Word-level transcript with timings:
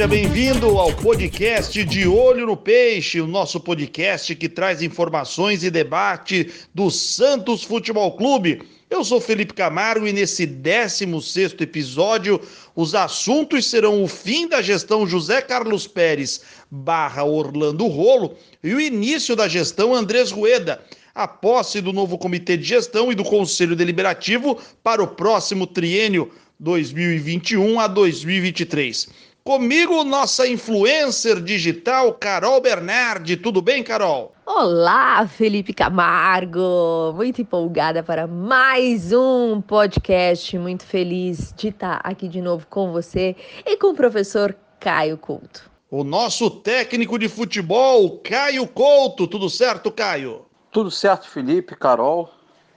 Seja 0.00 0.06
bem-vindo 0.08 0.78
ao 0.78 0.92
podcast 0.94 1.84
de 1.84 2.06
Olho 2.08 2.46
no 2.46 2.56
Peixe, 2.56 3.20
o 3.20 3.26
nosso 3.26 3.60
podcast 3.60 4.34
que 4.34 4.48
traz 4.48 4.82
informações 4.82 5.62
e 5.62 5.70
debate 5.70 6.50
do 6.74 6.90
Santos 6.90 7.62
Futebol 7.64 8.16
Clube. 8.16 8.79
Eu 8.90 9.04
sou 9.04 9.20
Felipe 9.20 9.54
Camargo 9.54 10.04
e 10.04 10.12
nesse 10.12 10.44
16 10.44 11.54
episódio 11.60 12.40
os 12.74 12.92
assuntos 12.92 13.70
serão 13.70 14.02
o 14.02 14.08
fim 14.08 14.48
da 14.48 14.60
gestão 14.60 15.06
José 15.06 15.40
Carlos 15.40 15.86
Pérez 15.86 16.40
barra 16.68 17.22
Orlando 17.22 17.86
Rolo 17.86 18.36
e 18.64 18.74
o 18.74 18.80
início 18.80 19.36
da 19.36 19.46
gestão 19.46 19.94
Andrés 19.94 20.32
Rueda, 20.32 20.82
a 21.14 21.28
posse 21.28 21.80
do 21.80 21.92
novo 21.92 22.18
comitê 22.18 22.56
de 22.56 22.64
gestão 22.64 23.12
e 23.12 23.14
do 23.14 23.22
Conselho 23.22 23.76
Deliberativo 23.76 24.58
para 24.82 25.00
o 25.00 25.06
próximo 25.06 25.68
triênio 25.68 26.28
2021 26.58 27.78
a 27.78 27.86
2023. 27.86 29.08
Comigo, 29.50 30.04
nossa 30.04 30.46
influencer 30.46 31.42
digital, 31.42 32.14
Carol 32.14 32.60
Bernardi. 32.60 33.36
Tudo 33.36 33.60
bem, 33.60 33.82
Carol? 33.82 34.32
Olá, 34.46 35.26
Felipe 35.26 35.74
Camargo! 35.74 37.12
Muito 37.16 37.42
empolgada 37.42 38.00
para 38.00 38.28
mais 38.28 39.12
um 39.12 39.60
podcast. 39.60 40.56
Muito 40.56 40.84
feliz 40.84 41.52
de 41.56 41.66
estar 41.66 42.00
aqui 42.04 42.28
de 42.28 42.40
novo 42.40 42.64
com 42.70 42.92
você 42.92 43.34
e 43.66 43.76
com 43.76 43.88
o 43.88 43.94
professor 43.96 44.54
Caio 44.78 45.18
Couto. 45.18 45.68
O 45.90 46.04
nosso 46.04 46.48
técnico 46.48 47.18
de 47.18 47.28
futebol, 47.28 48.20
Caio 48.20 48.68
Couto. 48.68 49.26
Tudo 49.26 49.50
certo, 49.50 49.90
Caio? 49.90 50.46
Tudo 50.70 50.92
certo, 50.92 51.28
Felipe, 51.28 51.74
Carol. 51.74 52.30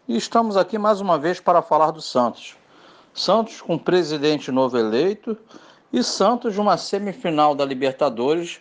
E 0.07 0.17
estamos 0.17 0.57
aqui 0.57 0.79
mais 0.79 0.99
uma 0.99 1.19
vez 1.19 1.39
para 1.39 1.61
falar 1.61 1.91
do 1.91 2.01
Santos. 2.01 2.55
Santos 3.13 3.61
com 3.61 3.77
presidente 3.77 4.51
novo 4.51 4.75
eleito 4.75 5.37
e 5.93 6.03
Santos 6.03 6.57
numa 6.57 6.75
semifinal 6.75 7.53
da 7.53 7.63
Libertadores 7.63 8.59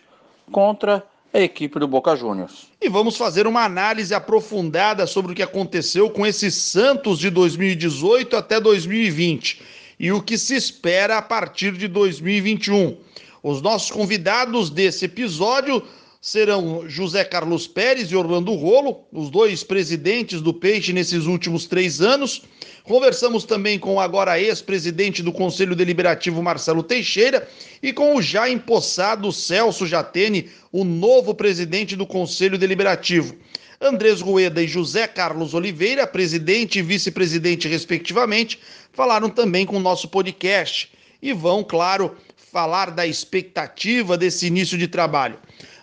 contra 0.51 1.03
a 1.33 1.39
equipe 1.39 1.79
do 1.79 1.87
Boca 1.87 2.15
Juniors. 2.15 2.67
E 2.79 2.87
vamos 2.87 3.17
fazer 3.17 3.47
uma 3.47 3.63
análise 3.63 4.13
aprofundada 4.13 5.07
sobre 5.07 5.31
o 5.31 5.35
que 5.35 5.41
aconteceu 5.41 6.11
com 6.11 6.27
esse 6.27 6.51
Santos 6.51 7.17
de 7.17 7.31
2018 7.31 8.35
até 8.35 8.59
2020 8.59 9.61
e 9.99 10.11
o 10.11 10.21
que 10.21 10.37
se 10.37 10.55
espera 10.55 11.17
a 11.17 11.21
partir 11.23 11.71
de 11.71 11.87
2021. 11.87 12.95
Os 13.41 13.61
nossos 13.61 13.89
convidados 13.89 14.69
desse 14.69 15.05
episódio 15.05 15.83
serão 16.23 16.85
José 16.87 17.25
Carlos 17.25 17.67
Pérez 17.67 18.09
e 18.09 18.15
Orlando 18.15 18.53
Rolo, 18.53 19.03
os 19.11 19.29
dois 19.29 19.61
presidentes 19.61 20.39
do 20.39 20.53
Peixe 20.53 20.93
nesses 20.93 21.25
últimos 21.25 21.65
três 21.65 21.99
anos. 21.99 22.43
Conversamos 22.85 23.43
também 23.43 23.77
com 23.77 23.95
o 23.95 23.99
agora 23.99 24.39
ex-presidente 24.39 25.21
do 25.21 25.33
Conselho 25.33 25.75
Deliberativo, 25.75 26.41
Marcelo 26.41 26.81
Teixeira, 26.81 27.45
e 27.81 27.91
com 27.91 28.15
o 28.15 28.21
já 28.21 28.49
empossado 28.49 29.33
Celso 29.33 29.85
Jatene, 29.85 30.49
o 30.71 30.85
novo 30.85 31.35
presidente 31.35 31.93
do 31.93 32.07
Conselho 32.07 32.57
Deliberativo. 32.57 33.35
Andrés 33.81 34.21
Rueda 34.21 34.63
e 34.63 34.67
José 34.67 35.05
Carlos 35.07 35.53
Oliveira, 35.53 36.07
presidente 36.07 36.79
e 36.79 36.81
vice-presidente, 36.81 37.67
respectivamente, 37.67 38.57
falaram 38.93 39.29
também 39.29 39.65
com 39.65 39.75
o 39.75 39.81
nosso 39.81 40.07
podcast 40.07 40.89
e 41.21 41.33
vão, 41.33 41.65
claro, 41.65 42.15
falar 42.37 42.91
da 42.91 43.05
expectativa 43.05 44.17
desse 44.17 44.47
início 44.47 44.77
de 44.77 44.87
trabalho. 44.87 45.37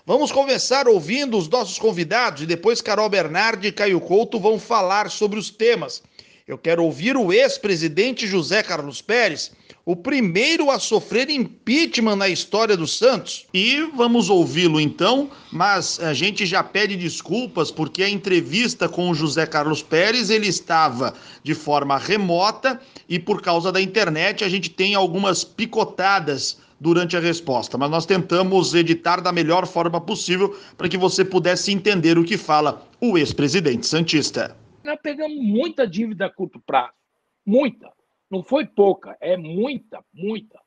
Vamos 0.06 0.32
começar 0.32 0.88
ouvindo 0.88 1.36
os 1.36 1.46
nossos 1.46 1.78
convidados 1.78 2.42
e 2.42 2.46
depois 2.46 2.80
Carol 2.80 3.08
Bernardi 3.08 3.68
e 3.68 3.72
Caio 3.72 4.00
Couto 4.00 4.40
vão 4.40 4.58
falar 4.58 5.10
sobre 5.10 5.38
os 5.38 5.50
temas. 5.50 6.02
Eu 6.48 6.56
quero 6.56 6.82
ouvir 6.82 7.18
o 7.18 7.30
ex-presidente 7.32 8.26
José 8.26 8.62
Carlos 8.62 9.02
Pérez, 9.02 9.52
o 9.84 9.94
primeiro 9.94 10.70
a 10.70 10.78
sofrer 10.78 11.28
impeachment 11.28 12.16
na 12.16 12.28
história 12.28 12.78
do 12.78 12.86
Santos. 12.86 13.46
E 13.52 13.82
vamos 13.94 14.30
ouvi-lo 14.30 14.80
então, 14.80 15.30
mas 15.52 16.00
a 16.00 16.14
gente 16.14 16.46
já 16.46 16.64
pede 16.64 16.96
desculpas 16.96 17.70
porque 17.70 18.02
a 18.02 18.08
entrevista 18.08 18.88
com 18.88 19.10
o 19.10 19.14
José 19.14 19.44
Carlos 19.44 19.82
Pérez 19.82 20.30
ele 20.30 20.48
estava 20.48 21.12
de 21.44 21.54
forma 21.54 21.98
remota 21.98 22.80
e 23.06 23.18
por 23.18 23.42
causa 23.42 23.70
da 23.70 23.80
internet 23.80 24.44
a 24.44 24.48
gente 24.48 24.70
tem 24.70 24.94
algumas 24.94 25.44
picotadas 25.44 26.56
durante 26.80 27.16
a 27.16 27.20
resposta, 27.20 27.76
mas 27.76 27.90
nós 27.90 28.06
tentamos 28.06 28.74
editar 28.74 29.20
da 29.20 29.30
melhor 29.30 29.66
forma 29.66 30.00
possível 30.00 30.56
para 30.78 30.88
que 30.88 30.96
você 30.96 31.24
pudesse 31.24 31.70
entender 31.70 32.16
o 32.16 32.24
que 32.24 32.38
fala 32.38 32.88
o 33.00 33.18
ex-presidente 33.18 33.86
Santista. 33.86 34.56
Nós 34.82 34.98
pegamos 35.02 35.36
muita 35.36 35.86
dívida 35.86 36.26
a 36.26 36.30
curto 36.30 36.58
prazo, 36.58 36.94
muita. 37.44 37.92
Não 38.30 38.42
foi 38.42 38.64
pouca, 38.64 39.16
é 39.20 39.36
muita, 39.36 40.02
muita. 40.14 40.58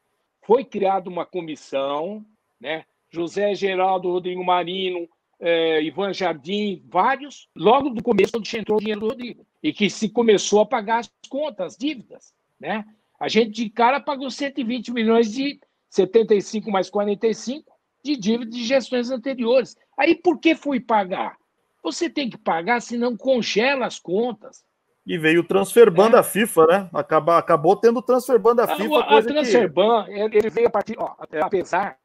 Foi 0.46 0.63
criada 0.63 1.09
uma 1.09 1.25
comissão, 1.25 2.24
né? 2.59 2.85
José 3.09 3.56
Geraldo, 3.56 4.12
Rodrigo 4.12 4.44
Marino, 4.44 5.07
eh, 5.40 5.81
Ivan 5.84 6.13
Jardim, 6.13 6.84
vários, 6.88 7.47
logo 7.56 7.90
do 7.90 8.03
começo, 8.03 8.38
onde 8.38 8.57
entrou 8.57 8.78
o 8.78 8.81
dinheiro 8.81 9.01
do 9.01 9.07
Rodrigo. 9.07 9.45
E 9.62 9.72
que 9.72 9.90
se 9.90 10.09
começou 10.09 10.62
a 10.62 10.66
pagar 10.66 11.00
as 11.00 11.12
contas, 11.30 11.74
as 11.74 11.78
dívidas. 11.78 12.34
Né? 12.59 12.85
A 13.19 13.28
gente 13.28 13.51
de 13.51 13.69
cara 13.69 14.00
pagou 14.00 14.30
120 14.30 14.91
milhões 14.91 15.31
de 15.31 15.59
75 15.94 16.72
mais 16.72 16.90
45 16.90 17.72
de 18.04 18.18
dívida 18.18 18.50
de 18.50 18.64
gestões 18.64 19.12
anteriores. 19.12 19.78
Aí 19.96 20.16
por 20.16 20.40
que 20.40 20.56
fui 20.56 20.80
pagar? 20.80 21.38
Você 21.84 22.09
tem 22.09 22.30
que 22.30 22.38
pagar, 22.38 22.81
senão 22.81 23.16
congela 23.16 23.86
as 23.86 24.00
contas. 24.00 24.66
E 25.06 25.20
veio 25.20 25.42
o 25.42 25.48
transferban 25.48 26.08
é. 26.08 26.12
da 26.12 26.24
FIFA, 26.24 26.66
né? 26.66 26.90
Acaba, 26.94 27.38
acabou 27.38 27.76
tendo 27.76 28.00
o 28.00 28.02
transferban 28.02 28.56
da 28.56 28.76
FIFA. 28.76 28.96
A, 29.02 29.20
a 29.20 29.22
transferban, 29.22 30.06
que... 30.06 30.38
ele 30.38 30.50
veio 30.50 30.68
a 30.68 30.72
partir. 30.72 30.96
Ó, 30.98 31.14
apesar 31.42 31.98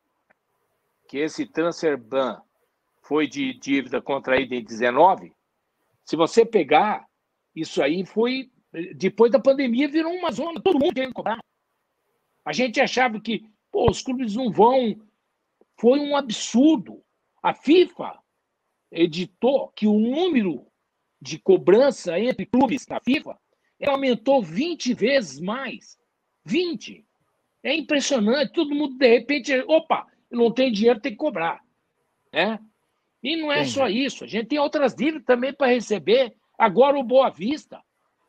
que 1.09 1.19
esse 1.19 1.47
transferban 1.47 2.43
foi 3.00 3.26
de 3.26 3.55
dívida 3.55 4.03
contraída 4.03 4.55
em 4.55 4.62
19, 4.62 5.32
se 6.05 6.15
você 6.15 6.44
pegar, 6.44 7.06
isso 7.56 7.82
aí 7.82 8.05
foi. 8.05 8.50
Depois 8.97 9.32
da 9.32 9.38
pandemia 9.38 9.88
virou 9.88 10.12
uma 10.12 10.31
zona, 10.31 10.60
todo 10.60 10.78
mundo 10.78 10.93
querendo 10.93 11.15
cobrar. 11.15 11.38
A 12.44 12.53
gente 12.53 12.81
achava 12.81 13.19
que 13.19 13.49
Pô, 13.78 13.88
os 13.88 14.02
clubes 14.02 14.34
não 14.34 14.50
vão. 14.50 15.00
Foi 15.80 16.00
um 16.00 16.16
absurdo. 16.16 17.00
A 17.40 17.54
FIFA 17.54 18.18
editou 18.90 19.68
que 19.68 19.86
o 19.86 19.96
número 20.00 20.66
de 21.22 21.38
cobrança 21.38 22.18
entre 22.18 22.44
clubes 22.44 22.84
na 22.88 22.98
FIFA 22.98 23.38
aumentou 23.86 24.42
20 24.42 24.94
vezes 24.94 25.38
mais. 25.38 25.96
20. 26.44 27.06
É 27.62 27.72
impressionante. 27.72 28.52
Todo 28.52 28.74
mundo, 28.74 28.98
de 28.98 29.06
repente, 29.06 29.54
opa, 29.68 30.08
não 30.28 30.50
tem 30.50 30.72
dinheiro, 30.72 30.98
tem 30.98 31.12
que 31.12 31.18
cobrar. 31.18 31.62
Né? 32.32 32.58
E 33.22 33.36
não 33.36 33.52
é 33.52 33.58
Entendi. 33.58 33.74
só 33.74 33.88
isso. 33.88 34.24
A 34.24 34.26
gente 34.26 34.48
tem 34.48 34.58
outras 34.58 34.92
dívidas 34.92 35.24
também 35.24 35.52
para 35.52 35.68
receber. 35.68 36.34
Agora 36.58 36.98
o 36.98 37.04
Boa 37.04 37.30
Vista. 37.30 37.80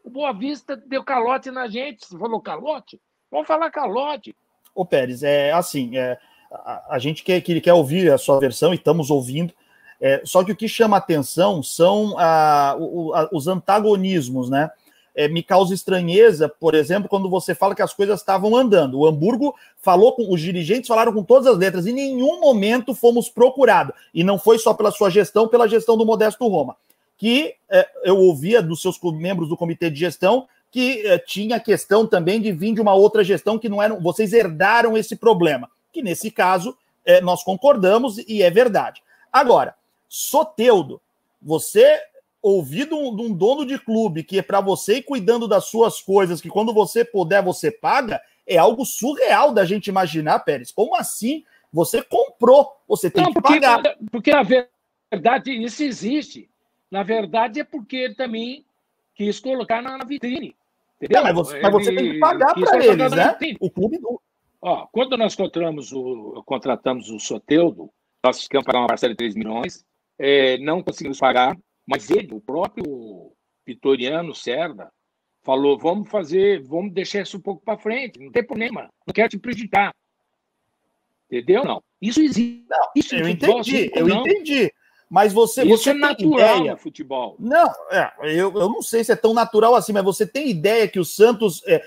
O 0.04 0.12
Boa 0.12 0.32
Vista 0.32 0.78
deu 0.78 1.04
calote 1.04 1.50
na 1.50 1.68
gente. 1.68 2.06
Você 2.06 2.20
falou 2.20 2.40
calote? 2.40 3.02
Vamos 3.32 3.48
falar 3.48 3.72
calote. 3.72 4.36
Ô 4.80 4.86
Pérez, 4.86 5.24
é 5.24 5.52
assim, 5.52 5.98
é, 5.98 6.18
a, 6.50 6.96
a 6.96 7.00
gente 7.00 7.22
quer, 7.22 7.42
que 7.42 7.60
quer 7.60 7.74
ouvir 7.74 8.10
a 8.10 8.18
sua 8.18 8.40
versão 8.40 8.72
e 8.72 8.78
estamos 8.78 9.12
ouvindo. 9.12 9.54
É, 10.00 10.22
só 10.24 10.42
que 10.42 10.54
o 10.54 10.56
que 10.56 10.70
chama 10.70 10.96
atenção 10.96 11.62
são 11.62 12.18
a, 12.18 12.78
o, 12.80 13.14
a, 13.14 13.28
os 13.34 13.46
antagonismos, 13.50 14.50
né? 14.50 14.72
É, 15.14 15.28
me 15.28 15.44
causa 15.44 15.74
estranheza, 15.74 16.48
por 16.48 16.76
exemplo, 16.76 17.10
quando 17.10 17.30
você 17.30 17.54
fala 17.54 17.76
que 17.76 17.82
as 17.82 17.94
coisas 17.94 18.22
estavam 18.22 18.56
andando. 18.56 18.98
O 18.98 19.06
Hamburgo 19.06 19.54
falou 19.82 20.14
com 20.14 20.34
os 20.34 20.40
dirigentes, 20.40 20.88
falaram 20.88 21.12
com 21.12 21.26
todas 21.26 21.48
as 21.48 21.58
letras, 21.58 21.86
em 21.86 21.92
nenhum 21.92 22.40
momento 22.40 22.96
fomos 22.96 23.28
procurados. 23.28 23.94
E 24.14 24.24
não 24.24 24.40
foi 24.40 24.58
só 24.58 24.74
pela 24.74 24.92
sua 24.92 25.10
gestão, 25.10 25.50
pela 25.50 25.68
gestão 25.68 25.98
do 25.98 26.06
Modesto 26.06 26.48
Roma. 26.48 26.78
Que 27.18 27.54
é, 27.70 27.86
eu 28.06 28.18
ouvia 28.18 28.62
dos 28.62 28.82
seus 28.82 28.98
membros 29.12 29.50
do 29.50 29.58
comitê 29.58 29.90
de 29.90 30.00
gestão 30.00 30.48
que 30.72 31.06
eh, 31.06 31.18
tinha 31.20 31.56
a 31.56 31.60
questão 31.60 32.06
também 32.06 32.40
de 32.40 32.52
vir 32.52 32.74
de 32.74 32.82
uma 32.82 32.94
outra 32.94 33.24
gestão 33.24 33.58
que 33.58 33.70
não 33.70 33.82
era. 33.82 33.96
Vocês 33.96 34.34
herdaram 34.34 34.98
esse 34.98 35.16
problema, 35.16 35.70
que 35.92 36.02
nesse 36.02 36.30
caso 36.30 36.78
eh, 37.06 37.22
nós 37.22 37.44
concordamos 37.44 38.18
e 38.20 38.42
é 38.42 38.50
verdade. 38.50 39.02
Agora, 39.32 39.76
Soteudo, 40.08 41.02
você 41.42 42.02
ouvir 42.42 42.88
de 42.88 42.94
um, 42.94 43.16
de 43.16 43.22
um 43.22 43.34
dono 43.34 43.66
de 43.66 43.78
clube 43.78 44.24
que 44.24 44.40
é 44.40 44.42
para 44.42 44.62
você 44.62 44.98
ir 44.98 45.04
cuidando 45.04 45.48
das 45.48 45.66
suas 45.66 46.02
coisas, 46.02 46.40
que 46.40 46.50
quando 46.50 46.74
você 46.74 47.04
puder 47.04 47.44
você 47.44 47.70
paga, 47.70 48.22
é 48.48 48.58
algo 48.58 48.86
surreal 48.86 49.52
da 49.52 49.66
gente 49.66 49.88
imaginar, 49.88 50.40
Pérez. 50.40 50.72
Como 50.72 50.96
assim? 50.96 51.44
Você 51.72 52.02
comprou, 52.02 52.76
você 52.88 53.12
tem 53.12 53.24
não, 53.24 53.32
que 53.32 53.42
porque, 53.42 53.60
pagar. 53.60 53.96
Porque 54.12 54.32
na 54.32 54.44
verdade 55.12 55.52
isso 55.64 55.84
existe. 55.84 56.50
Na 56.90 57.04
verdade 57.04 57.60
é 57.60 57.64
porque 57.64 57.96
ele 57.96 58.16
também 58.16 58.66
quis 59.14 59.40
colocar 59.40 59.82
na 59.82 60.04
vitrine. 60.04 60.56
Entendeu? 61.02 61.24
mas, 61.24 61.34
você, 61.34 61.60
mas 61.62 61.72
você 61.72 61.96
tem 61.96 62.12
que 62.12 62.20
pagar 62.20 62.54
para 62.54 62.86
eles, 62.86 63.12
né? 63.12 63.38
O 63.60 63.72
clube. 63.72 64.00
Ó, 64.62 64.88
quando 64.92 65.18
nós 65.18 65.36
contratamos 65.36 65.94
o, 65.94 66.44
contratamos 66.46 67.10
o 67.10 67.20
Soteudo, 67.20 67.90
nós 68.24 68.44
ficamos 68.44 68.66
pagar 68.66 68.80
uma 68.80 68.88
parcela 68.88 69.14
de 69.14 69.18
3 69.18 69.36
milhões, 69.36 69.86
é, 70.18 70.58
não 70.58 70.84
conseguimos 70.84 71.18
pagar, 71.18 71.58
mas 71.88 72.10
ele, 72.10 72.34
o 72.34 72.42
próprio 72.42 73.32
Vitoriano 73.66 74.36
Cerda, 74.36 74.92
falou: 75.42 75.78
vamos 75.78 76.10
fazer, 76.10 76.62
vamos 76.64 76.94
deixar 76.94 77.22
isso 77.22 77.38
um 77.38 77.42
pouco 77.42 77.64
para 77.64 77.78
frente, 77.80 78.20
não 78.20 78.32
tem 78.32 78.44
problema, 78.44 78.90
não 79.08 79.14
quero 79.14 79.30
te 79.30 79.40
prejudicar. 79.40 79.96
Entendeu? 81.32 81.64
Não. 81.64 81.82
Isso 82.02 82.22
existe. 82.22 82.66
Não, 82.68 82.92
isso 82.96 83.16
eu 83.16 83.28
entendi, 83.28 83.92
eu 83.94 84.08
não. 84.08 84.22
entendi. 84.22 84.72
Mas 85.10 85.34
você. 85.34 85.64
Isso 85.64 85.70
você 85.78 85.90
é 85.90 85.94
natural 85.96 86.58
ideia... 86.60 86.72
no 86.74 86.78
futebol. 86.78 87.36
Não, 87.40 87.74
é, 87.90 88.12
eu, 88.26 88.54
eu 88.54 88.70
não 88.70 88.82
sei 88.82 89.04
se 89.04 89.12
é 89.12 89.16
tão 89.16 89.34
natural 89.34 89.74
assim, 89.74 89.92
mas 89.92 90.04
você 90.04 90.26
tem 90.26 90.50
ideia 90.50 90.88
que 90.88 91.00
o 91.00 91.06
Santos. 91.06 91.64
É, 91.66 91.82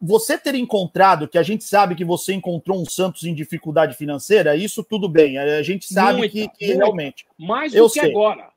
você 0.00 0.36
ter 0.36 0.56
encontrado, 0.56 1.28
que 1.28 1.38
a 1.38 1.44
gente 1.44 1.62
sabe 1.62 1.94
que 1.94 2.04
você 2.04 2.32
encontrou 2.32 2.80
um 2.80 2.84
Santos 2.84 3.22
em 3.22 3.32
dificuldade 3.32 3.96
financeira, 3.96 4.56
isso 4.56 4.82
tudo 4.82 5.08
bem. 5.08 5.38
A 5.38 5.62
gente 5.62 5.92
sabe 5.92 6.18
muita, 6.18 6.32
que, 6.32 6.48
que 6.48 6.74
realmente. 6.74 7.24
Mais 7.38 7.70
do 7.70 7.78
eu 7.78 7.86
que 7.86 8.00
sei. 8.00 8.10
agora. 8.10 8.48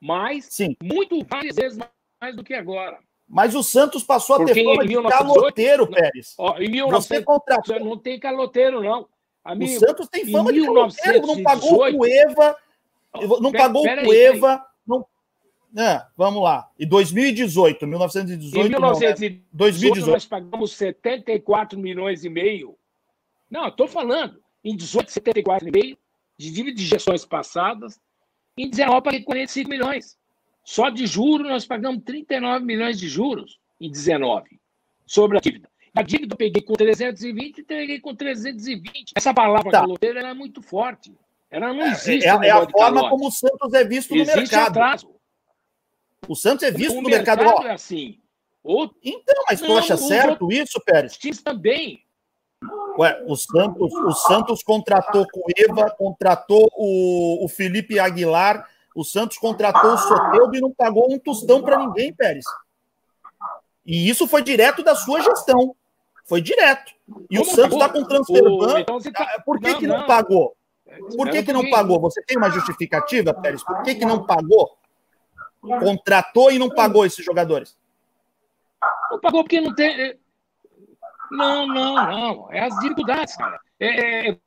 Mais, 0.00 0.46
Sim. 0.48 0.76
muito 0.82 1.22
várias 1.28 1.56
vezes 1.56 1.78
mais 2.20 2.36
do 2.36 2.44
que 2.44 2.54
agora. 2.54 2.98
Mas 3.28 3.54
o 3.54 3.62
Santos 3.62 4.02
passou 4.02 4.36
Porque 4.36 4.52
a 4.52 4.54
ter 4.54 4.64
fama 4.64 4.82
de 4.82 4.88
1918, 4.88 5.40
caloteiro, 5.40 5.86
Pérez. 5.88 6.34
Ó, 6.38 6.56
em 6.56 6.70
1900, 6.70 7.06
você 7.06 7.22
contratou. 7.22 7.80
Não 7.80 7.98
tem 7.98 8.18
caloteiro, 8.18 8.82
não. 8.82 9.06
Amigo, 9.44 9.76
o 9.76 9.78
Santos 9.78 10.08
tem 10.08 10.30
fama 10.30 10.52
de 10.52 10.64
caloteiro, 10.64 11.26
não 11.26 11.42
pagou 11.42 11.86
o 11.86 11.96
Cueva 11.96 12.56
não 13.40 13.52
pagou 13.52 13.84
o 13.84 14.04
Cueva. 14.04 14.64
Não... 14.86 15.06
É, 15.76 16.04
vamos 16.16 16.42
lá. 16.42 16.68
E 16.78 16.84
2018, 16.84 17.86
1918. 17.86 18.66
Em 18.66 18.70
1918, 18.70 19.44
2018. 19.52 20.10
nós 20.10 20.26
pagamos 20.26 20.72
74 20.72 21.78
milhões 21.78 22.24
e 22.24 22.28
meio. 22.28 22.76
Não, 23.50 23.68
estou 23.68 23.86
falando. 23.86 24.40
Em 24.64 24.76
18, 24.76 25.10
74 25.10 25.68
e 25.68 25.72
meio, 25.72 25.98
de 26.36 26.50
dívida 26.50 26.76
de 26.76 26.84
gestões 26.84 27.24
passadas. 27.24 28.00
Em 28.56 28.68
19, 28.68 29.02
paguei 29.02 29.22
45 29.22 29.70
milhões. 29.70 30.18
Só 30.64 30.90
de 30.90 31.06
juros, 31.06 31.48
nós 31.48 31.64
pagamos 31.64 32.02
39 32.04 32.64
milhões 32.64 32.98
de 32.98 33.08
juros 33.08 33.58
em 33.80 33.90
19 33.90 34.60
sobre 35.06 35.38
a 35.38 35.40
dívida. 35.40 35.68
A 35.94 36.02
dívida 36.02 36.34
eu 36.34 36.38
peguei 36.38 36.62
com 36.62 36.74
320 36.74 37.58
e 37.58 37.62
peguei 37.64 38.00
com 38.00 38.14
320. 38.14 39.12
Essa 39.16 39.34
palavra 39.34 39.72
tá. 39.72 39.80
caloteira 39.80 40.20
é 40.20 40.34
muito 40.34 40.62
forte. 40.62 41.12
Ela 41.50 41.72
não 41.72 41.82
é, 41.82 41.90
existe. 41.90 42.26
É, 42.26 42.28
é 42.28 42.50
a 42.50 42.68
forma 42.68 43.10
como 43.10 43.26
o 43.26 43.30
Santos 43.30 43.72
é 43.74 43.84
visto 43.84 44.14
existe 44.14 44.34
no 44.34 44.40
mercado. 44.40 44.78
Atraso. 44.78 45.14
O 46.28 46.36
Santos 46.36 46.62
é 46.62 46.70
visto 46.70 46.98
o 46.98 47.02
no 47.02 47.08
mercado. 47.08 47.42
mercado 47.42 47.66
é 47.66 47.72
assim. 47.72 48.18
Então, 49.02 49.44
mas 49.48 49.60
tu 49.60 49.76
acha 49.76 49.96
certo 49.96 50.42
outros... 50.42 50.60
isso, 50.60 50.80
Pérez? 50.84 51.18
Também. 51.42 52.04
Ué, 52.98 53.24
o 53.26 53.34
Santos, 53.36 53.92
o 53.92 54.12
Santos 54.12 54.62
contratou 54.62 55.22
o 55.22 55.44
Eva, 55.56 55.90
contratou 55.90 56.70
o, 56.76 57.44
o 57.44 57.48
Felipe 57.48 57.98
Aguilar, 57.98 58.68
o 58.94 59.02
Santos 59.02 59.38
contratou 59.38 59.94
o 59.94 59.98
Soteldo 59.98 60.54
e 60.54 60.60
não 60.60 60.70
pagou 60.70 61.10
um 61.10 61.18
tostão 61.18 61.62
para 61.62 61.78
ninguém, 61.78 62.12
Pérez. 62.12 62.44
E 63.86 64.08
isso 64.08 64.28
foi 64.28 64.42
direto 64.42 64.82
da 64.82 64.94
sua 64.94 65.22
gestão. 65.22 65.74
Foi 66.26 66.42
direto. 66.42 66.92
E 67.30 67.38
Como 67.38 67.50
o 67.50 67.54
Santos 67.54 67.72
está 67.72 67.88
com 67.88 68.04
transfer 68.04 68.42
ban. 68.42 68.80
Então 68.80 69.00
tá... 69.00 69.42
Por 69.44 69.58
que 69.58 69.68
não, 69.68 69.78
que 69.78 69.86
não, 69.86 69.98
não 69.98 70.06
pagou? 70.06 70.54
Por 71.16 71.30
que, 71.30 71.42
que 71.42 71.52
não 71.52 71.68
pagou? 71.70 72.00
Você 72.00 72.22
tem 72.22 72.36
uma 72.36 72.50
justificativa, 72.50 73.34
Pérez? 73.34 73.62
Por 73.62 73.82
que, 73.82 73.94
que 73.94 74.04
não 74.04 74.24
pagou? 74.24 74.76
Contratou 75.60 76.50
e 76.50 76.58
não 76.58 76.68
pagou 76.68 77.04
esses 77.04 77.24
jogadores? 77.24 77.76
Não 79.10 79.20
pagou 79.20 79.42
porque 79.42 79.60
não 79.60 79.74
tem. 79.74 79.88
É, 80.00 80.16
não, 81.30 81.66
não, 81.66 81.94
não. 81.94 82.52
É 82.52 82.60
as 82.60 82.74
dificuldades, 82.80 83.36
cara. 83.36 83.60
É, 83.78 84.30
é 84.30 84.38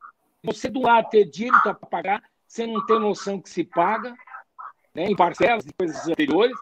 você 0.44 0.69
do 0.69 0.81
lado 0.81 1.10
ter 1.10 1.25
dívida 1.25 1.74
para 1.74 1.90
pagar, 1.90 2.24
você 2.46 2.68
não 2.68 2.86
tem 2.86 3.00
noção 3.00 3.39
que 3.39 3.50
se 3.50 3.63
paga, 3.63 4.13
né, 4.94 5.06
em 5.06 5.16
parcelas 5.16 5.63
de 5.63 5.74
coisas 5.74 6.07
anteriores, 6.07 6.57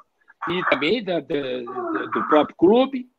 e 0.50 0.64
também 0.70 1.04
da, 1.04 1.20
da, 1.20 2.06
do 2.14 2.28
próprio 2.28 2.56
clube. 2.56 3.10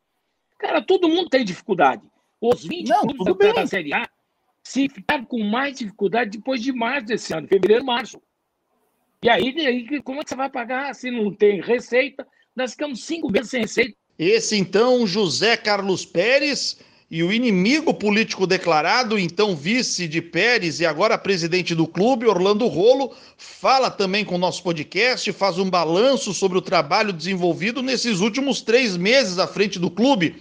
Cara, 0.57 0.81
todo 0.81 1.09
mundo 1.09 1.29
tem 1.29 1.43
dificuldade. 1.43 2.09
Os 2.39 2.63
20 2.63 2.87
não, 2.87 3.01
clubes 3.07 3.53
da 3.53 3.67
Série 3.67 3.93
A 3.93 4.07
se 4.63 4.87
ficar 4.87 5.25
com 5.25 5.43
mais 5.43 5.77
dificuldade 5.77 6.37
depois 6.37 6.61
de 6.61 6.71
março 6.71 7.07
desse 7.07 7.33
ano, 7.33 7.47
fevereiro, 7.47 7.85
março. 7.85 8.21
E 9.21 9.29
aí, 9.29 9.53
aí, 9.65 10.01
como 10.01 10.21
é 10.21 10.23
que 10.23 10.29
você 10.29 10.35
vai 10.35 10.49
pagar 10.49 10.93
se 10.95 11.11
não 11.11 11.33
tem 11.33 11.61
receita? 11.61 12.25
Nós 12.55 12.71
ficamos 12.71 13.03
cinco 13.03 13.31
meses 13.31 13.49
sem 13.49 13.61
receita. 13.61 13.95
Esse, 14.17 14.55
então, 14.55 15.05
José 15.07 15.57
Carlos 15.57 16.05
Pérez 16.05 16.79
e 17.09 17.23
o 17.23 17.31
inimigo 17.31 17.93
político 17.93 18.47
declarado, 18.47 19.19
então 19.19 19.55
vice 19.55 20.07
de 20.07 20.21
Pérez 20.21 20.79
e 20.79 20.85
agora 20.85 21.17
presidente 21.17 21.75
do 21.75 21.87
clube, 21.87 22.25
Orlando 22.25 22.65
Rolo, 22.67 23.13
fala 23.37 23.91
também 23.91 24.25
com 24.25 24.35
o 24.35 24.39
nosso 24.39 24.63
podcast, 24.63 25.31
faz 25.31 25.59
um 25.59 25.69
balanço 25.69 26.33
sobre 26.33 26.57
o 26.57 26.61
trabalho 26.61 27.13
desenvolvido 27.13 27.83
nesses 27.83 28.19
últimos 28.19 28.61
três 28.61 28.97
meses 28.97 29.37
à 29.37 29.47
frente 29.47 29.77
do 29.77 29.91
clube 29.91 30.37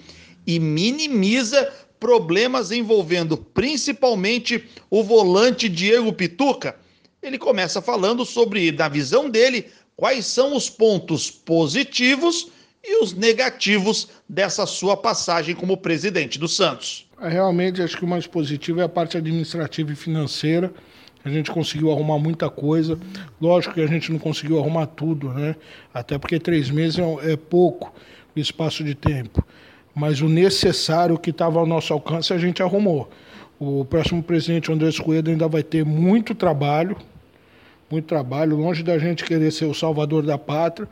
e 0.46 0.58
minimiza 0.58 1.70
problemas 2.02 2.72
envolvendo 2.72 3.36
principalmente 3.36 4.64
o 4.90 5.04
volante 5.04 5.68
Diego 5.68 6.12
Pituca. 6.12 6.74
Ele 7.22 7.38
começa 7.38 7.80
falando 7.80 8.26
sobre, 8.26 8.72
na 8.72 8.88
visão 8.88 9.30
dele, 9.30 9.66
quais 9.94 10.26
são 10.26 10.56
os 10.56 10.68
pontos 10.68 11.30
positivos 11.30 12.48
e 12.82 13.00
os 13.04 13.12
negativos 13.14 14.08
dessa 14.28 14.66
sua 14.66 14.96
passagem 14.96 15.54
como 15.54 15.76
presidente 15.76 16.40
do 16.40 16.48
Santos. 16.48 17.06
É, 17.20 17.28
realmente, 17.28 17.80
acho 17.80 17.96
que 17.96 18.04
o 18.04 18.08
mais 18.08 18.26
positivo 18.26 18.80
é 18.80 18.82
a 18.82 18.88
parte 18.88 19.16
administrativa 19.16 19.92
e 19.92 19.94
financeira. 19.94 20.74
A 21.24 21.30
gente 21.30 21.52
conseguiu 21.52 21.92
arrumar 21.92 22.18
muita 22.18 22.50
coisa. 22.50 22.98
Lógico 23.40 23.74
que 23.74 23.80
a 23.80 23.86
gente 23.86 24.10
não 24.10 24.18
conseguiu 24.18 24.58
arrumar 24.58 24.86
tudo, 24.86 25.28
né? 25.28 25.54
Até 25.94 26.18
porque 26.18 26.40
três 26.40 26.68
meses 26.68 26.98
é, 26.98 27.32
é 27.34 27.36
pouco 27.36 27.94
espaço 28.34 28.82
de 28.82 28.96
tempo 28.96 29.46
mas 29.94 30.20
o 30.20 30.28
necessário 30.28 31.18
que 31.18 31.30
estava 31.30 31.58
ao 31.58 31.66
nosso 31.66 31.92
alcance 31.92 32.32
a 32.32 32.38
gente 32.38 32.62
arrumou. 32.62 33.10
O 33.58 33.84
próximo 33.84 34.22
presidente, 34.22 34.72
Andrés 34.72 34.98
Coelho, 34.98 35.30
ainda 35.30 35.46
vai 35.46 35.62
ter 35.62 35.84
muito 35.84 36.34
trabalho, 36.34 36.96
muito 37.90 38.06
trabalho, 38.06 38.56
longe 38.56 38.82
da 38.82 38.98
gente 38.98 39.24
querer 39.24 39.50
ser 39.52 39.66
o 39.66 39.74
salvador 39.74 40.24
da 40.24 40.38
pátria, 40.38 40.88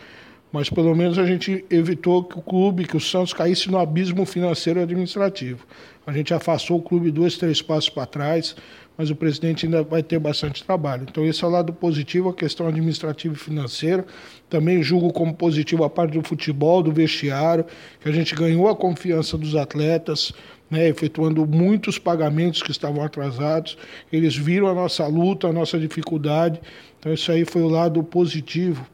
mas 0.53 0.69
pelo 0.69 0.95
menos 0.95 1.19
a 1.19 1.25
gente 1.25 1.65
evitou 1.71 2.25
que 2.25 2.39
o 2.39 2.43
clube, 2.43 2.85
que 2.85 2.97
o 2.97 3.01
Santos 3.01 3.33
caísse 3.33 3.71
no 3.71 3.79
abismo 3.79 4.27
financeiro 4.27 4.81
e 4.81 4.83
administrativo. 4.83 5.67
A 6.07 6.13
gente 6.13 6.35
afastou 6.35 6.79
o 6.79 6.83
clube 6.83 7.11
dois, 7.11 7.37
três 7.39 7.63
passos 7.63 7.89
para 7.89 8.07
trás, 8.07 8.57
mas 9.01 9.09
o 9.09 9.17
presidente 9.17 9.65
ainda 9.65 9.83
vai 9.83 10.03
ter 10.03 10.19
bastante 10.19 10.63
trabalho. 10.63 11.07
Então, 11.09 11.25
esse 11.25 11.43
é 11.43 11.47
o 11.47 11.51
lado 11.51 11.73
positivo, 11.73 12.29
a 12.29 12.35
questão 12.35 12.69
administrativa 12.69 13.33
e 13.33 13.39
financeira. 13.39 14.05
Também 14.51 14.83
julgo 14.83 15.11
como 15.11 15.33
positivo 15.33 15.85
a 15.85 15.89
parte 15.89 16.19
do 16.19 16.23
futebol, 16.23 16.83
do 16.83 16.93
vestiário, 16.93 17.65
que 17.99 18.07
a 18.11 18.13
gente 18.13 18.35
ganhou 18.35 18.69
a 18.69 18.77
confiança 18.77 19.39
dos 19.39 19.57
atletas, 19.57 20.35
né, 20.71 20.87
efetuando 20.87 21.47
muitos 21.47 21.99
pagamentos 21.99 22.63
que 22.63 22.71
estavam 22.71 23.03
atrasados. 23.03 23.79
Eles 24.13 24.37
viram 24.37 24.67
a 24.67 24.75
nossa 24.75 25.07
luta, 25.07 25.49
a 25.49 25.53
nossa 25.53 25.79
dificuldade. 25.79 26.61
Então, 26.99 27.11
isso 27.11 27.33
aí 27.33 27.47
foi 27.47 27.63
o 27.63 27.69
lado 27.69 28.03
positivo. 28.05 28.87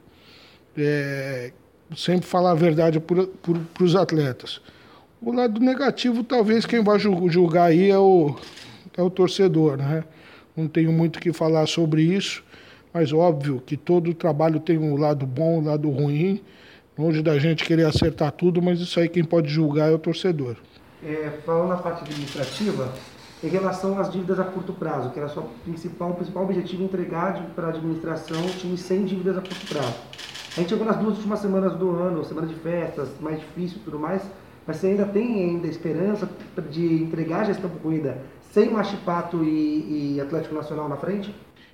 É, 0.78 1.50
sempre 1.96 2.28
falar 2.28 2.52
a 2.52 2.54
verdade 2.54 3.00
para 3.00 3.84
os 3.84 3.96
atletas. 3.96 4.60
O 5.20 5.32
lado 5.32 5.60
negativo, 5.60 6.22
talvez 6.22 6.64
quem 6.64 6.80
vai 6.80 6.96
julgar 7.00 7.70
aí 7.70 7.90
é 7.90 7.98
o, 7.98 8.36
é 8.96 9.02
o 9.02 9.10
torcedor, 9.10 9.76
né? 9.76 10.04
Não 10.56 10.66
tenho 10.66 10.90
muito 10.90 11.16
o 11.16 11.20
que 11.20 11.32
falar 11.32 11.66
sobre 11.66 12.02
isso, 12.02 12.42
mas 12.92 13.12
óbvio 13.12 13.62
que 13.64 13.76
todo 13.76 14.14
trabalho 14.14 14.58
tem 14.58 14.78
um 14.78 14.96
lado 14.96 15.26
bom, 15.26 15.58
um 15.58 15.64
lado 15.64 15.90
ruim, 15.90 16.40
longe 16.98 17.22
da 17.22 17.38
gente 17.38 17.64
querer 17.64 17.84
acertar 17.84 18.32
tudo, 18.32 18.62
mas 18.62 18.80
isso 18.80 18.98
aí 18.98 19.08
quem 19.08 19.22
pode 19.22 19.48
julgar 19.48 19.90
é 19.90 19.94
o 19.94 19.98
torcedor. 19.98 20.56
É, 21.04 21.30
falando 21.44 21.68
na 21.68 21.76
parte 21.76 22.04
administrativa, 22.04 22.92
em 23.44 23.48
relação 23.48 23.98
às 23.98 24.10
dívidas 24.10 24.40
a 24.40 24.44
curto 24.44 24.72
prazo, 24.72 25.10
que 25.10 25.20
era 25.20 25.28
o 25.38 25.42
principal, 25.62 26.14
principal 26.14 26.44
objetivo 26.44 26.84
entregar 26.84 27.34
para 27.54 27.66
a 27.66 27.70
administração 27.70 28.40
time 28.58 28.78
sem 28.78 29.04
dívidas 29.04 29.36
a 29.36 29.40
curto 29.42 29.66
prazo. 29.66 29.94
A 30.56 30.60
gente 30.60 30.70
chegou 30.70 30.86
nas 30.86 30.96
duas 30.96 31.16
últimas 31.16 31.40
semanas 31.40 31.74
do 31.74 31.90
ano, 31.90 32.24
semana 32.24 32.46
de 32.46 32.54
festas, 32.54 33.10
mais 33.20 33.38
difícil 33.38 33.76
e 33.76 33.80
tudo 33.80 33.98
mais, 33.98 34.22
mas 34.66 34.78
você 34.78 34.86
ainda 34.86 35.04
tem 35.04 35.44
ainda 35.44 35.68
esperança 35.68 36.26
de 36.70 37.02
entregar 37.02 37.42
a 37.42 37.44
gestão 37.44 37.68
concluída 37.68 38.16
sem 38.56 38.70
Machipato 38.70 39.44
e, 39.44 40.14
e 40.14 40.18
Atlético 40.18 40.54
Nacional 40.54 40.88
na 40.88 40.96
frente? 40.96 41.30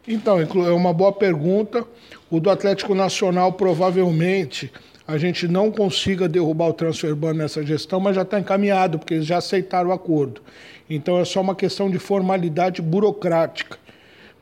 Então, 0.07 0.41
é 0.41 0.73
uma 0.73 0.93
boa 0.93 1.13
pergunta. 1.13 1.87
O 2.29 2.41
do 2.41 2.51
Atlético 2.51 2.93
Nacional, 2.93 3.53
provavelmente, 3.53 4.73
a 5.07 5.17
gente 5.17 5.47
não 5.47 5.71
consiga 5.71 6.29
derrubar 6.29 6.71
o 6.71 6.73
transfer 6.73 7.15
ban 7.15 7.35
nessa 7.35 7.65
gestão, 7.65 8.01
mas 8.01 8.17
já 8.17 8.23
está 8.23 8.41
encaminhado, 8.41 8.99
porque 8.99 9.15
eles 9.15 9.27
já 9.27 9.37
aceitaram 9.37 9.91
o 9.91 9.93
acordo. 9.93 10.43
Então, 10.91 11.21
é 11.21 11.25
só 11.25 11.41
uma 11.41 11.55
questão 11.55 11.89
de 11.89 12.01
formalidade 12.01 12.83
burocrática. 12.83 13.79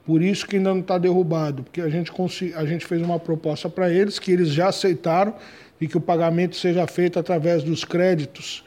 Por 0.06 0.23
isso 0.23 0.47
que 0.47 0.56
ainda 0.56 0.70
não 0.70 0.80
está 0.80 0.97
derrubado, 0.97 1.62
porque 1.62 1.82
a 1.82 1.90
gente, 1.90 2.11
a 2.56 2.64
gente 2.64 2.87
fez 2.87 3.02
uma 3.02 3.18
proposta 3.18 3.68
para 3.68 3.90
eles, 3.90 4.18
que 4.18 4.32
eles 4.32 4.49
já 4.49 4.68
aceitaram, 4.68 5.35
e 5.78 5.87
que 5.87 5.99
o 5.99 6.00
pagamento 6.00 6.56
seja 6.56 6.87
feito 6.87 7.18
através 7.18 7.62
dos 7.62 7.85
créditos 7.85 8.64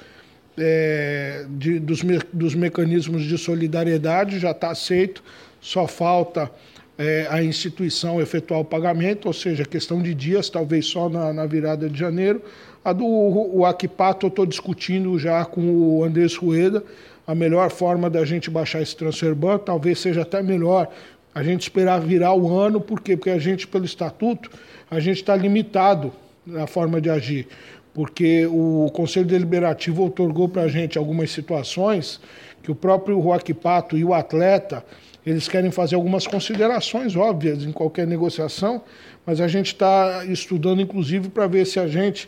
é, 0.57 1.45
de, 1.49 1.79
dos, 1.79 2.03
me, 2.03 2.19
dos 2.31 2.55
mecanismos 2.55 3.23
de 3.23 3.37
solidariedade, 3.37 4.39
já 4.39 4.51
está 4.51 4.71
aceito, 4.71 5.23
só 5.59 5.87
falta 5.87 6.51
é, 6.97 7.27
a 7.29 7.43
instituição 7.43 8.21
efetuar 8.21 8.59
o 8.59 8.65
pagamento, 8.65 9.27
ou 9.27 9.33
seja, 9.33 9.65
questão 9.65 10.01
de 10.01 10.13
dias, 10.13 10.49
talvez 10.49 10.85
só 10.85 11.09
na, 11.09 11.33
na 11.33 11.45
virada 11.45 11.89
de 11.89 11.97
janeiro. 11.97 12.41
A 12.83 12.91
do 12.91 13.05
o 13.05 13.65
Aquipato 13.65 14.25
eu 14.25 14.29
estou 14.29 14.45
discutindo 14.45 15.17
já 15.17 15.45
com 15.45 15.61
o 15.61 16.03
Andrés 16.03 16.35
Rueda, 16.35 16.83
a 17.25 17.33
melhor 17.33 17.71
forma 17.71 18.09
da 18.09 18.25
gente 18.25 18.49
baixar 18.49 18.81
esse 18.81 18.95
transfer 18.95 19.33
ban, 19.33 19.57
talvez 19.57 19.99
seja 19.99 20.21
até 20.23 20.43
melhor 20.43 20.89
a 21.33 21.41
gente 21.41 21.61
esperar 21.61 21.99
virar 21.99 22.33
o 22.35 22.55
ano, 22.55 22.79
por 22.79 23.01
quê? 23.01 23.17
Porque 23.17 23.29
a 23.29 23.39
gente, 23.39 23.65
pelo 23.65 23.85
estatuto, 23.85 24.51
a 24.91 24.99
gente 24.99 25.17
está 25.17 25.35
limitado 25.35 26.13
na 26.45 26.67
forma 26.67 27.01
de 27.01 27.09
agir, 27.09 27.47
porque 27.93 28.45
o 28.47 28.89
Conselho 28.93 29.25
Deliberativo 29.25 30.05
otorgou 30.05 30.49
para 30.49 30.63
a 30.63 30.67
gente 30.67 30.97
algumas 30.97 31.31
situações 31.31 32.19
que 32.61 32.71
o 32.71 32.75
próprio 32.75 33.21
Joaquim 33.21 33.53
Pato 33.53 33.97
e 33.97 34.03
o 34.03 34.13
atleta 34.13 34.83
eles 35.25 35.47
querem 35.47 35.71
fazer 35.71 35.95
algumas 35.95 36.27
considerações 36.27 37.15
óbvias 37.15 37.63
em 37.63 37.71
qualquer 37.71 38.05
negociação, 38.05 38.81
mas 39.25 39.39
a 39.39 39.47
gente 39.47 39.67
está 39.67 40.25
estudando, 40.25 40.81
inclusive, 40.81 41.29
para 41.29 41.47
ver 41.47 41.65
se 41.65 41.79
a 41.79 41.87
gente 41.87 42.27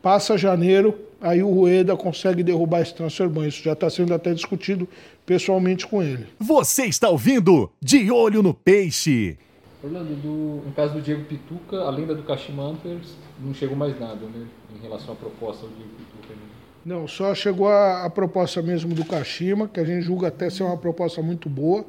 passa 0.00 0.38
janeiro, 0.38 0.96
aí 1.20 1.42
o 1.42 1.50
Rueda 1.50 1.96
consegue 1.96 2.44
derrubar 2.44 2.82
esse 2.82 2.94
transfer 2.94 3.28
ban. 3.28 3.48
Isso 3.48 3.64
já 3.64 3.72
está 3.72 3.90
sendo 3.90 4.14
até 4.14 4.32
discutido 4.32 4.88
pessoalmente 5.24 5.86
com 5.86 6.00
ele. 6.00 6.26
Você 6.38 6.84
está 6.84 7.08
ouvindo 7.08 7.68
De 7.82 8.10
Olho 8.12 8.42
no 8.42 8.54
Peixe. 8.54 9.36
Orlando, 9.82 10.14
do, 10.14 10.62
no 10.64 10.72
caso 10.74 10.94
do 10.94 11.02
Diego 11.02 11.24
Pituca, 11.24 11.78
além 11.80 12.06
da 12.06 12.14
do 12.14 12.22
Kashima 12.22 12.62
Antlers, 12.62 13.14
não 13.40 13.52
chegou 13.52 13.76
mais 13.76 13.98
nada, 13.98 14.24
né? 14.26 14.46
Em 14.78 14.82
relação 14.82 15.14
à 15.14 15.16
proposta 15.16 15.66
do 15.66 15.74
Diego 15.74 15.90
Pituca. 15.90 16.34
Né? 16.34 16.40
Não, 16.84 17.08
só 17.08 17.34
chegou 17.34 17.68
a, 17.68 18.04
a, 18.04 18.10
proposta 18.10 18.62
mesmo 18.62 18.94
do 18.94 19.04
Kashima, 19.04 19.68
que 19.68 19.80
a 19.80 19.84
gente 19.84 20.02
julga 20.02 20.28
até 20.28 20.50
ser 20.50 20.62
uma 20.62 20.76
proposta 20.76 21.22
muito 21.22 21.48
boa 21.48 21.84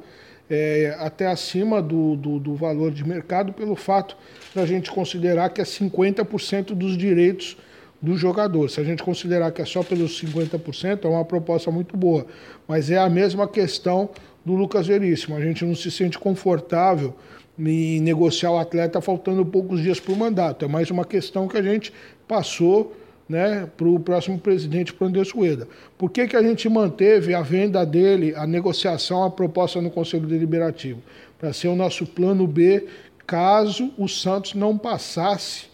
é, 0.50 0.96
até 0.98 1.26
acima 1.26 1.82
do, 1.82 2.16
do, 2.16 2.38
do, 2.38 2.54
valor 2.54 2.90
de 2.90 3.06
mercado, 3.06 3.52
pelo 3.52 3.76
fato 3.76 4.16
da 4.54 4.64
gente 4.64 4.90
considerar 4.90 5.50
que 5.50 5.60
é 5.60 5.64
50% 5.64 6.74
dos 6.74 6.96
direitos 6.96 7.56
do 8.00 8.16
jogador. 8.16 8.70
Se 8.70 8.80
a 8.80 8.84
gente 8.84 9.02
considerar 9.02 9.50
que 9.52 9.60
é 9.60 9.64
só 9.64 9.82
pelos 9.82 10.20
50%, 10.22 11.04
é 11.04 11.08
uma 11.08 11.24
proposta 11.24 11.70
muito 11.70 11.96
boa. 11.96 12.26
Mas 12.66 12.90
é 12.90 12.96
a 12.96 13.10
mesma 13.10 13.46
questão 13.46 14.08
do 14.44 14.54
Lucas 14.54 14.86
Veríssimo. 14.86 15.36
A 15.36 15.40
gente 15.40 15.64
não 15.64 15.74
se 15.74 15.90
sente 15.90 16.18
confortável 16.18 17.14
em 17.58 18.00
negociar 18.00 18.52
o 18.52 18.58
atleta 18.58 19.00
faltando 19.00 19.44
poucos 19.44 19.82
dias 19.82 19.98
para 19.98 20.12
o 20.12 20.16
mandato. 20.16 20.64
É 20.64 20.68
mais 20.68 20.90
uma 20.90 21.04
questão 21.04 21.48
que 21.48 21.56
a 21.56 21.62
gente 21.62 21.92
passou 22.28 22.94
né, 23.28 23.68
para 23.76 23.88
o 23.88 23.98
próximo 24.00 24.38
presidente, 24.38 24.92
para 24.92 25.06
Andrés 25.06 25.30
Rueda. 25.30 25.68
Por 25.98 26.10
que, 26.10 26.26
que 26.26 26.36
a 26.36 26.42
gente 26.42 26.68
manteve 26.68 27.34
a 27.34 27.42
venda 27.42 27.84
dele, 27.84 28.34
a 28.34 28.46
negociação, 28.46 29.24
a 29.24 29.30
proposta 29.30 29.80
no 29.82 29.90
Conselho 29.90 30.26
Deliberativo? 30.26 31.02
Para 31.38 31.52
ser 31.52 31.68
o 31.68 31.76
nosso 31.76 32.06
plano 32.06 32.46
B, 32.46 32.86
caso 33.26 33.92
o 33.98 34.08
Santos 34.08 34.54
não 34.54 34.78
passasse 34.78 35.66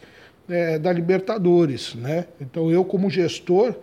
é, 0.49 0.79
da 0.79 0.93
Libertadores. 0.93 1.95
Né? 1.95 2.27
Então, 2.41 2.71
eu, 2.71 2.85
como 2.85 3.09
gestor, 3.09 3.75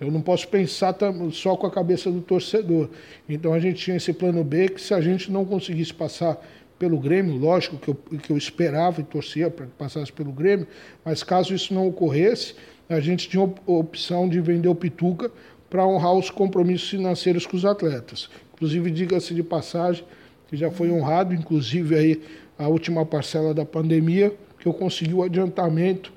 eu 0.00 0.10
não 0.10 0.20
posso 0.20 0.46
pensar 0.48 0.94
só 1.32 1.56
com 1.56 1.66
a 1.66 1.70
cabeça 1.70 2.10
do 2.10 2.20
torcedor. 2.20 2.90
Então, 3.28 3.54
a 3.54 3.58
gente 3.58 3.82
tinha 3.82 3.96
esse 3.96 4.12
plano 4.12 4.44
B 4.44 4.68
que, 4.68 4.80
se 4.80 4.92
a 4.92 5.00
gente 5.00 5.32
não 5.32 5.44
conseguisse 5.44 5.94
passar 5.94 6.38
pelo 6.78 6.98
Grêmio, 6.98 7.36
lógico 7.36 7.76
que 7.76 7.88
eu, 7.88 7.94
que 7.94 8.30
eu 8.30 8.36
esperava 8.36 9.00
e 9.00 9.04
torcia 9.04 9.50
para 9.50 9.66
que 9.66 9.72
passasse 9.72 10.12
pelo 10.12 10.32
Grêmio, 10.32 10.66
mas 11.04 11.22
caso 11.22 11.54
isso 11.54 11.72
não 11.72 11.86
ocorresse, 11.86 12.54
a 12.88 13.00
gente 13.00 13.28
tinha 13.28 13.42
a 13.42 13.72
opção 13.72 14.28
de 14.28 14.40
vender 14.40 14.68
o 14.68 14.74
Pituca 14.74 15.30
para 15.70 15.86
honrar 15.86 16.14
os 16.14 16.30
compromissos 16.30 16.88
financeiros 16.88 17.46
com 17.46 17.56
os 17.56 17.64
atletas. 17.64 18.28
Inclusive, 18.54 18.90
diga-se 18.90 19.34
de 19.34 19.42
passagem, 19.42 20.04
que 20.48 20.56
já 20.56 20.70
foi 20.70 20.90
honrado, 20.90 21.34
inclusive 21.34 21.96
aí 21.96 22.22
a 22.58 22.68
última 22.68 23.04
parcela 23.04 23.52
da 23.52 23.64
pandemia, 23.64 24.32
que 24.58 24.66
eu 24.66 24.72
consegui 24.72 25.14
o 25.14 25.22
adiantamento 25.22 26.12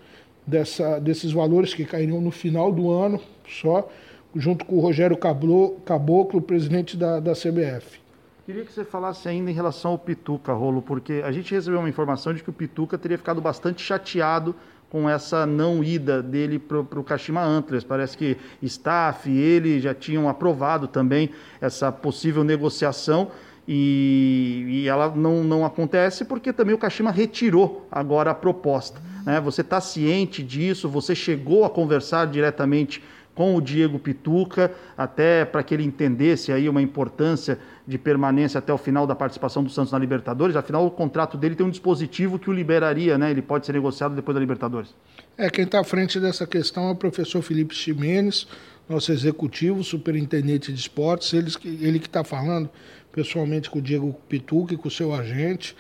dessa, 0.46 1.00
desses 1.00 1.32
valores 1.32 1.74
que 1.74 1.86
cairiam 1.86 2.22
no 2.22 2.32
final 2.32 2.72
do 2.72 2.92
ano, 2.92 3.20
só, 3.50 3.90
junto 4.36 4.66
com 4.66 4.76
o 4.76 4.80
Rogério 4.80 5.18
Caboclo, 5.18 6.42
presidente 6.42 6.96
da, 6.96 7.20
da 7.20 7.34
CBF. 7.34 8.00
Queria 8.48 8.64
que 8.64 8.72
você 8.72 8.86
falasse 8.86 9.28
ainda 9.28 9.52
em 9.52 9.54
relação 9.54 9.92
ao 9.92 10.00
Pituca, 10.00 10.54
Rolo, 10.54 10.82
porque 10.82 11.22
a 11.26 11.34
gente 11.34 11.54
recebeu 11.54 11.80
uma 11.80 11.90
informação 11.90 12.34
de 12.34 12.42
que 12.42 12.50
o 12.50 12.54
Pituca 12.54 12.98
teria 12.98 13.18
ficado 13.18 13.42
bastante 13.42 13.82
chateado 13.82 14.56
com 14.90 15.10
essa 15.10 15.46
não 15.46 15.84
ida 15.84 16.24
dele 16.24 16.58
para 16.58 16.80
o 16.80 17.04
Kashima 17.04 17.44
Antlers. 17.44 17.84
Parece 17.84 18.18
que 18.18 18.38
staff 18.62 19.30
e 19.30 19.38
ele 19.38 19.82
já 19.82 19.94
tinham 19.94 20.30
aprovado 20.30 20.88
também 20.88 21.30
essa 21.60 21.92
possível 21.92 22.42
negociação 22.42 23.32
e, 23.68 24.64
e 24.66 24.88
ela 24.88 25.14
não, 25.14 25.44
não 25.44 25.66
acontece 25.66 26.24
porque 26.24 26.54
também 26.54 26.74
o 26.74 26.78
Kashima 26.78 27.12
retirou 27.12 27.86
agora 27.92 28.32
a 28.32 28.34
proposta. 28.34 29.02
Né? 29.26 29.42
Você 29.42 29.60
está 29.60 29.82
ciente 29.82 30.42
disso? 30.42 30.88
Você 30.88 31.14
chegou 31.14 31.66
a 31.66 31.70
conversar 31.70 32.28
diretamente 32.28 33.04
com 33.38 33.56
o 33.56 33.62
Diego 33.62 34.00
Pituca, 34.00 34.74
até 34.98 35.46
para 35.46 35.62
que 35.62 35.72
ele 35.72 35.84
entendesse 35.84 36.52
aí 36.52 36.68
uma 36.68 36.82
importância 36.82 37.60
de 37.88 37.98
permanência 37.98 38.58
até 38.60 38.74
o 38.74 38.78
final 38.78 39.08
da 39.08 39.16
participação 39.16 39.64
do 39.64 39.70
Santos 39.70 39.94
na 39.94 39.98
Libertadores. 39.98 40.58
Afinal, 40.58 40.86
o 40.86 40.92
contrato 40.92 41.38
dele 41.38 41.56
tem 41.56 41.66
um 41.66 41.70
dispositivo 41.70 42.38
que 42.38 42.50
o 42.50 42.54
liberaria, 42.54 43.18
né? 43.18 43.32
Ele 43.32 43.42
pode 43.42 43.66
ser 43.66 43.72
negociado 43.72 44.14
depois 44.14 44.36
da 44.36 44.42
Libertadores. 44.42 44.94
É, 45.38 45.50
quem 45.50 45.64
está 45.64 45.80
à 45.80 45.84
frente 45.86 46.20
dessa 46.20 46.46
questão 46.46 46.90
é 46.90 46.92
o 46.92 46.96
professor 46.96 47.42
Felipe 47.42 47.74
Ximenes, 47.74 48.46
nosso 48.90 49.12
executivo, 49.14 49.84
superintendente 49.86 50.74
de 50.74 50.80
esportes, 50.80 51.32
ele, 51.34 51.50
ele 51.82 52.00
que 52.00 52.08
está 52.08 52.26
falando 52.26 52.70
pessoalmente 53.12 53.70
com 53.70 53.80
o 53.80 53.82
Diego 53.82 54.14
Pituca 54.28 54.74
e 54.74 54.78
com 54.78 54.90
o 54.90 54.92
seu 54.92 55.14
agente 55.14 55.76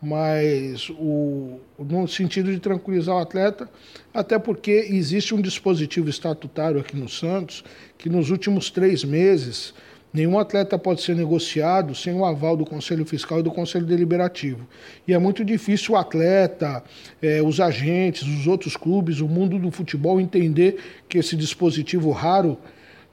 mas 0.00 0.90
o, 0.90 1.60
no 1.78 2.06
sentido 2.06 2.52
de 2.52 2.60
tranquilizar 2.60 3.16
o 3.16 3.18
atleta, 3.18 3.68
até 4.14 4.38
porque 4.38 4.86
existe 4.90 5.34
um 5.34 5.40
dispositivo 5.40 6.08
estatutário 6.08 6.78
aqui 6.80 6.96
no 6.96 7.08
Santos 7.08 7.64
que 7.96 8.08
nos 8.08 8.30
últimos 8.30 8.70
três 8.70 9.02
meses 9.02 9.74
nenhum 10.12 10.38
atleta 10.38 10.78
pode 10.78 11.02
ser 11.02 11.14
negociado 11.14 11.94
sem 11.94 12.14
o 12.14 12.24
aval 12.24 12.56
do 12.56 12.64
Conselho 12.64 13.04
Fiscal 13.04 13.40
e 13.40 13.42
do 13.42 13.50
Conselho 13.50 13.86
Deliberativo. 13.86 14.66
E 15.06 15.12
é 15.12 15.18
muito 15.18 15.44
difícil 15.44 15.94
o 15.94 15.96
atleta, 15.96 16.82
é, 17.22 17.42
os 17.42 17.60
agentes, 17.60 18.22
os 18.22 18.46
outros 18.46 18.76
clubes, 18.76 19.20
o 19.20 19.28
mundo 19.28 19.58
do 19.58 19.70
futebol 19.70 20.20
entender 20.20 20.78
que 21.08 21.18
esse 21.18 21.36
dispositivo 21.36 22.10
raro 22.10 22.58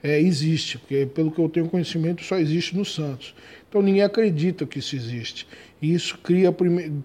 é, 0.01 0.19
existe, 0.19 0.77
porque 0.77 1.05
pelo 1.05 1.31
que 1.31 1.39
eu 1.39 1.49
tenho 1.49 1.67
conhecimento 1.67 2.23
só 2.23 2.37
existe 2.37 2.75
no 2.75 2.85
Santos. 2.85 3.33
Então 3.67 3.81
ninguém 3.81 4.03
acredita 4.03 4.65
que 4.65 4.79
isso 4.79 4.95
existe. 4.95 5.47
E 5.81 5.93
isso 5.93 6.17
cria, 6.23 6.55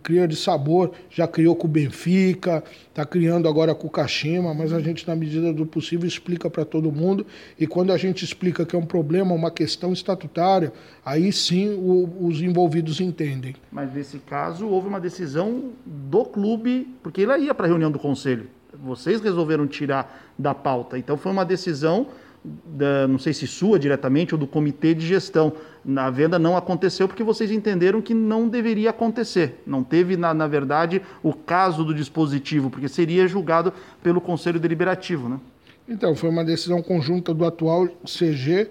cria 0.03 0.29
de 0.29 0.37
sabor, 0.37 0.93
já 1.11 1.27
criou 1.27 1.57
com 1.57 1.67
o 1.67 1.71
Benfica, 1.71 2.62
está 2.89 3.05
criando 3.05 3.49
agora 3.49 3.75
com 3.75 3.89
o 3.89 3.91
Kashima, 3.91 4.55
mas 4.55 4.73
a 4.73 4.81
gente, 4.81 5.07
na 5.07 5.17
medida 5.17 5.53
do 5.53 5.67
possível, 5.67 6.07
explica 6.07 6.49
para 6.49 6.65
todo 6.65 6.91
mundo. 6.93 7.27
E 7.59 7.67
quando 7.67 7.93
a 7.93 7.97
gente 7.97 8.25
explica 8.25 8.65
que 8.65 8.77
é 8.77 8.79
um 8.79 8.87
problema, 8.87 9.35
uma 9.35 9.50
questão 9.50 9.93
estatutária, 9.93 10.73
aí 11.05 11.33
sim 11.33 11.71
o, 11.71 12.27
os 12.27 12.41
envolvidos 12.41 13.00
entendem. 13.00 13.57
Mas 13.73 13.93
nesse 13.93 14.19
caso 14.19 14.69
houve 14.69 14.89
uma 14.89 15.00
decisão 15.00 15.73
do 15.85 16.25
clube, 16.25 16.89
porque 17.03 17.23
ele 17.23 17.37
ia 17.39 17.55
para 17.55 17.67
a 17.67 17.69
reunião 17.69 17.91
do 17.91 17.99
conselho. 17.99 18.49
Vocês 18.73 19.21
resolveram 19.21 19.67
tirar 19.67 20.33
da 20.39 20.55
pauta. 20.55 20.97
Então 20.97 21.17
foi 21.17 21.33
uma 21.33 21.45
decisão 21.45 22.07
da, 22.44 23.06
não 23.06 23.18
sei 23.18 23.32
se 23.32 23.47
sua 23.47 23.78
diretamente 23.78 24.35
ou 24.35 24.38
do 24.38 24.47
comitê 24.47 24.94
de 24.94 25.06
gestão. 25.06 25.52
Na 25.85 26.11
venda 26.11 26.38
não 26.38 26.56
aconteceu 26.56 27.06
porque 27.06 27.23
vocês 27.23 27.50
entenderam 27.50 28.00
que 28.00 28.14
não 28.14 28.49
deveria 28.49 28.90
acontecer. 28.90 29.62
Não 29.66 29.82
teve, 29.82 30.16
na, 30.16 30.32
na 30.32 30.47
verdade, 30.47 31.02
o 31.23 31.32
caso 31.32 31.85
do 31.85 31.94
dispositivo, 31.94 32.70
porque 32.70 32.88
seria 32.88 33.26
julgado 33.28 33.73
pelo 34.02 34.20
Conselho 34.20 34.59
Deliberativo. 34.59 35.28
Né? 35.28 35.40
Então, 35.88 36.14
foi 36.14 36.30
uma 36.30 36.44
decisão 36.44 36.82
conjunta 36.82 37.35
do 37.35 37.44
atual 37.44 37.88
CG, 38.04 38.68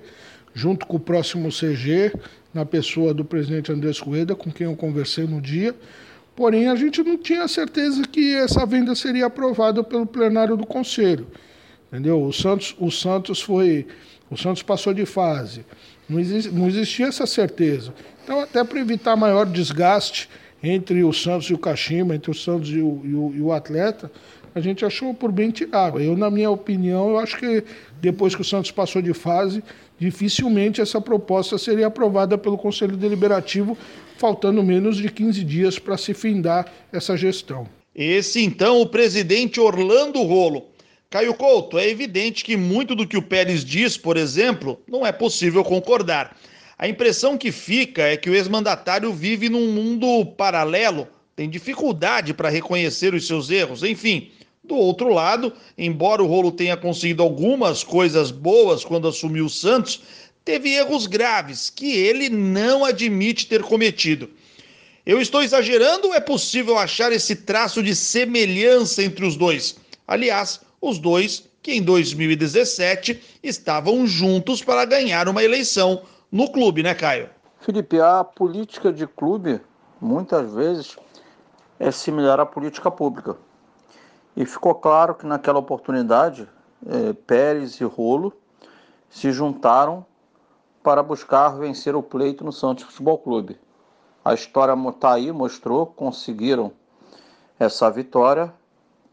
junto 0.54 0.86
com 0.86 0.98
o 0.98 1.00
próximo 1.00 1.50
CG, 1.50 2.14
na 2.54 2.66
pessoa 2.66 3.14
do 3.14 3.24
presidente 3.24 3.72
Andrés 3.72 4.00
Rueda, 4.00 4.36
com 4.36 4.52
quem 4.52 4.66
eu 4.66 4.76
conversei 4.76 5.26
no 5.26 5.40
dia. 5.40 5.76
Porém, 6.36 6.70
a 6.70 6.76
gente 6.76 7.04
não 7.04 7.18
tinha 7.18 7.48
certeza 7.48 8.04
que 8.04 8.34
essa 8.34 8.66
venda 8.66 8.96
seria 8.96 9.26
aprovada 9.26 9.84
pelo 9.84 10.06
plenário 10.06 10.56
do 10.56 10.66
Conselho. 10.66 11.28
Entendeu? 11.92 12.24
O 12.24 12.32
Santos, 12.32 12.76
o 12.80 12.92
Santos 12.92 13.42
foi. 13.42 13.88
O 14.30 14.38
Santos 14.38 14.62
passou 14.62 14.94
de 14.94 15.06
fase. 15.06 15.66
Não, 16.08 16.20
não 16.54 16.68
existia 16.68 17.08
essa 17.08 17.26
certeza. 17.26 17.94
Então, 18.24 18.40
até 18.42 18.64
para 18.64 18.80
evitar 18.80 19.16
maior 19.16 19.46
desgaste 19.46 20.30
entre 20.62 21.04
o 21.04 21.12
Santos 21.12 21.50
e 21.50 21.54
o 21.54 21.58
Kashima, 21.58 22.16
entre 22.16 22.30
o 22.30 22.34
Santos 22.34 22.70
e 22.70 22.80
o, 22.80 23.02
e 23.04 23.14
o, 23.16 23.34
e 23.36 23.42
o 23.42 23.52
atleta, 23.52 24.12
a 24.54 24.60
gente 24.60 24.86
achou 24.86 25.14
por 25.14 25.32
bem 25.32 25.52
tirar. 25.52 26.00
Eu, 26.00 26.18
na 26.18 26.30
minha 26.30 26.50
opinião, 26.50 27.10
eu 27.10 27.20
acho 27.20 27.38
que 27.38 27.64
depois 28.02 28.36
que 28.36 28.42
o 28.42 28.46
Santos 28.46 28.72
passou 28.72 29.02
de 29.02 29.14
fase, 29.14 29.64
dificilmente 29.98 30.82
essa 30.82 31.00
proposta 31.00 31.58
seria 31.58 31.88
aprovada 31.88 32.38
pelo 32.38 32.58
Conselho 32.58 32.98
Deliberativo, 32.98 33.78
faltando 34.18 34.62
menos 34.64 34.98
de 34.98 35.10
15 35.10 35.44
dias 35.44 35.80
para 35.80 35.98
se 35.98 36.14
findar 36.14 36.72
essa 36.92 37.16
gestão. 37.16 37.68
Esse, 37.96 38.44
então, 38.44 38.82
o 38.82 38.86
presidente 38.86 39.60
Orlando 39.60 40.22
Rolo. 40.24 40.66
Caio 41.12 41.34
Couto, 41.34 41.80
é 41.80 41.90
evidente 41.90 42.44
que 42.44 42.56
muito 42.56 42.94
do 42.94 43.08
que 43.08 43.18
o 43.18 43.22
Pérez 43.24 43.66
diz, 43.66 43.98
por 43.98 44.16
exemplo, 44.16 44.80
não 44.88 45.04
é 45.04 45.12
possível 45.12 45.64
concordar. 45.64 46.38
A 46.78 46.88
impressão 46.88 47.36
que 47.36 47.52
fica 47.52 48.04
é 48.04 48.16
que 48.16 48.30
o 48.30 48.36
ex-mandatário 48.36 49.12
vive 49.12 49.50
num 49.50 49.72
mundo 49.72 50.24
paralelo, 50.38 51.08
tem 51.36 51.50
dificuldade 51.50 52.32
para 52.32 52.48
reconhecer 52.48 53.16
os 53.16 53.26
seus 53.26 53.50
erros, 53.50 53.82
enfim. 53.82 54.30
Do 54.64 54.76
outro 54.76 55.12
lado, 55.12 55.52
embora 55.76 56.22
o 56.22 56.28
Rolo 56.28 56.52
tenha 56.52 56.78
conseguido 56.78 57.24
algumas 57.24 57.84
coisas 57.84 58.30
boas 58.30 58.86
quando 58.86 59.08
assumiu 59.08 59.46
o 59.46 59.50
Santos, 59.50 60.04
teve 60.46 60.76
erros 60.76 61.08
graves 61.08 61.72
que 61.72 61.92
ele 61.92 62.30
não 62.30 62.86
admite 62.86 63.48
ter 63.48 63.64
cometido. 63.64 64.30
Eu 65.04 65.20
estou 65.20 65.42
exagerando 65.42 66.10
ou 66.10 66.14
é 66.14 66.20
possível 66.20 66.78
achar 66.78 67.12
esse 67.12 67.36
traço 67.36 67.82
de 67.82 67.96
semelhança 67.96 69.02
entre 69.02 69.26
os 69.26 69.36
dois? 69.36 69.76
Aliás, 70.08 70.60
os 70.82 71.00
dois 71.00 71.50
que 71.62 71.74
em 71.74 71.84
2017 71.84 73.40
estavam 73.44 74.06
juntos 74.08 74.64
para 74.64 74.86
ganhar 74.86 75.28
uma 75.28 75.44
eleição 75.44 76.04
no 76.32 76.52
clube, 76.52 76.84
né, 76.84 76.94
Caio? 76.94 77.30
Felipe, 77.60 78.00
a 78.00 78.24
política 78.24 78.92
de 78.92 79.06
clube 79.06 79.60
muitas 80.00 80.54
vezes 80.54 80.98
é 81.80 81.92
similar 81.92 82.40
à 82.40 82.46
política 82.46 82.90
pública. 82.90 83.36
E 84.36 84.46
ficou 84.46 84.76
claro 84.76 85.16
que 85.16 85.26
naquela 85.26 85.60
oportunidade, 85.60 86.48
é, 86.88 87.14
Pérez 87.14 87.80
e 87.82 87.84
Rolo 87.84 88.34
se 89.10 89.32
juntaram 89.32 90.06
para 90.82 91.04
buscar 91.04 91.50
vencer 91.50 91.96
o 91.96 92.02
pleito 92.02 92.44
no 92.44 92.52
Santos 92.52 92.86
Futebol 92.86 93.18
Clube. 93.18 93.60
A 94.24 94.34
história 94.34 94.74
está 94.90 95.14
aí, 95.14 95.32
mostrou, 95.32 95.86
conseguiram 95.86 96.72
essa 97.60 97.90
vitória, 97.90 98.54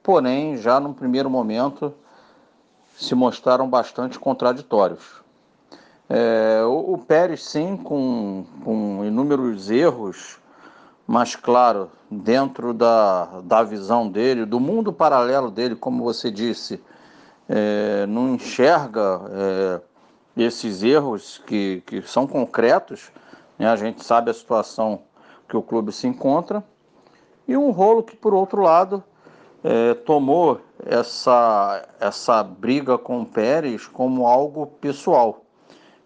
porém, 0.07 0.57
já 0.57 0.79
no 0.79 0.95
primeiro 0.95 1.29
momento, 1.29 1.93
se 2.97 3.13
mostraram 3.13 3.69
bastante 3.69 4.21
contraditórios. 4.21 5.03
É, 6.09 6.63
o, 6.65 6.93
o, 6.93 6.99
Pérez, 6.99 7.43
sim, 7.43 7.77
com, 7.77 8.45
com 8.65 9.05
inúmeros 9.05 9.69
erros, 9.69 10.39
mas, 11.09 11.35
claro, 11.35 11.91
dentro 12.09 12.73
da, 12.73 13.41
da 13.43 13.65
visão 13.65 14.09
dele, 14.09 14.45
do 14.45 14.61
mundo 14.61 14.93
paralelo 14.93 15.51
dele, 15.51 15.75
como 15.75 16.05
você 16.05 16.31
disse, 16.31 16.81
é, 17.49 18.07
não 18.07 18.33
enxerga 18.33 19.23
é, 19.29 19.81
esses 20.37 20.85
erros 20.85 21.43
que, 21.45 21.83
que 21.85 22.01
são 22.03 22.29
concretos. 22.29 23.11
Né? 23.59 23.69
A 23.69 23.75
gente 23.75 24.05
sabe 24.05 24.31
a 24.31 24.35
situação 24.35 25.01
que 25.49 25.57
o 25.57 25.63
clube 25.63 25.91
se 25.91 26.07
encontra. 26.07 26.63
E 27.49 27.57
um 27.57 27.73
rolo 27.73 28.05
que, 28.05 28.15
por 28.15 28.35
outro 28.35 28.63
lado, 28.63 29.03
é, 29.69 29.95
tomou 29.95 30.61
essa, 30.85 31.89
essa 31.99 32.41
briga 32.41 32.97
com 32.97 33.23
o 33.23 33.27
Pérez 33.27 33.89
como 33.89 34.25
algo 34.25 34.65
pessoal. 34.81 35.45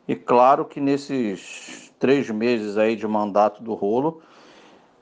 E 0.08 0.16
claro 0.16 0.64
que 0.64 0.80
nesses 0.80 1.92
três 1.98 2.30
meses 2.30 2.78
aí 2.78 2.96
de 2.96 3.06
mandato 3.06 3.62
do 3.62 3.74
rolo, 3.74 4.22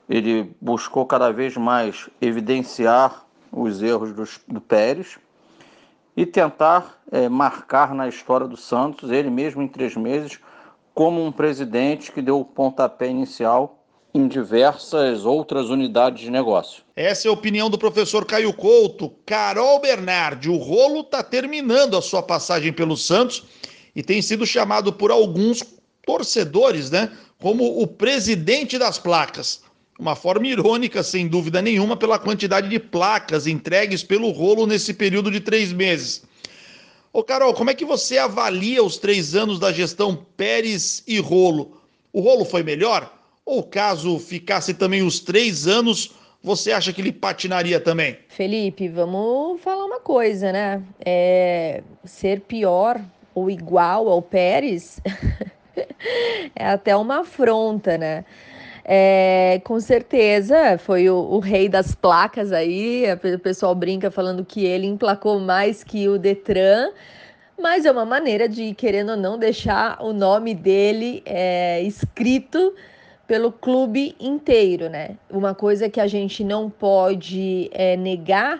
ele 0.09 0.53
buscou 0.59 1.05
cada 1.05 1.31
vez 1.31 1.55
mais 1.55 2.09
evidenciar 2.19 3.25
os 3.49 3.81
erros 3.81 4.11
do, 4.11 4.53
do 4.53 4.59
Pérez 4.59 5.17
e 6.17 6.25
tentar 6.25 6.99
é, 7.09 7.29
marcar 7.29 7.95
na 7.95 8.09
história 8.09 8.45
do 8.45 8.57
Santos, 8.57 9.09
ele 9.09 9.29
mesmo 9.29 9.61
em 9.61 9.69
três 9.69 9.95
meses, 9.95 10.37
como 10.93 11.23
um 11.23 11.31
presidente 11.31 12.11
que 12.11 12.21
deu 12.21 12.41
o 12.41 12.45
pontapé 12.45 13.07
inicial 13.07 13.78
em 14.19 14.27
diversas 14.27 15.25
outras 15.25 15.69
unidades 15.69 16.21
de 16.21 16.29
negócio. 16.29 16.83
Essa 16.95 17.27
é 17.27 17.29
a 17.29 17.33
opinião 17.33 17.69
do 17.69 17.77
professor 17.77 18.25
Caio 18.25 18.53
Couto. 18.53 19.13
Carol 19.25 19.79
Bernardi, 19.79 20.49
o 20.49 20.57
rolo 20.57 21.01
está 21.01 21.23
terminando 21.23 21.95
a 21.95 22.01
sua 22.01 22.21
passagem 22.21 22.73
pelo 22.73 22.97
Santos 22.97 23.43
e 23.95 24.03
tem 24.03 24.21
sido 24.21 24.45
chamado 24.45 24.91
por 24.91 25.09
alguns 25.09 25.63
torcedores, 26.05 26.91
né, 26.91 27.11
como 27.39 27.81
o 27.81 27.87
presidente 27.87 28.77
das 28.77 28.97
placas. 28.99 29.61
Uma 29.97 30.15
forma 30.15 30.47
irônica, 30.47 31.03
sem 31.03 31.27
dúvida 31.27 31.61
nenhuma, 31.61 31.97
pela 31.97 32.19
quantidade 32.19 32.69
de 32.69 32.79
placas 32.79 33.47
entregues 33.47 34.03
pelo 34.03 34.29
rolo 34.31 34.65
nesse 34.65 34.93
período 34.93 35.29
de 35.29 35.39
três 35.39 35.73
meses. 35.73 36.23
Ô 37.11 37.23
Carol, 37.23 37.53
como 37.53 37.69
é 37.69 37.73
que 37.73 37.83
você 37.83 38.17
avalia 38.17 38.83
os 38.83 38.97
três 38.97 39.35
anos 39.35 39.59
da 39.59 39.71
gestão 39.71 40.25
Pérez 40.37 41.03
e 41.07 41.19
Rolo? 41.19 41.81
O 42.13 42.21
Rolo 42.21 42.45
foi 42.45 42.63
melhor? 42.63 43.18
Ou 43.49 43.63
caso 43.63 44.19
ficasse 44.19 44.75
também 44.75 45.01
os 45.01 45.19
três 45.19 45.65
anos, 45.65 46.13
você 46.39 46.71
acha 46.71 46.93
que 46.93 47.01
ele 47.01 47.11
patinaria 47.11 47.79
também? 47.79 48.15
Felipe, 48.27 48.87
vamos 48.87 49.59
falar 49.59 49.85
uma 49.85 49.99
coisa, 49.99 50.51
né? 50.51 50.83
É, 51.03 51.81
ser 52.05 52.41
pior 52.41 53.01
ou 53.33 53.49
igual 53.49 54.07
ao 54.07 54.21
Pérez 54.21 55.01
é 56.55 56.67
até 56.67 56.95
uma 56.95 57.21
afronta, 57.21 57.97
né? 57.97 58.23
É, 58.85 59.59
com 59.63 59.79
certeza, 59.79 60.77
foi 60.77 61.09
o, 61.09 61.15
o, 61.15 61.39
rei 61.39 61.67
das 61.67 61.95
placas 61.95 62.51
aí. 62.51 63.05
O 63.33 63.39
pessoal 63.39 63.73
brinca 63.73 64.11
falando 64.11 64.45
que 64.45 64.63
ele 64.63 64.85
emplacou 64.85 65.39
mais 65.39 65.83
que 65.83 66.07
o 66.07 66.19
Detran, 66.19 66.91
mas 67.59 67.83
é 67.83 67.91
uma 67.91 68.05
maneira 68.05 68.47
de, 68.47 68.75
querendo 68.75 69.13
ou 69.13 69.17
não, 69.17 69.39
deixar 69.39 69.97
o 70.03 70.13
nome 70.13 70.53
dele 70.53 71.23
é, 71.25 71.81
escrito 71.81 72.75
pelo 73.29 73.51
clube 73.51 74.15
inteiro, 74.19 74.89
né? 74.89 75.15
Uma 75.29 75.53
coisa 75.53 75.87
que 75.87 76.01
a 76.01 76.07
gente 76.07 76.43
não 76.43 76.67
pode 76.67 77.69
é, 77.71 77.95
negar 77.95 78.59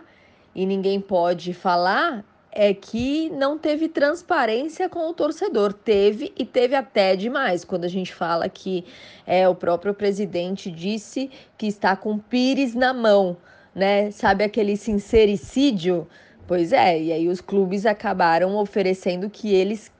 e 0.53 0.63
ninguém 0.63 1.01
pode 1.01 1.55
falar 1.55 2.23
é 2.51 2.71
que 2.71 3.31
não 3.31 3.57
teve 3.57 3.89
transparência 3.89 4.87
com 4.87 5.09
o 5.09 5.13
torcedor. 5.13 5.73
Teve 5.73 6.31
e 6.37 6.45
teve 6.45 6.75
até 6.75 7.15
demais. 7.15 7.65
Quando 7.65 7.85
a 7.85 7.87
gente 7.87 8.13
fala 8.13 8.47
que 8.47 8.85
é, 9.25 9.49
o 9.49 9.55
próprio 9.55 9.91
presidente 9.91 10.69
disse 10.69 11.31
que 11.57 11.65
está 11.65 11.95
com 11.95 12.19
Pires 12.19 12.75
na 12.75 12.93
mão, 12.93 13.37
né? 13.73 14.11
Sabe 14.11 14.43
aquele 14.43 14.77
sincericídio? 14.77 16.07
Pois 16.45 16.71
é, 16.73 17.01
e 17.01 17.11
aí 17.11 17.27
os 17.27 17.41
clubes 17.41 17.87
acabaram 17.87 18.55
oferecendo 18.55 19.31
que 19.31 19.51
eles 19.51 19.91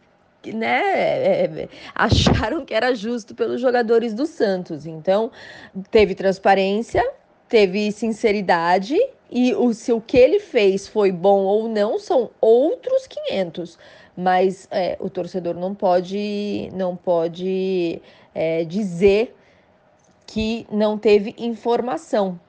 né, 0.46 0.82
é, 0.82 1.46
é, 1.46 1.70
acharam 1.94 2.66
que 2.66 2.74
era 2.74 2.96
justo 2.96 3.36
pelos 3.36 3.60
jogadores 3.60 4.14
do 4.14 4.26
Santos. 4.26 4.86
Então, 4.86 5.32
teve 5.92 6.16
transparência, 6.16 7.06
teve 7.48 7.92
sinceridade 7.92 8.96
e 9.30 9.54
o, 9.54 9.74
se 9.74 9.92
o 9.92 10.00
que 10.00 10.18
ele 10.18 10.40
fez 10.40 10.88
foi 10.88 11.12
bom 11.12 11.42
ou 11.42 11.68
não 11.68 12.00
são 12.00 12.32
outros 12.40 13.06
500. 13.08 13.78
Mas 14.16 14.68
é, 14.72 14.98
o 15.00 15.10
torcedor 15.10 15.56
não 15.56 15.74
pode, 15.74 16.70
não 16.74 16.96
pode 16.96 18.02
é, 18.34 18.64
dizer 18.66 19.36
que 20.26 20.68
não 20.72 20.98
teve 20.98 21.34
informação. 21.38 22.40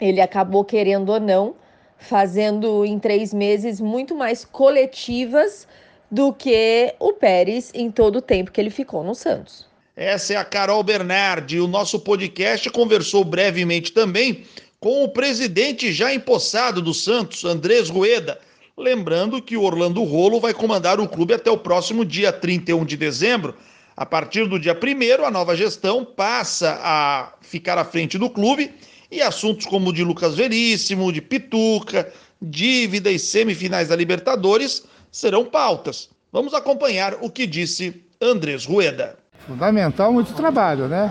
Ele 0.00 0.20
acabou 0.20 0.64
querendo 0.64 1.10
ou 1.10 1.20
não, 1.20 1.54
fazendo 1.96 2.84
em 2.84 2.98
três 2.98 3.32
meses 3.32 3.80
muito 3.80 4.14
mais 4.14 4.44
coletivas 4.44 5.66
do 6.10 6.32
que 6.32 6.94
o 6.98 7.12
Pérez 7.12 7.70
em 7.74 7.90
todo 7.90 8.16
o 8.16 8.22
tempo 8.22 8.50
que 8.50 8.60
ele 8.60 8.70
ficou 8.70 9.02
no 9.02 9.14
Santos. 9.14 9.66
Essa 9.96 10.34
é 10.34 10.36
a 10.36 10.44
Carol 10.44 10.82
Bernardi. 10.82 11.58
O 11.58 11.66
nosso 11.66 11.98
podcast 12.00 12.68
conversou 12.70 13.24
brevemente 13.24 13.92
também 13.92 14.44
com 14.78 15.04
o 15.04 15.08
presidente 15.08 15.92
já 15.92 16.12
empossado 16.12 16.82
do 16.82 16.92
Santos, 16.92 17.44
Andrés 17.44 17.88
Rueda. 17.88 18.38
Lembrando 18.76 19.40
que 19.40 19.56
o 19.56 19.62
Orlando 19.62 20.04
Rolo 20.04 20.38
vai 20.38 20.52
comandar 20.52 21.00
o 21.00 21.08
clube 21.08 21.32
até 21.32 21.50
o 21.50 21.56
próximo 21.56 22.04
dia 22.04 22.30
31 22.30 22.84
de 22.84 22.96
dezembro. 22.96 23.54
A 23.96 24.04
partir 24.04 24.46
do 24.46 24.60
dia 24.60 24.78
1 24.78 25.24
a 25.24 25.30
nova 25.30 25.56
gestão 25.56 26.04
passa 26.04 26.78
a 26.82 27.32
ficar 27.40 27.78
à 27.78 27.84
frente 27.84 28.18
do 28.18 28.28
clube 28.28 28.70
e 29.10 29.22
assuntos 29.22 29.64
como 29.64 29.88
o 29.88 29.92
de 29.94 30.04
Lucas 30.04 30.34
Veríssimo, 30.34 31.10
de 31.10 31.22
Pituca, 31.22 32.12
dívida 32.40 33.10
e 33.10 33.18
semifinais 33.18 33.88
da 33.88 33.96
Libertadores 33.96 34.84
serão 35.10 35.44
pautas. 35.44 36.08
Vamos 36.32 36.54
acompanhar 36.54 37.14
o 37.20 37.30
que 37.30 37.46
disse 37.46 38.02
Andrés 38.20 38.64
Rueda. 38.64 39.16
Fundamental 39.46 40.12
muito 40.12 40.34
trabalho, 40.34 40.88
né? 40.88 41.10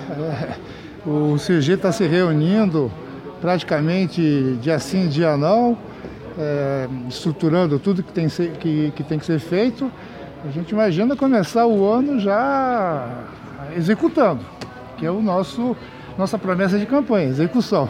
O 1.05 1.35
CG 1.37 1.73
está 1.73 1.91
se 1.91 2.05
reunindo 2.07 2.91
praticamente 3.39 4.57
dia 4.59 4.79
sim, 4.79 5.07
dia 5.07 5.37
não, 5.37 5.77
é, 6.37 6.87
estruturando 7.07 7.77
tudo 7.77 8.01
que 8.01 8.11
tem, 8.11 8.27
que, 8.27 8.91
que 8.95 9.03
tem 9.03 9.19
que 9.19 9.25
ser 9.25 9.39
feito. 9.39 9.91
A 10.43 10.51
gente 10.51 10.71
imagina 10.71 11.15
começar 11.15 11.65
o 11.65 11.87
ano 11.87 12.19
já 12.19 13.25
executando, 13.75 14.43
que 14.97 15.05
é 15.05 15.11
o 15.11 15.21
nosso 15.21 15.75
nossa 16.17 16.37
promessa 16.37 16.79
de 16.79 16.85
campanha, 16.85 17.27
execução. 17.27 17.89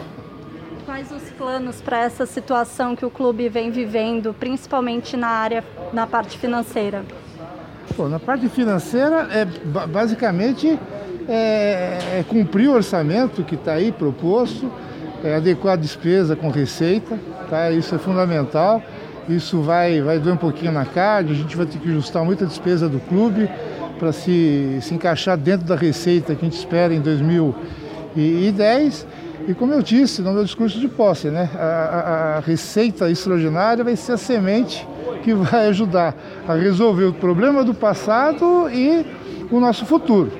Quais 0.86 1.10
os 1.10 1.24
planos 1.30 1.82
para 1.82 1.98
essa 1.98 2.24
situação 2.24 2.94
que 2.94 3.04
o 3.04 3.10
clube 3.10 3.48
vem 3.48 3.72
vivendo, 3.72 4.32
principalmente 4.32 5.16
na 5.16 5.26
área, 5.26 5.64
na 5.92 6.06
parte 6.06 6.38
financeira? 6.38 7.04
Na 8.08 8.20
parte 8.20 8.48
financeira, 8.48 9.28
é 9.32 9.44
basicamente 9.88 10.78
é, 11.28 12.20
é 12.20 12.24
cumprir 12.28 12.68
o 12.68 12.74
orçamento 12.74 13.42
que 13.42 13.56
está 13.56 13.72
aí 13.72 13.90
proposto, 13.90 14.70
é, 15.24 15.34
adequar 15.34 15.72
a 15.72 15.76
despesa 15.76 16.36
com 16.36 16.50
receita, 16.50 17.18
tá? 17.50 17.68
Isso 17.72 17.92
é 17.92 17.98
fundamental. 17.98 18.80
Isso 19.28 19.60
vai, 19.62 20.00
vai 20.00 20.20
doer 20.20 20.34
um 20.34 20.38
pouquinho 20.38 20.70
na 20.70 20.84
CAD, 20.84 21.32
a 21.32 21.34
gente 21.34 21.56
vai 21.56 21.66
ter 21.66 21.78
que 21.78 21.88
ajustar 21.88 22.24
muita 22.24 22.46
despesa 22.46 22.88
do 22.88 23.00
clube, 23.00 23.50
para 23.98 24.12
se, 24.12 24.78
se 24.80 24.94
encaixar 24.94 25.36
dentro 25.36 25.66
da 25.66 25.74
receita 25.74 26.36
que 26.36 26.46
a 26.46 26.48
gente 26.48 26.58
espera 26.58 26.94
em 26.94 27.00
2010. 27.00 29.04
E 29.46 29.54
como 29.54 29.72
eu 29.72 29.82
disse 29.82 30.22
no 30.22 30.32
meu 30.32 30.44
discurso 30.44 30.80
de 30.80 30.88
posse, 30.88 31.28
né, 31.28 31.50
a, 31.54 32.36
a, 32.36 32.40
receita 32.40 33.10
extraordinária 33.10 33.84
vai 33.84 33.94
ser 33.94 34.12
a 34.12 34.16
semente 34.16 34.86
que 35.22 35.34
vai 35.34 35.68
ajudar 35.68 36.14
a 36.48 36.54
resolver 36.54 37.04
o 37.04 37.12
problema 37.12 37.62
do 37.62 37.74
passado 37.74 38.68
e 38.70 39.04
o 39.50 39.60
nosso 39.60 39.84
futuro. 39.84 40.32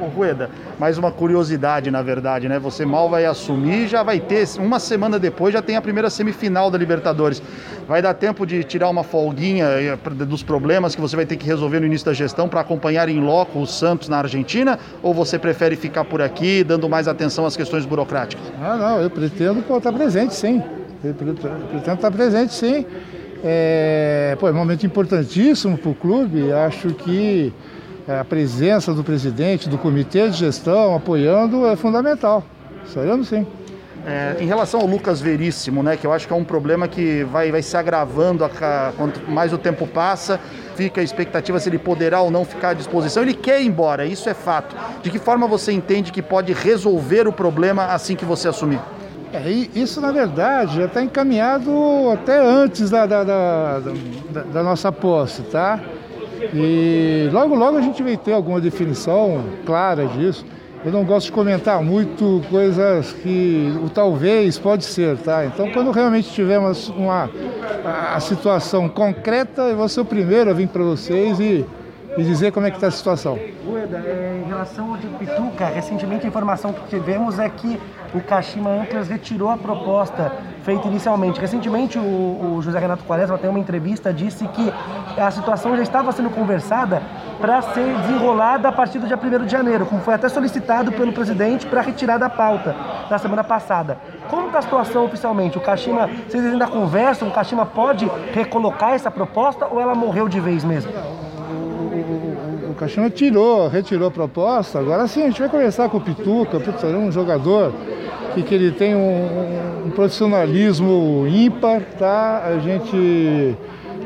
O 0.00 0.06
Rueda, 0.06 0.50
mais 0.78 0.96
uma 0.96 1.10
curiosidade, 1.10 1.90
na 1.90 2.02
verdade, 2.02 2.48
né? 2.48 2.58
Você 2.58 2.86
mal 2.86 3.10
vai 3.10 3.24
assumir, 3.24 3.88
já 3.88 4.02
vai 4.02 4.20
ter, 4.20 4.46
uma 4.58 4.78
semana 4.78 5.18
depois 5.18 5.52
já 5.52 5.60
tem 5.60 5.76
a 5.76 5.82
primeira 5.82 6.08
semifinal 6.08 6.70
da 6.70 6.78
Libertadores. 6.78 7.42
Vai 7.86 8.00
dar 8.00 8.14
tempo 8.14 8.46
de 8.46 8.62
tirar 8.62 8.88
uma 8.88 9.02
folguinha 9.02 9.64
eh, 9.66 9.96
dos 10.24 10.42
problemas 10.42 10.94
que 10.94 11.00
você 11.00 11.16
vai 11.16 11.26
ter 11.26 11.36
que 11.36 11.46
resolver 11.46 11.80
no 11.80 11.86
início 11.86 12.06
da 12.06 12.12
gestão 12.12 12.48
para 12.48 12.60
acompanhar 12.60 13.08
em 13.08 13.18
loco 13.18 13.58
o 13.58 13.66
Santos 13.66 14.08
na 14.08 14.18
Argentina? 14.18 14.78
Ou 15.02 15.12
você 15.12 15.38
prefere 15.38 15.74
ficar 15.74 16.04
por 16.04 16.22
aqui, 16.22 16.62
dando 16.62 16.88
mais 16.88 17.08
atenção 17.08 17.44
às 17.44 17.56
questões 17.56 17.84
burocráticas? 17.84 18.44
Ah, 18.62 18.76
não, 18.76 19.00
eu 19.00 19.10
pretendo 19.10 19.60
estar 19.60 19.92
presente, 19.92 20.34
sim. 20.34 20.62
Eu 21.02 21.14
pretendo 21.14 21.94
estar 21.94 22.10
presente, 22.10 22.54
sim. 22.54 22.86
É, 23.42 24.36
pô, 24.38 24.48
é 24.48 24.52
um 24.52 24.54
momento 24.54 24.84
importantíssimo 24.86 25.76
para 25.76 25.90
o 25.90 25.94
clube. 25.94 26.52
Acho 26.52 26.90
que 26.90 27.52
a 28.08 28.24
presença 28.24 28.94
do 28.94 29.04
presidente, 29.04 29.68
do 29.68 29.76
comitê 29.76 30.28
de 30.30 30.36
gestão 30.36 30.94
apoiando 30.94 31.66
é 31.66 31.76
fundamental. 31.76 32.42
Sabendo 32.86 33.24
sim. 33.24 33.46
É, 34.06 34.36
em 34.40 34.46
relação 34.46 34.80
ao 34.80 34.86
Lucas 34.86 35.20
Veríssimo, 35.20 35.82
né, 35.82 35.96
que 35.96 36.06
eu 36.06 36.12
acho 36.12 36.26
que 36.26 36.32
é 36.32 36.36
um 36.36 36.44
problema 36.44 36.88
que 36.88 37.24
vai, 37.24 37.50
vai 37.50 37.60
se 37.60 37.76
agravando 37.76 38.42
a, 38.44 38.92
quanto 38.96 39.30
mais 39.30 39.52
o 39.52 39.58
tempo 39.58 39.86
passa, 39.86 40.40
fica 40.76 41.02
a 41.02 41.04
expectativa 41.04 41.60
se 41.60 41.68
ele 41.68 41.78
poderá 41.78 42.22
ou 42.22 42.30
não 42.30 42.44
ficar 42.44 42.70
à 42.70 42.74
disposição. 42.74 43.22
Ele 43.22 43.34
quer 43.34 43.60
ir 43.60 43.66
embora, 43.66 44.06
isso 44.06 44.28
é 44.28 44.34
fato. 44.34 44.74
De 45.02 45.10
que 45.10 45.18
forma 45.18 45.46
você 45.46 45.72
entende 45.72 46.10
que 46.10 46.22
pode 46.22 46.54
resolver 46.54 47.28
o 47.28 47.32
problema 47.32 47.86
assim 47.86 48.16
que 48.16 48.24
você 48.24 48.48
assumir? 48.48 48.80
É, 49.30 49.50
isso, 49.50 50.00
na 50.00 50.10
verdade, 50.10 50.76
já 50.76 50.86
está 50.86 51.02
encaminhado 51.02 51.70
até 52.10 52.40
antes 52.40 52.88
da, 52.88 53.04
da, 53.04 53.24
da, 53.24 53.80
da, 54.30 54.42
da 54.42 54.62
nossa 54.62 54.90
posse, 54.90 55.42
tá? 55.42 55.78
E 56.54 57.28
logo, 57.32 57.54
logo 57.54 57.76
a 57.76 57.82
gente 57.82 58.02
vai 58.02 58.16
ter 58.16 58.32
alguma 58.32 58.60
definição 58.60 59.44
clara 59.64 60.06
disso. 60.06 60.44
Eu 60.84 60.92
não 60.92 61.04
gosto 61.04 61.26
de 61.26 61.32
comentar 61.32 61.82
muito 61.82 62.40
coisas 62.48 63.12
que 63.12 63.72
o 63.84 63.90
talvez 63.90 64.58
pode 64.58 64.84
ser, 64.84 65.16
tá? 65.18 65.44
Então, 65.44 65.70
quando 65.72 65.90
realmente 65.90 66.30
tivermos 66.30 66.88
uma 66.90 67.28
a, 67.84 68.14
a 68.14 68.20
situação 68.20 68.88
concreta, 68.88 69.62
eu 69.62 69.76
vou 69.76 69.88
ser 69.88 70.00
o 70.00 70.04
primeiro 70.04 70.50
a 70.50 70.52
vir 70.52 70.68
para 70.68 70.84
vocês 70.84 71.40
e 71.40 71.66
e 72.18 72.24
dizer 72.24 72.50
como 72.50 72.66
é 72.66 72.70
que 72.70 72.76
está 72.76 72.88
a 72.88 72.90
situação. 72.90 73.38
É, 73.38 74.42
em 74.44 74.48
relação 74.48 74.90
ao 74.90 74.96
de 74.96 75.06
Pituca, 75.06 75.66
recentemente 75.66 76.24
a 76.24 76.28
informação 76.28 76.72
que 76.72 76.88
tivemos 76.88 77.38
é 77.38 77.48
que 77.48 77.80
o 78.12 78.20
Kashima 78.20 78.70
Antlers 78.70 79.08
retirou 79.08 79.48
a 79.50 79.56
proposta 79.56 80.32
feita 80.64 80.88
inicialmente. 80.88 81.40
Recentemente 81.40 81.96
o, 81.96 82.02
o 82.56 82.62
José 82.62 82.78
Renato 82.78 83.04
Quaresma 83.04 83.38
tem 83.38 83.48
uma 83.48 83.58
entrevista 83.58 84.12
disse 84.12 84.48
que 84.48 84.72
a 85.16 85.30
situação 85.30 85.76
já 85.76 85.82
estava 85.82 86.10
sendo 86.10 86.30
conversada 86.30 87.02
para 87.40 87.62
ser 87.62 87.96
desenrolada 87.98 88.68
a 88.68 88.72
partir 88.72 88.98
do 88.98 89.06
dia 89.06 89.16
1 89.16 89.44
de 89.44 89.52
janeiro, 89.52 89.86
como 89.86 90.00
foi 90.00 90.14
até 90.14 90.28
solicitado 90.28 90.90
pelo 90.90 91.12
presidente 91.12 91.66
para 91.66 91.82
retirar 91.82 92.18
da 92.18 92.28
pauta 92.28 92.74
na 93.08 93.18
semana 93.18 93.44
passada. 93.44 93.96
Como 94.28 94.48
está 94.48 94.58
a 94.58 94.62
situação 94.62 95.04
oficialmente? 95.04 95.56
O 95.56 95.60
Kashima, 95.60 96.08
vocês 96.28 96.44
ainda 96.44 96.66
conversam? 96.66 97.28
O 97.28 97.32
Kashima 97.32 97.64
pode 97.64 98.10
recolocar 98.32 98.94
essa 98.94 99.10
proposta 99.10 99.66
ou 99.66 99.80
ela 99.80 99.94
morreu 99.94 100.28
de 100.28 100.40
vez 100.40 100.64
mesmo? 100.64 101.27
Caixão 102.78 103.10
tirou, 103.10 103.66
retirou 103.68 104.08
a 104.08 104.10
proposta. 104.10 104.78
Agora 104.78 105.06
sim, 105.08 105.22
a 105.22 105.26
gente 105.26 105.40
vai 105.40 105.48
conversar 105.48 105.88
com 105.88 105.98
o 105.98 106.00
Pituca. 106.00 106.60
Putz, 106.60 106.84
é 106.84 106.86
um 106.86 107.10
jogador 107.10 107.72
que, 108.34 108.42
que 108.42 108.54
ele 108.54 108.70
tem 108.70 108.94
um, 108.94 109.86
um, 109.86 109.90
profissionalismo 109.90 111.26
ímpar, 111.28 111.82
tá? 111.98 112.44
A 112.46 112.58
gente 112.60 113.56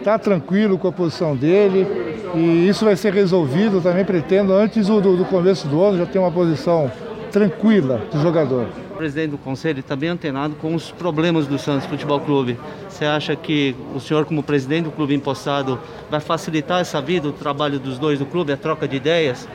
tá 0.02 0.18
tranquilo 0.18 0.78
com 0.78 0.88
a 0.88 0.92
posição 0.92 1.36
dele 1.36 1.86
e 2.34 2.66
isso 2.66 2.84
vai 2.84 2.96
ser 2.96 3.12
resolvido 3.12 3.80
também, 3.80 4.04
pretendo, 4.04 4.54
antes 4.54 4.86
do, 4.86 5.00
do 5.00 5.24
começo 5.26 5.68
do 5.68 5.82
ano, 5.82 5.98
já 5.98 6.06
ter 6.06 6.18
uma 6.18 6.30
posição 6.30 6.90
tranquila 7.30 8.00
do 8.10 8.20
jogador 8.20 8.81
presidente 9.02 9.32
do 9.32 9.38
conselho 9.38 9.82
bem 9.98 10.10
antenado 10.10 10.54
com 10.54 10.76
os 10.76 10.92
problemas 10.92 11.48
do 11.48 11.58
Santos 11.58 11.86
Futebol 11.86 12.20
Clube. 12.20 12.56
Você 12.88 13.04
acha 13.04 13.34
que 13.34 13.74
o 13.96 13.98
senhor, 13.98 14.24
como 14.24 14.44
presidente 14.44 14.84
do 14.84 14.92
clube 14.92 15.12
impostado, 15.12 15.80
vai 16.08 16.20
facilitar 16.20 16.80
essa 16.80 17.00
vida, 17.00 17.26
o 17.26 17.32
trabalho 17.32 17.80
dos 17.80 17.98
dois 17.98 18.20
do 18.20 18.26
clube, 18.26 18.52
a 18.52 18.56
troca 18.56 18.86
de 18.86 18.94
ideias? 18.94 19.48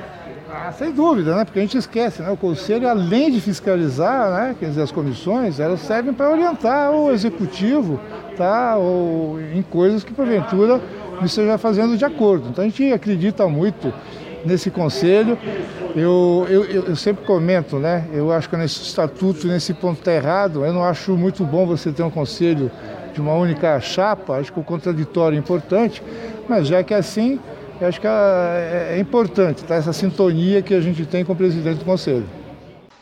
Ah, 0.52 0.74
sem 0.74 0.92
dúvida, 0.92 1.34
né? 1.34 1.46
Porque 1.46 1.60
a 1.60 1.62
gente 1.62 1.78
esquece, 1.78 2.22
né? 2.22 2.30
O 2.30 2.36
conselho, 2.36 2.90
além 2.90 3.32
de 3.32 3.40
fiscalizar, 3.40 4.32
né? 4.34 4.56
Quer 4.60 4.66
dizer, 4.66 4.82
as 4.82 4.92
comissões, 4.92 5.62
elas 5.62 5.80
servem 5.80 6.14
para 6.14 6.30
orientar 6.30 6.92
o 6.92 7.10
executivo, 7.10 8.02
tá? 8.36 8.76
Ou 8.76 9.40
em 9.40 9.62
coisas 9.62 10.04
que 10.04 10.14
porventura 10.14 10.82
não 11.16 11.24
esteja 11.24 11.58
fazendo 11.58 11.96
de 11.96 12.04
acordo. 12.04 12.50
Então 12.50 12.66
a 12.66 12.68
gente 12.68 12.92
acredita 12.92 13.48
muito 13.48 13.94
nesse 14.48 14.72
conselho. 14.72 15.38
Eu, 15.96 16.46
eu, 16.50 16.64
eu, 16.66 16.96
sempre 16.96 17.26
comento, 17.26 17.78
né? 17.78 18.08
Eu 18.14 18.32
acho 18.32 18.50
que 18.50 18.56
nesse 18.56 18.82
estatuto, 18.82 19.48
nesse 19.48 19.74
ponto 19.74 20.00
está 20.00 20.14
errado. 20.14 20.66
Eu 20.66 20.74
não 20.74 20.84
acho 20.84 21.16
muito 21.18 21.44
bom 21.44 21.66
você 21.66 21.92
ter 21.92 22.04
um 22.04 22.10
conselho 22.10 22.72
de 23.14 23.22
uma 23.22 23.34
única 23.34 23.80
chapa. 23.80 24.38
Acho 24.38 24.54
que 24.54 24.60
o 24.60 24.64
contraditório 24.64 25.36
é 25.36 25.40
importante, 25.40 26.02
mas 26.48 26.68
já 26.68 26.84
que 26.84 26.94
é 26.94 26.98
assim, 26.98 27.40
eu 27.80 27.88
acho 27.88 28.00
que 28.00 28.08
é, 28.08 28.96
é 28.96 29.00
importante 29.00 29.64
tá? 29.64 29.76
essa 29.76 29.94
sintonia 29.94 30.62
que 30.62 30.74
a 30.74 30.82
gente 30.82 31.06
tem 31.06 31.26
com 31.26 31.34
o 31.34 31.36
presidente 31.36 31.80
do 31.80 31.86
conselho. 31.86 32.28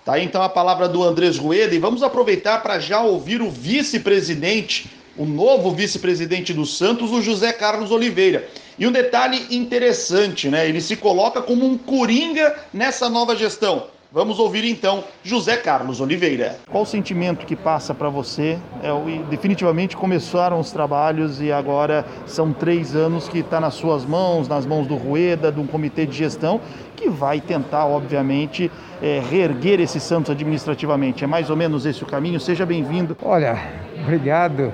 Tá 0.04 0.14
aí 0.14 0.24
então 0.24 0.42
a 0.42 0.50
palavra 0.50 0.88
do 0.88 1.04
Andrés 1.04 1.38
Rueda 1.38 1.74
e 1.74 1.80
vamos 1.80 2.04
aproveitar 2.04 2.62
para 2.62 2.78
já 2.80 3.02
ouvir 3.02 3.42
o 3.42 3.50
vice-presidente, 3.50 4.92
o 5.18 5.26
novo 5.26 5.72
vice-presidente 5.72 6.54
do 6.54 6.66
Santos, 6.66 7.12
o 7.12 7.22
José 7.22 7.52
Carlos 7.52 7.90
Oliveira. 7.90 8.48
E 8.78 8.86
um 8.86 8.92
detalhe 8.92 9.48
interessante, 9.56 10.50
né? 10.50 10.68
Ele 10.68 10.82
se 10.82 10.96
coloca 10.96 11.42
como 11.42 11.66
um 11.66 11.78
coringa 11.78 12.56
nessa 12.74 13.10
nova 13.10 13.36
gestão. 13.36 13.88
Vamos 14.16 14.40
ouvir 14.40 14.64
então 14.64 15.04
José 15.24 15.58
Carlos 15.58 16.00
Oliveira. 16.00 16.58
Qual 16.72 16.84
o 16.84 16.86
sentimento 16.86 17.46
que 17.46 17.54
passa 17.54 17.94
para 17.94 18.08
você? 18.08 18.58
É, 18.82 18.90
definitivamente 19.30 19.98
começaram 19.98 20.58
os 20.58 20.72
trabalhos 20.72 21.42
e 21.42 21.52
agora 21.52 22.06
são 22.26 22.54
três 22.54 22.96
anos 22.96 23.28
que 23.28 23.40
está 23.40 23.60
nas 23.60 23.74
suas 23.74 24.06
mãos, 24.06 24.48
nas 24.48 24.66
mãos 24.66 24.88
do 24.88 24.96
Rueda, 24.96 25.52
de 25.52 25.60
um 25.60 25.68
comitê 25.68 26.06
de 26.06 26.16
gestão, 26.16 26.62
que 26.96 27.10
vai 27.10 27.42
tentar, 27.42 27.88
obviamente, 27.88 28.72
é, 29.02 29.22
reerguer 29.30 29.82
esse 29.82 30.00
Santos 30.00 30.32
administrativamente. 30.32 31.26
É 31.26 31.28
mais 31.28 31.50
ou 31.50 31.58
menos 31.58 31.86
esse 31.86 32.02
o 32.02 32.06
caminho? 32.06 32.40
Seja 32.40 32.66
bem-vindo. 32.66 33.18
Olha, 33.22 33.60
obrigado, 34.02 34.72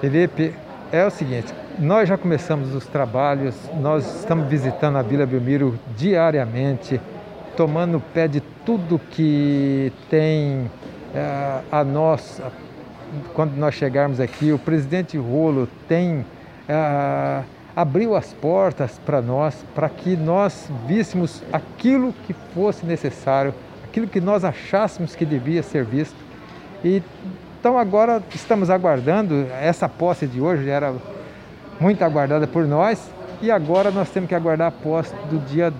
Felipe. 0.00 0.54
É 0.90 1.04
o 1.04 1.10
seguinte, 1.10 1.52
nós 1.78 2.08
já 2.08 2.16
começamos 2.16 2.74
os 2.74 2.86
trabalhos, 2.86 3.54
nós 3.80 4.20
estamos 4.20 4.48
visitando 4.48 4.96
a 4.96 5.02
Vila 5.02 5.26
Belmiro 5.26 5.78
diariamente, 5.96 7.00
tomando 7.56 8.00
pé 8.14 8.26
de 8.26 8.40
tudo 8.64 8.98
que 8.98 9.92
tem 10.08 10.70
é, 11.14 11.60
a 11.70 11.84
nós, 11.84 12.40
quando 13.34 13.56
nós 13.56 13.74
chegarmos 13.74 14.20
aqui. 14.20 14.52
O 14.52 14.58
presidente 14.58 15.18
Rolo 15.18 15.68
tem. 15.86 16.24
É, 16.68 17.42
abriu 17.74 18.16
as 18.16 18.32
portas 18.32 18.98
para 19.04 19.20
nós, 19.20 19.54
para 19.74 19.90
que 19.90 20.16
nós 20.16 20.70
víssemos 20.86 21.42
aquilo 21.52 22.14
que 22.26 22.32
fosse 22.54 22.86
necessário, 22.86 23.52
aquilo 23.84 24.06
que 24.06 24.18
nós 24.18 24.44
achássemos 24.44 25.14
que 25.14 25.26
devia 25.26 25.62
ser 25.62 25.84
visto. 25.84 26.16
E, 26.82 27.02
então 27.60 27.78
agora 27.78 28.22
estamos 28.34 28.70
aguardando, 28.70 29.46
essa 29.60 29.88
posse 29.90 30.26
de 30.26 30.40
hoje 30.40 30.70
era 30.70 30.94
muito 31.80 32.02
aguardada 32.02 32.46
por 32.46 32.66
nós. 32.66 33.10
E 33.40 33.50
agora 33.50 33.90
nós 33.90 34.08
temos 34.10 34.28
que 34.28 34.34
aguardar 34.34 34.68
a 34.68 34.70
posse 34.70 35.14
do 35.30 35.38
dia, 35.46 35.72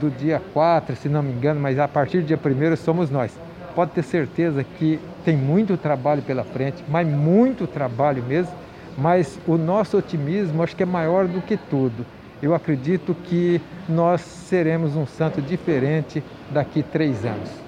do 0.00 0.10
dia 0.10 0.42
4, 0.52 0.96
se 0.96 1.08
não 1.08 1.22
me 1.22 1.32
engano, 1.32 1.60
mas 1.60 1.78
a 1.78 1.86
partir 1.86 2.20
do 2.20 2.26
dia 2.26 2.38
1 2.38 2.76
somos 2.76 3.10
nós. 3.10 3.38
Pode 3.74 3.92
ter 3.92 4.02
certeza 4.02 4.64
que 4.64 5.00
tem 5.24 5.36
muito 5.36 5.76
trabalho 5.76 6.22
pela 6.22 6.44
frente, 6.44 6.84
mas 6.88 7.06
muito 7.06 7.66
trabalho 7.66 8.22
mesmo. 8.22 8.52
Mas 8.96 9.38
o 9.46 9.56
nosso 9.56 9.98
otimismo 9.98 10.62
acho 10.62 10.76
que 10.76 10.82
é 10.82 10.86
maior 10.86 11.26
do 11.26 11.40
que 11.40 11.56
tudo. 11.56 12.06
Eu 12.40 12.54
acredito 12.54 13.14
que 13.24 13.60
nós 13.88 14.20
seremos 14.20 14.96
um 14.96 15.06
santo 15.06 15.40
diferente 15.40 16.22
daqui 16.50 16.82
três 16.82 17.24
anos. 17.24 17.63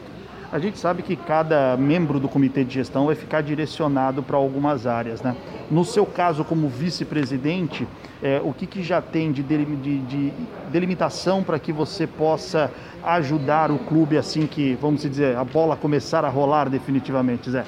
A 0.56 0.58
gente 0.58 0.78
sabe 0.78 1.02
que 1.02 1.16
cada 1.16 1.76
membro 1.76 2.18
do 2.18 2.30
comitê 2.30 2.64
de 2.64 2.72
gestão 2.72 3.04
vai 3.04 3.14
ficar 3.14 3.42
direcionado 3.42 4.22
para 4.22 4.38
algumas 4.38 4.86
áreas, 4.86 5.20
né? 5.20 5.36
No 5.70 5.84
seu 5.84 6.06
caso, 6.06 6.46
como 6.46 6.66
vice-presidente, 6.66 7.86
é, 8.22 8.40
o 8.42 8.54
que, 8.54 8.66
que 8.66 8.82
já 8.82 9.02
tem 9.02 9.30
de, 9.32 9.42
de, 9.42 9.98
de 9.98 10.32
delimitação 10.72 11.42
para 11.42 11.58
que 11.58 11.74
você 11.74 12.06
possa 12.06 12.70
ajudar 13.04 13.70
o 13.70 13.78
clube 13.80 14.16
assim 14.16 14.46
que, 14.46 14.78
vamos 14.80 15.02
dizer, 15.02 15.36
a 15.36 15.44
bola 15.44 15.76
começar 15.76 16.24
a 16.24 16.28
rolar 16.30 16.70
definitivamente, 16.70 17.50
Zé? 17.50 17.66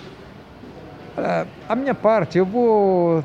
A 1.68 1.76
minha 1.76 1.94
parte, 1.94 2.38
eu 2.38 2.46
vou 2.46 3.22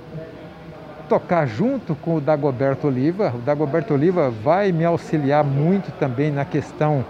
tocar 1.08 1.46
junto 1.46 1.96
com 1.96 2.18
o 2.18 2.20
Dagoberto 2.20 2.88
Oliva. 2.88 3.32
O 3.34 3.38
Dagoberto 3.38 3.94
Oliva 3.94 4.30
vai 4.30 4.74
me 4.74 4.84
auxiliar 4.84 5.42
muito 5.42 5.90
também 5.94 6.32
na 6.32 6.44
questão 6.44 7.06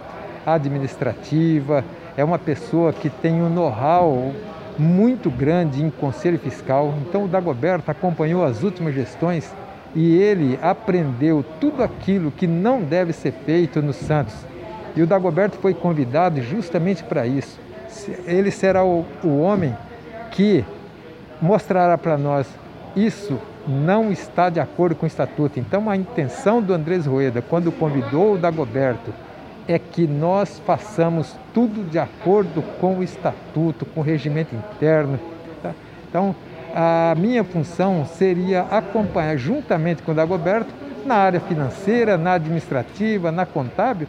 administrativa. 0.46 1.84
É 2.16 2.24
uma 2.24 2.38
pessoa 2.38 2.94
que 2.94 3.10
tem 3.10 3.42
um 3.42 3.50
know-how 3.50 4.32
muito 4.78 5.30
grande 5.30 5.84
em 5.84 5.90
conselho 5.90 6.40
fiscal. 6.40 6.94
Então 7.02 7.26
o 7.26 7.28
Dagoberto 7.28 7.90
acompanhou 7.90 8.44
as 8.44 8.64
últimas 8.64 8.94
gestões 8.94 9.52
e 9.96 10.16
ele 10.18 10.58
aprendeu 10.62 11.44
tudo 11.60 11.84
aquilo 11.84 12.32
que 12.32 12.48
não 12.48 12.82
deve 12.82 13.14
ser 13.14 13.32
feito 13.32 13.82
no 13.82 13.94
Santos. 13.94 14.36
E 14.96 15.02
o 15.02 15.08
Dagoberto 15.08 15.58
foi 15.58 15.74
convidado 15.74 16.42
justamente 16.42 17.04
para 17.04 17.26
isso. 17.26 17.60
Ele 18.26 18.52
será 18.52 18.84
o, 18.84 19.06
o 19.24 19.40
homem 19.40 19.76
que 20.32 20.64
mostrará 21.42 21.98
para 21.98 22.18
nós 22.18 22.48
isso 22.96 23.40
não 23.68 24.12
está 24.12 24.50
de 24.50 24.60
acordo 24.60 24.96
com 24.96 25.06
o 25.06 25.08
estatuto. 25.08 25.60
Então 25.60 25.90
a 25.90 25.96
intenção 25.96 26.62
do 26.62 26.74
Andrés 26.74 27.06
Rueda, 27.06 27.42
quando 27.42 27.72
convidou 27.72 28.34
o 28.34 28.38
Dagoberto, 28.38 29.14
é 29.68 29.80
que 29.80 30.06
nós 30.08 30.62
façamos 30.66 31.36
tudo 31.54 31.84
de 31.90 31.98
acordo 31.98 32.62
com 32.80 33.00
o 33.00 33.04
estatuto, 33.04 33.86
com 33.86 34.02
o 34.02 34.04
regimento 34.04 34.56
interno. 34.56 35.20
Tá? 35.62 35.72
Então 36.10 36.36
a 36.76 37.14
minha 37.18 37.44
função 37.44 38.06
seria 38.06 38.62
acompanhar 38.64 39.38
juntamente 39.38 40.02
com 40.02 40.12
o 40.12 40.16
Dagoberto 40.16 40.74
na 41.06 41.16
área 41.16 41.40
financeira, 41.40 42.18
na 42.18 42.34
administrativa, 42.34 43.32
na 43.32 43.46
contábil 43.46 44.08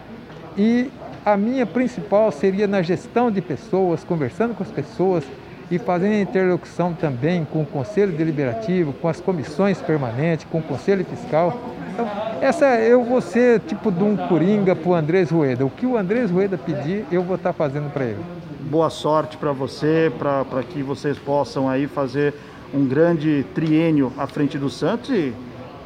e 0.57 0.91
a 1.25 1.37
minha 1.37 1.65
principal 1.67 2.31
seria 2.31 2.67
na 2.67 2.83
gestão 2.83 3.31
de 3.31 3.41
pessoas, 3.41 4.05
conversando 4.05 4.55
com 4.55 4.63
as 4.63 4.71
pessoas 4.71 5.25
e 5.71 5.79
fazendo 5.79 6.15
interlocução 6.15 6.93
também 6.93 7.45
com 7.45 7.63
o 7.63 7.67
Conselho 7.67 8.13
Deliberativo, 8.13 8.93
com 8.93 9.09
as 9.09 9.21
comissões 9.21 9.81
permanentes, 9.81 10.47
com 10.51 10.59
o 10.59 10.63
Conselho 10.63 11.05
Fiscal. 11.05 11.59
Então, 11.93 12.09
essa 12.41 12.67
eu 12.81 13.05
vou 13.05 13.21
ser 13.21 13.61
tipo 13.61 13.91
de 13.91 14.03
um 14.03 14.17
coringa 14.17 14.75
para 14.75 14.91
o 14.91 14.95
Andrés 14.95 15.31
Rueda. 15.31 15.65
O 15.65 15.71
que 15.71 15.87
o 15.87 15.97
Andrés 15.97 16.31
Rueda 16.31 16.59
pedir, 16.59 17.05
eu 17.11 17.23
vou 17.23 17.37
estar 17.37 17.53
fazendo 17.53 17.93
para 17.93 18.05
ele. 18.05 18.23
Boa 18.61 18.91
sorte 18.91 19.37
para 19.37 19.53
você, 19.53 20.13
para 20.19 20.63
que 20.63 20.83
vocês 20.83 21.19
possam 21.19 21.69
aí 21.69 21.87
fazer 21.87 22.35
um 22.73 22.87
grande 22.87 23.45
triênio 23.55 24.13
à 24.19 24.27
frente 24.27 24.59
do 24.59 24.69
Santos 24.69 25.11
e 25.11 25.33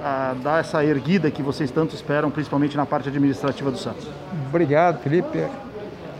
a, 0.02 0.34
dar 0.42 0.60
essa 0.60 0.84
erguida 0.84 1.30
que 1.30 1.42
vocês 1.42 1.70
tanto 1.70 1.94
esperam, 1.94 2.30
principalmente 2.30 2.76
na 2.76 2.86
parte 2.86 3.08
administrativa 3.08 3.70
do 3.70 3.78
Santos. 3.78 4.08
Obrigado, 4.48 5.00
Felipe. 5.00 5.44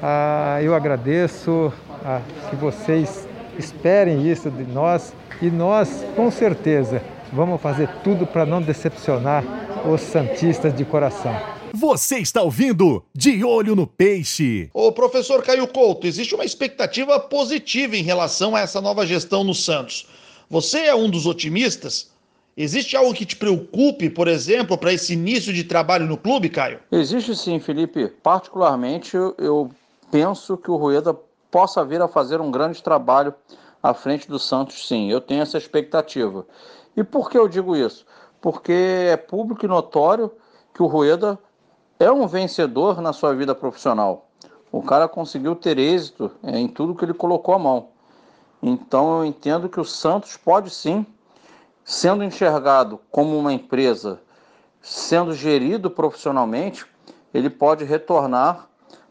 Ah, 0.03 0.59
eu 0.63 0.75
agradeço 0.75 1.73
ah, 2.05 2.21
que 2.51 2.57
vocês 2.57 3.28
esperem 3.59 4.31
isso 4.31 4.51
de 4.51 4.65
nós 4.65 5.13
e 5.43 5.51
nós, 5.51 6.05
com 6.15 6.31
certeza, 6.31 7.03
vamos 7.33 7.61
fazer 7.61 7.89
tudo 8.03 8.27
para 8.27 8.47
não 8.47 8.63
decepcionar 8.63 9.45
os 9.87 10.01
santistas 10.01 10.75
de 10.75 10.85
coração. 10.85 11.35
Você 11.75 12.19
está 12.19 12.43
ouvindo 12.43 13.05
De 13.15 13.45
Olho 13.45 13.77
no 13.77 13.87
Peixe. 13.87 14.71
Ô 14.73 14.91
professor 14.91 15.43
Caio 15.43 15.67
Couto, 15.69 16.07
existe 16.07 16.35
uma 16.35 16.45
expectativa 16.45 17.21
positiva 17.21 17.97
em 17.97 18.03
relação 18.03 18.57
a 18.57 18.61
essa 18.61 18.81
nova 18.81 19.07
gestão 19.07 19.45
no 19.45 19.55
Santos. 19.55 20.07
Você 20.49 20.79
é 20.87 20.95
um 20.95 21.11
dos 21.11 21.27
otimistas? 21.27 22.11
Existe 22.57 22.97
algo 22.97 23.15
que 23.15 23.25
te 23.25 23.37
preocupe, 23.37 24.11
por 24.11 24.27
exemplo, 24.27 24.77
para 24.77 24.93
esse 24.93 25.13
início 25.13 25.53
de 25.53 25.63
trabalho 25.63 26.07
no 26.07 26.17
clube, 26.17 26.49
Caio? 26.49 26.81
Existe 26.91 27.37
sim, 27.37 27.61
Felipe. 27.61 28.09
Particularmente, 28.23 29.17
eu 29.17 29.71
penso 30.11 30.57
que 30.57 30.71
o 30.71 30.77
Rueda 30.77 31.17
possa 31.51 31.85
vir 31.85 32.01
a 32.01 32.09
fazer 32.09 32.41
um 32.41 32.51
grande 32.51 32.83
trabalho 32.83 33.35
à 33.83 33.95
frente 33.95 34.29
do 34.29 34.39
Santos, 34.39 34.87
sim. 34.87 35.11
Eu 35.11 35.21
tenho 35.21 35.43
essa 35.43 35.59
expectativa. 35.59 36.47
E 36.97 37.05
por 37.05 37.31
que 37.31 37.39
eu 37.39 37.49
digo 37.49 37.77
isso? 37.77 38.05
Porque 38.41 38.73
é 38.73 39.17
público 39.17 39.65
e 39.65 39.69
notório 39.69 40.31
que 40.75 40.83
o 40.83 40.87
Rueda 40.87 41.39
é 41.99 42.11
um 42.11 42.27
vencedor 42.27 43.01
na 43.01 43.13
sua 43.13 43.35
vida 43.35 43.55
profissional. 43.55 44.29
O 44.71 44.83
cara 44.83 45.09
conseguiu 45.09 45.57
ter 45.57 45.79
êxito 45.79 46.31
em 46.45 46.69
tudo 46.69 46.95
que 46.95 47.05
ele 47.05 47.15
colocou 47.15 47.55
a 47.55 47.59
mão. 47.59 47.89
Então 48.63 49.19
eu 49.19 49.25
entendo 49.25 49.69
que 49.69 49.81
o 49.81 49.85
Santos 49.85 50.37
pode 50.37 50.71
sim, 50.71 51.07
sendo 51.85 52.23
enxergado 52.23 53.01
como 53.11 53.37
uma 53.39 53.53
empresa, 53.53 54.21
sendo 54.81 55.33
gerido 55.33 55.91
profissionalmente, 55.91 56.87
ele 57.33 57.49
pode 57.49 57.85
retornar 57.85 58.69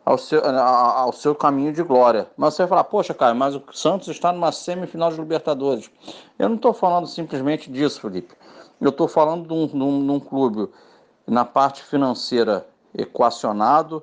ao 0.08 0.18
seu, 0.18 0.42
ao 0.42 1.12
seu 1.12 1.36
caminho 1.36 1.74
de 1.74 1.84
glória. 1.84 2.30
Mas 2.38 2.54
você 2.54 2.62
vai 2.62 2.70
falar, 2.70 2.84
poxa, 2.86 3.14
cara, 3.14 3.34
mas 3.34 3.54
o 3.54 3.64
Santos 3.74 4.08
está 4.08 4.32
numa 4.32 4.54
semifinal 4.54 5.12
de 5.12 5.20
Libertadores. 5.20 5.92
Eu 6.40 6.48
não 6.48 6.56
estou 6.56 6.74
falando 6.74 7.06
simplesmente 7.08 7.70
disso, 7.70 8.00
Felipe. 8.00 8.34
Eu 8.80 8.92
estou 8.92 9.10
falando 9.10 9.46
de 9.46 9.54
um, 9.54 9.68
de, 9.68 9.76
um, 9.76 10.06
de 10.06 10.12
um 10.12 10.20
clube 10.22 10.70
na 11.28 11.44
parte 11.44 11.84
financeira 11.84 12.66
equacionado, 12.98 14.02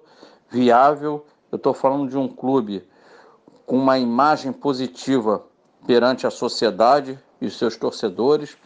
viável. 0.51 1.25
Eu 1.51 1.57
estou 1.57 1.73
falando 1.73 2.11
de 2.11 2.19
um 2.19 2.29
clube 2.29 2.87
com 3.65 3.79
uma 3.79 3.99
imagem 3.99 4.53
positiva 4.53 5.43
perante 5.87 6.27
a 6.27 6.31
sociedade 6.31 7.19
e 7.41 7.49
seus 7.49 7.79
torcedores. 7.79 8.59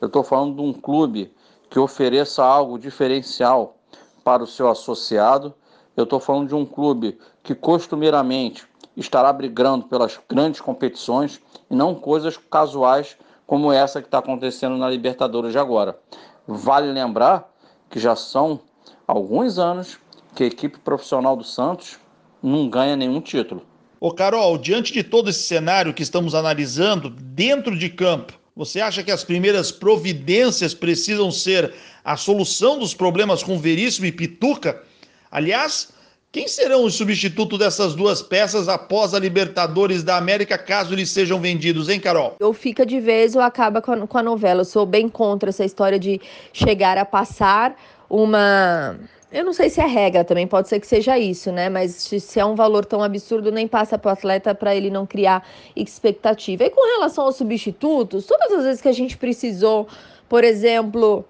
Eu 0.00 0.06
estou 0.06 0.22
falando 0.22 0.56
de 0.56 0.62
um 0.62 0.72
clube 0.72 1.34
que 1.68 1.78
ofereça 1.78 2.42
algo 2.42 2.78
diferencial 2.78 3.76
para 4.24 4.42
o 4.42 4.46
seu 4.46 4.70
associado. 4.70 5.54
Eu 5.98 6.04
estou 6.04 6.20
falando 6.20 6.46
de 6.46 6.54
um 6.54 6.64
clube 6.64 7.18
que 7.42 7.56
costumeiramente 7.56 8.64
estará 8.96 9.32
brigando 9.32 9.86
pelas 9.86 10.16
grandes 10.30 10.60
competições 10.60 11.40
e 11.68 11.74
não 11.74 11.92
coisas 11.92 12.36
casuais 12.36 13.16
como 13.44 13.72
essa 13.72 14.00
que 14.00 14.06
está 14.06 14.18
acontecendo 14.18 14.76
na 14.76 14.88
Libertadores 14.88 15.50
de 15.50 15.58
agora. 15.58 15.98
Vale 16.46 16.92
lembrar 16.92 17.52
que 17.90 17.98
já 17.98 18.14
são 18.14 18.60
alguns 19.08 19.58
anos 19.58 19.98
que 20.36 20.44
a 20.44 20.46
equipe 20.46 20.78
profissional 20.78 21.34
do 21.34 21.42
Santos 21.42 21.98
não 22.40 22.68
ganha 22.68 22.94
nenhum 22.94 23.20
título. 23.20 23.64
Ô 23.98 24.12
Carol, 24.12 24.56
diante 24.56 24.92
de 24.92 25.02
todo 25.02 25.30
esse 25.30 25.42
cenário 25.42 25.92
que 25.92 26.04
estamos 26.04 26.32
analisando 26.32 27.10
dentro 27.10 27.76
de 27.76 27.88
campo, 27.88 28.34
você 28.54 28.80
acha 28.80 29.02
que 29.02 29.10
as 29.10 29.24
primeiras 29.24 29.72
providências 29.72 30.74
precisam 30.74 31.32
ser 31.32 31.74
a 32.04 32.16
solução 32.16 32.78
dos 32.78 32.94
problemas 32.94 33.42
com 33.42 33.58
Veríssimo 33.58 34.06
e 34.06 34.12
Pituca? 34.12 34.86
Aliás, 35.30 35.88
quem 36.30 36.46
serão 36.46 36.84
os 36.84 36.94
substitutos 36.94 37.58
dessas 37.58 37.94
duas 37.94 38.20
peças 38.20 38.68
após 38.68 39.14
a 39.14 39.18
Libertadores 39.18 40.02
da 40.02 40.16
América, 40.16 40.58
caso 40.58 40.94
eles 40.94 41.10
sejam 41.10 41.40
vendidos, 41.40 41.88
hein, 41.88 41.98
Carol? 41.98 42.36
Ou 42.40 42.52
fica 42.52 42.84
de 42.84 43.00
vez 43.00 43.34
ou 43.34 43.42
acaba 43.42 43.80
com 43.80 43.92
a, 43.92 44.06
com 44.06 44.18
a 44.18 44.22
novela. 44.22 44.60
Eu 44.60 44.64
sou 44.64 44.84
bem 44.84 45.08
contra 45.08 45.48
essa 45.48 45.64
história 45.64 45.98
de 45.98 46.20
chegar 46.52 46.98
a 46.98 47.04
passar 47.04 47.74
uma 48.10 48.98
eu 49.30 49.44
não 49.44 49.52
sei 49.52 49.68
se 49.68 49.78
é 49.78 49.86
regra 49.86 50.24
também, 50.24 50.46
pode 50.46 50.68
ser 50.68 50.80
que 50.80 50.86
seja 50.86 51.18
isso, 51.18 51.52
né? 51.52 51.68
Mas 51.68 51.92
se 51.92 52.40
é 52.40 52.44
um 52.44 52.54
valor 52.54 52.86
tão 52.86 53.02
absurdo, 53.02 53.52
nem 53.52 53.68
passa 53.68 53.98
para 53.98 54.08
o 54.08 54.12
atleta 54.12 54.54
para 54.54 54.74
ele 54.74 54.88
não 54.88 55.06
criar 55.06 55.46
expectativa. 55.76 56.64
E 56.64 56.70
com 56.70 56.80
relação 56.96 57.24
aos 57.24 57.36
substitutos, 57.36 58.24
todas 58.24 58.50
as 58.52 58.64
vezes 58.64 58.80
que 58.80 58.88
a 58.88 58.92
gente 58.92 59.18
precisou, 59.18 59.86
por 60.30 60.44
exemplo, 60.44 61.26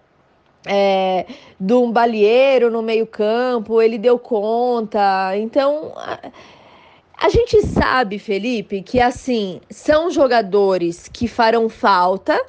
é, 0.67 1.27
de 1.59 1.73
um 1.75 1.91
balieiro 1.91 2.71
no 2.71 2.83
meio-campo, 2.83 3.81
ele 3.81 3.99
deu 3.99 4.19
conta. 4.19 5.37
Então. 5.37 5.93
A 7.21 7.29
gente 7.31 7.61
sabe, 7.67 8.17
Felipe, 8.17 8.81
que 8.81 9.01
assim, 9.01 9.61
são 9.69 10.09
jogadores 10.09 11.09
que 11.13 11.27
farão 11.27 11.69
falta, 11.69 12.41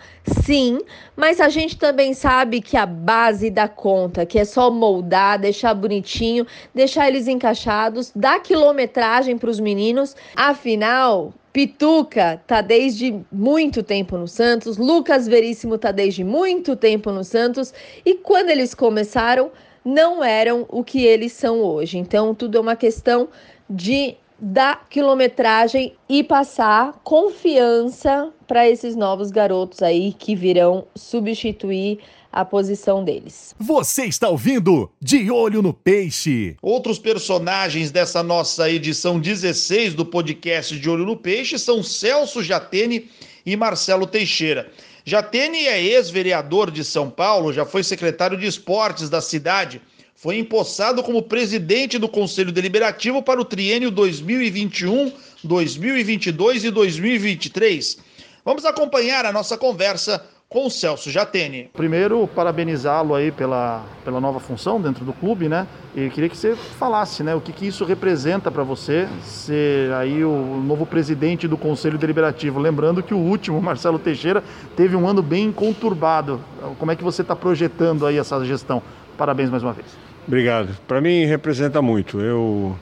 sim, 0.46 0.78
mas 1.18 1.42
a 1.42 1.50
gente 1.50 1.76
também 1.76 2.14
sabe 2.14 2.62
que 2.62 2.78
a 2.78 2.86
base 2.86 3.50
da 3.50 3.68
conta, 3.68 4.28
que 4.28 4.38
é 4.38 4.46
só 4.46 4.70
moldar, 4.70 5.40
deixar 5.40 5.74
bonitinho, 5.74 6.46
deixar 6.72 7.08
eles 7.08 7.28
encaixados, 7.28 8.12
dar 8.16 8.44
quilometragem 8.44 9.40
para 9.40 9.50
os 9.50 9.60
meninos. 9.60 10.16
Afinal, 10.36 11.34
Pituca 11.60 12.42
tá 12.48 12.62
desde 12.62 13.20
muito 13.30 13.84
tempo 13.84 14.18
no 14.18 14.30
Santos, 14.30 14.78
Lucas 14.78 15.28
Veríssimo 15.28 15.78
tá 15.78 15.92
desde 15.92 16.24
muito 16.24 16.74
tempo 16.74 17.12
no 17.12 17.22
Santos 17.22 17.74
e 18.06 18.16
quando 18.16 18.50
eles 18.50 18.74
começaram 18.74 19.52
não 19.84 20.24
eram 20.24 20.66
o 20.70 20.86
que 20.86 21.04
eles 21.06 21.34
são 21.34 21.60
hoje. 21.60 21.98
Então 21.98 22.34
tudo 22.34 22.58
é 22.58 22.62
uma 22.62 22.78
questão 22.78 23.28
de 23.70 24.16
da 24.42 24.76
quilometragem 24.76 25.94
e 26.08 26.24
passar 26.24 26.94
confiança 27.04 28.32
para 28.48 28.68
esses 28.70 28.96
novos 28.96 29.32
garotos 29.32 29.82
aí 29.82 30.14
que 30.18 30.36
virão 30.36 30.88
substituir 30.96 32.00
a 32.32 32.46
posição 32.46 33.04
deles. 33.04 33.56
Você 33.60 34.06
está 34.06 34.30
ouvindo 34.30 34.90
De 35.02 35.32
Olho 35.32 35.62
no 35.62 35.74
Peixe. 35.74 36.56
Outros 36.62 37.00
personagens 37.00 37.92
dessa 37.92 38.22
nossa 38.22 38.70
edição 38.70 39.20
16 39.20 39.96
do 39.96 40.06
podcast 40.06 40.80
De 40.80 40.90
Olho 40.90 41.06
no 41.06 41.18
Peixe 41.18 41.58
são 41.58 41.82
Celso 41.82 42.44
Jatene 42.44 43.10
e 43.46 43.56
Marcelo 43.56 44.06
Teixeira. 44.06 44.72
Jatene 45.04 45.66
é 45.66 45.82
ex-vereador 45.82 46.70
de 46.70 46.84
São 46.84 47.10
Paulo, 47.10 47.52
já 47.52 47.66
foi 47.66 47.84
secretário 47.84 48.38
de 48.38 48.46
esportes 48.46 49.10
da 49.10 49.22
cidade 49.22 49.82
foi 50.22 50.38
empossado 50.38 51.02
como 51.02 51.24
presidente 51.24 51.98
do 51.98 52.10
Conselho 52.10 52.52
Deliberativo 52.52 53.24
para 53.24 53.40
o 53.40 53.46
triênio 53.46 53.90
2021, 53.90 55.14
2022 55.46 56.66
e 56.66 56.72
2023. 56.72 57.98
Vamos 58.44 58.66
acompanhar 58.66 59.26
a 59.26 59.32
nossa 59.32 59.58
conversa 59.58 60.22
com 60.50 60.66
o 60.66 60.70
Celso 60.70 61.10
Jatene. 61.10 61.70
Primeiro, 61.74 62.28
parabenizá-lo 62.36 63.16
aí 63.16 63.32
pela, 63.32 63.86
pela 64.04 64.20
nova 64.20 64.42
função 64.42 64.82
dentro 64.82 65.06
do 65.06 65.14
clube, 65.14 65.48
né? 65.48 65.66
E 65.96 66.10
queria 66.10 66.28
que 66.28 66.36
você 66.36 66.54
falasse, 66.54 67.24
né, 67.24 67.34
o 67.34 67.40
que, 67.40 67.54
que 67.54 67.68
isso 67.68 67.86
representa 67.86 68.52
para 68.52 68.64
você 68.64 69.08
ser 69.24 69.94
aí 69.94 70.22
o 70.26 70.62
novo 70.66 70.86
presidente 70.86 71.48
do 71.48 71.58
Conselho 71.58 71.98
Deliberativo. 71.98 72.60
Lembrando 72.60 73.02
que 73.02 73.14
o 73.14 73.18
último, 73.18 73.62
Marcelo 73.64 73.98
Teixeira, 73.98 74.44
teve 74.76 74.98
um 74.98 75.08
ano 75.08 75.22
bem 75.22 75.50
conturbado. 75.50 76.42
Como 76.78 76.92
é 76.92 76.96
que 76.98 77.04
você 77.06 77.22
está 77.22 77.38
projetando 77.38 78.06
aí 78.06 78.18
essa 78.18 78.44
gestão? 78.44 78.84
Parabéns 79.18 79.50
mais 79.50 79.64
uma 79.64 79.72
vez. 79.72 80.09
Obrigado. 80.30 80.78
Para 80.88 81.02
mim 81.02 81.26
representa 81.26 81.82
muito. 81.82 82.22
Eu 82.22 82.78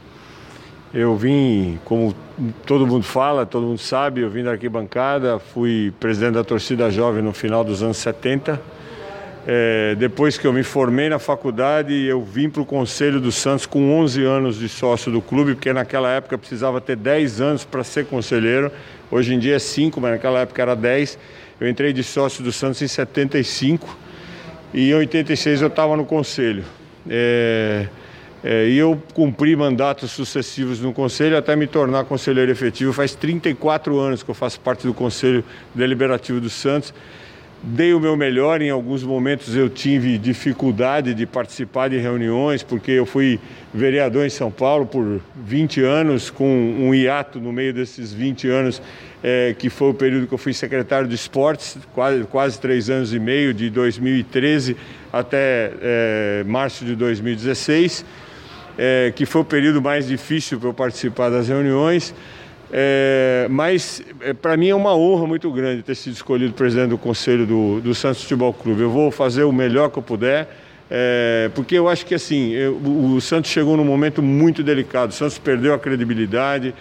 eu 0.94 1.16
vim, 1.16 1.80
como 1.86 2.14
todo 2.66 2.86
mundo 2.86 3.04
fala, 3.04 3.46
todo 3.46 3.66
mundo 3.66 3.80
sabe, 3.80 4.20
eu 4.20 4.30
vim 4.30 4.44
da 4.44 4.52
arquibancada, 4.52 5.40
fui 5.40 5.94
presidente 5.98 6.34
da 6.34 6.44
torcida 6.44 6.92
jovem 6.92 7.24
no 7.24 7.32
final 7.32 7.64
dos 7.64 7.82
anos 7.82 7.96
70. 7.96 8.62
É, 9.48 9.96
depois 9.96 10.38
que 10.38 10.46
eu 10.46 10.52
me 10.52 10.62
formei 10.62 11.08
na 11.08 11.20
faculdade, 11.20 11.94
eu 11.94 12.22
vim 12.22 12.50
para 12.50 12.62
o 12.62 12.66
Conselho 12.66 13.22
do 13.22 13.32
Santos 13.32 13.66
com 13.66 13.98
11 13.98 14.26
anos 14.26 14.60
de 14.60 14.68
sócio 14.68 15.10
do 15.10 15.22
clube, 15.22 15.54
porque 15.54 15.72
naquela 15.72 16.12
época 16.12 16.38
precisava 16.38 16.82
ter 16.82 16.98
10 16.98 17.40
anos 17.40 17.64
para 17.64 17.82
ser 17.82 18.08
conselheiro. 18.08 18.70
Hoje 19.10 19.34
em 19.34 19.40
dia 19.40 19.56
é 19.56 19.60
5, 19.60 20.02
mas 20.02 20.12
naquela 20.12 20.42
época 20.42 20.62
era 20.62 20.76
10. 20.76 21.18
Eu 21.62 21.70
entrei 21.70 21.94
de 21.94 22.04
sócio 22.04 22.44
do 22.44 22.52
Santos 22.52 22.82
em 22.82 22.90
75 22.90 23.98
e 24.74 24.92
em 24.92 24.96
86 24.96 25.62
eu 25.62 25.70
estava 25.70 25.96
no 25.96 26.04
Conselho. 26.04 26.66
É, 27.10 27.88
é, 28.44 28.70
e 28.70 28.78
eu 28.78 29.02
cumpri 29.14 29.56
mandatos 29.56 30.12
sucessivos 30.12 30.80
no 30.80 30.94
Conselho 30.94 31.38
até 31.38 31.56
me 31.56 31.68
tornar 31.68 32.06
conselheiro 32.06 32.52
efetivo. 32.52 32.94
Faz 32.94 33.16
34 33.16 33.98
anos 34.00 34.24
que 34.24 34.30
eu 34.30 34.36
faço 34.36 34.60
parte 34.60 34.86
do 34.86 34.94
Conselho 34.94 35.44
Deliberativo 35.74 36.40
do 36.40 36.50
Santos. 36.50 36.94
Dei 37.64 37.94
o 37.94 38.00
meu 38.00 38.16
melhor, 38.16 38.62
em 38.62 38.70
alguns 38.70 39.04
momentos 39.04 39.56
eu 39.56 39.68
tive 39.68 40.18
dificuldade 40.18 41.14
de 41.14 41.26
participar 41.26 41.90
de 41.90 41.98
reuniões, 41.98 42.62
porque 42.62 42.92
eu 42.92 43.06
fui 43.06 43.40
vereador 43.74 44.26
em 44.26 44.30
São 44.30 44.52
Paulo 44.52 44.86
por 44.86 45.20
20 45.36 45.82
anos, 45.82 46.30
com 46.30 46.46
um 46.46 46.94
hiato 46.94 47.40
no 47.40 47.52
meio 47.52 47.74
desses 47.74 48.14
20 48.14 48.48
anos, 48.48 48.82
é, 49.24 49.56
que 49.58 49.70
foi 49.70 49.90
o 49.90 49.94
período 49.94 50.28
que 50.28 50.34
eu 50.34 50.38
fui 50.38 50.54
secretário 50.54 51.08
de 51.08 51.16
esportes, 51.16 51.78
quase, 51.94 52.24
quase 52.26 52.60
três 52.60 52.90
anos 52.90 53.12
e 53.14 53.20
meio, 53.20 53.54
de 53.54 53.70
2013 53.72 54.78
até 55.12 55.72
é, 55.82 56.44
março 56.46 56.86
de 56.86 56.96
2016 56.96 58.06
é, 58.78 59.12
que 59.16 59.26
foi 59.26 59.42
o 59.42 59.46
período 59.46 59.82
mais 59.82 60.08
difícil 60.08 60.60
para 60.60 60.70
eu 60.70 60.74
participar 60.74 61.30
das 61.30 61.48
reuniões. 61.48 62.14
É, 62.72 63.48
mas 63.50 64.04
é, 64.20 64.34
para 64.34 64.58
mim 64.58 64.70
é 64.70 64.76
uma 64.76 64.96
honra 64.96 65.26
muito 65.26 65.50
grande 65.52 65.82
ter 65.82 65.96
sido 65.96 66.14
escolhido 66.14 66.54
presidente 66.54 66.90
do 66.90 66.98
conselho 66.98 67.46
do, 67.46 67.80
do 67.80 67.96
Santos 67.96 68.22
Futebol 68.24 68.54
Clube. 68.54 68.82
Eu 68.82 68.90
vou 68.90 69.10
fazer 69.10 69.44
o 69.44 69.52
melhor 69.52 69.90
que 69.90 69.98
eu 69.98 70.04
puder, 70.04 70.50
é, 70.90 71.50
porque 71.56 71.76
eu 71.76 71.88
acho 71.88 72.06
que 72.06 72.14
assim 72.14 72.52
eu, 72.52 72.76
o, 72.76 73.22
Santos 73.22 73.52
chegou 73.52 73.78
num 73.78 73.86
momento 73.86 74.22
muito 74.22 74.64
delicado. 74.64 75.12
O 75.12 75.14
Santos 75.14 75.38
perdeu 75.38 75.74
a 75.74 75.80
credibilidade, 75.80 76.74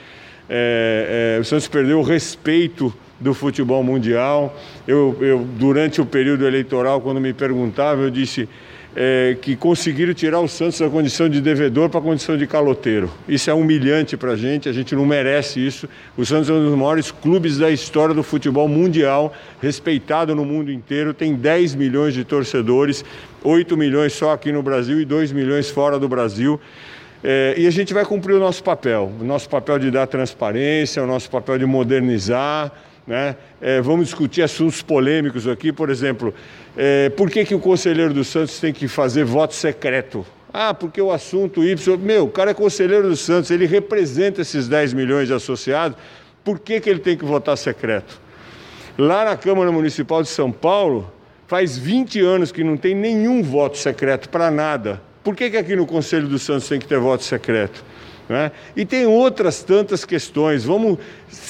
é, 0.49 1.37
é, 1.37 1.41
o 1.41 1.45
Santos 1.45 1.69
perdeu 1.69 2.01
o 2.01 2.03
respeito 2.03 2.93
do 3.21 3.33
futebol 3.33 3.83
mundial. 3.85 4.59
Eu, 4.89 5.17
eu 5.21 5.47
durante 5.57 6.01
o 6.01 6.07
período 6.07 6.47
eleitoral, 6.47 7.01
quando 7.01 7.21
me 7.21 7.33
perguntavam, 7.33 8.05
eu 8.05 8.11
disse 8.11 8.49
é, 8.99 9.37
que 9.43 9.55
conseguiram 9.55 10.15
tirar 10.15 10.41
o 10.41 10.49
Santos 10.49 10.81
da 10.81 10.89
condição 10.89 11.29
de 11.29 11.39
devedor 11.39 11.91
para 11.91 12.01
a 12.01 12.03
condição 12.03 12.35
de 12.35 12.47
caloteiro. 12.47 13.11
Isso 13.29 13.51
é 13.51 13.53
humilhante 13.53 14.17
para 14.17 14.33
a 14.33 14.37
gente, 14.37 14.71
a 14.71 14.73
gente 14.73 14.97
não 14.97 15.05
merece 15.05 15.65
isso. 15.65 15.87
O 16.17 16.25
Santos 16.25 16.49
é 16.49 16.55
um 16.55 16.65
dos 16.65 16.79
maiores 16.79 17.11
clubes 17.11 17.59
da 17.59 17.71
história 17.71 18.15
do 18.15 18.23
futebol 18.23 18.67
mundial, 18.67 19.35
respeitado 19.61 20.35
no 20.35 20.47
mundo 20.47 20.73
inteiro, 20.73 21.13
tem 21.13 21.35
10 21.35 21.75
milhões 21.75 22.15
de 22.15 22.25
torcedores, 22.25 23.05
8 23.45 23.77
milhões 23.77 24.15
só 24.15 24.33
aqui 24.33 24.51
no 24.51 24.63
Brasil 24.63 24.99
e 24.99 25.05
2 25.05 25.31
milhões 25.31 25.69
fora 25.69 25.99
do 25.99 26.09
Brasil. 26.09 26.59
É, 27.23 27.55
e 27.59 27.67
a 27.67 27.71
gente 27.71 27.93
vai 27.93 28.05
cumprir 28.05 28.35
o 28.35 28.39
nosso 28.39 28.65
papel, 28.65 29.13
o 29.21 29.25
nosso 29.25 29.49
papel 29.49 29.79
de 29.79 29.91
dar 29.91 30.07
transparência, 30.07 31.03
o 31.03 31.07
nosso 31.07 31.31
papel 31.31 31.59
de 31.59 31.67
modernizar, 31.67 32.73
né? 33.07 33.37
É, 33.61 33.81
vamos 33.81 34.07
discutir 34.07 34.43
assuntos 34.43 34.83
polêmicos 34.83 35.47
aqui, 35.47 35.73
por 35.73 35.91
exemplo, 35.91 36.35
é, 36.77 37.09
por 37.11 37.31
que, 37.31 37.45
que 37.45 37.55
o 37.55 37.61
conselheiro 37.61 38.13
do 38.13 38.25
Santos 38.25 38.59
tem 38.59 38.73
que 38.73 38.89
fazer 38.89 39.25
voto 39.25 39.55
secreto? 39.55 40.27
Ah, 40.53 40.75
porque 40.75 41.01
o 41.01 41.13
assunto 41.13 41.63
Y. 41.63 41.99
Meu, 41.99 42.25
o 42.25 42.31
cara 42.31 42.51
é 42.51 42.55
conselheiro 42.55 43.09
do 43.09 43.17
Santos, 43.17 43.51
ele 43.51 43.67
representa 43.67 44.41
esses 44.41 44.67
10 44.67 44.95
milhões 44.95 45.29
de 45.29 45.35
associados, 45.35 45.97
por 46.43 46.59
que, 46.59 46.81
que 46.81 46.89
ele 46.89 47.01
tem 47.01 47.17
que 47.17 47.25
votar 47.25 47.57
secreto? 47.57 48.21
Lá 48.97 49.25
na 49.25 49.37
Câmara 49.37 49.71
Municipal 49.71 50.23
de 50.23 50.29
São 50.29 50.51
Paulo, 50.51 51.13
faz 51.47 51.77
20 51.77 52.21
anos 52.21 52.51
que 52.51 52.65
não 52.65 52.77
tem 52.77 52.95
nenhum 52.95 53.43
voto 53.43 53.77
secreto 53.77 54.29
para 54.29 54.51
nada. 54.51 55.01
Por 55.23 55.37
que, 55.37 55.51
que 55.51 55.57
aqui 55.57 55.77
no 55.77 55.87
Conselho 55.87 56.29
do 56.29 56.39
Santos 56.39 56.69
tem 56.69 56.79
que 56.79 56.87
ter 56.87 56.99
voto 56.99 57.23
secreto? 57.23 57.85
Né? 58.29 58.51
E 58.75 58.85
tem 58.85 59.07
outras 59.07 59.63
tantas 59.63 60.05
questões. 60.05 60.65
Vamos 60.65 60.99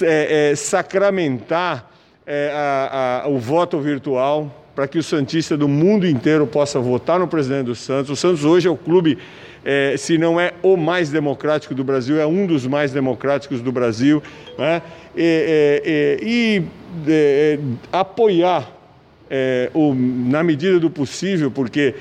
é, 0.02 0.50
é, 0.50 0.56
sacramentar 0.56 1.90
é, 2.26 2.50
a, 2.52 3.22
a, 3.24 3.28
o 3.28 3.38
voto 3.38 3.80
virtual 3.80 4.64
para 4.74 4.86
que 4.86 4.98
o 4.98 5.02
Santista 5.02 5.56
do 5.56 5.66
mundo 5.66 6.06
inteiro 6.06 6.46
possa 6.46 6.78
votar 6.78 7.18
no 7.18 7.26
presidente 7.26 7.66
do 7.66 7.74
Santos. 7.74 8.10
O 8.10 8.16
Santos 8.16 8.44
hoje 8.44 8.68
é 8.68 8.70
o 8.70 8.76
clube, 8.76 9.16
é, 9.64 9.96
se 9.96 10.18
não 10.18 10.38
é 10.38 10.52
o 10.62 10.76
mais 10.76 11.08
democrático 11.08 11.74
do 11.74 11.82
Brasil, 11.82 12.20
é 12.20 12.26
um 12.26 12.46
dos 12.46 12.66
mais 12.66 12.92
democráticos 12.92 13.62
do 13.62 13.72
Brasil. 13.72 14.22
Né? 14.58 14.82
E, 15.16 16.20
e 16.22 16.62
é, 17.08 17.58
apoiar 17.90 18.70
o, 19.72 19.92
na 19.94 20.44
medida 20.44 20.78
do 20.78 20.90
possível, 20.90 21.50
porque 21.50 21.94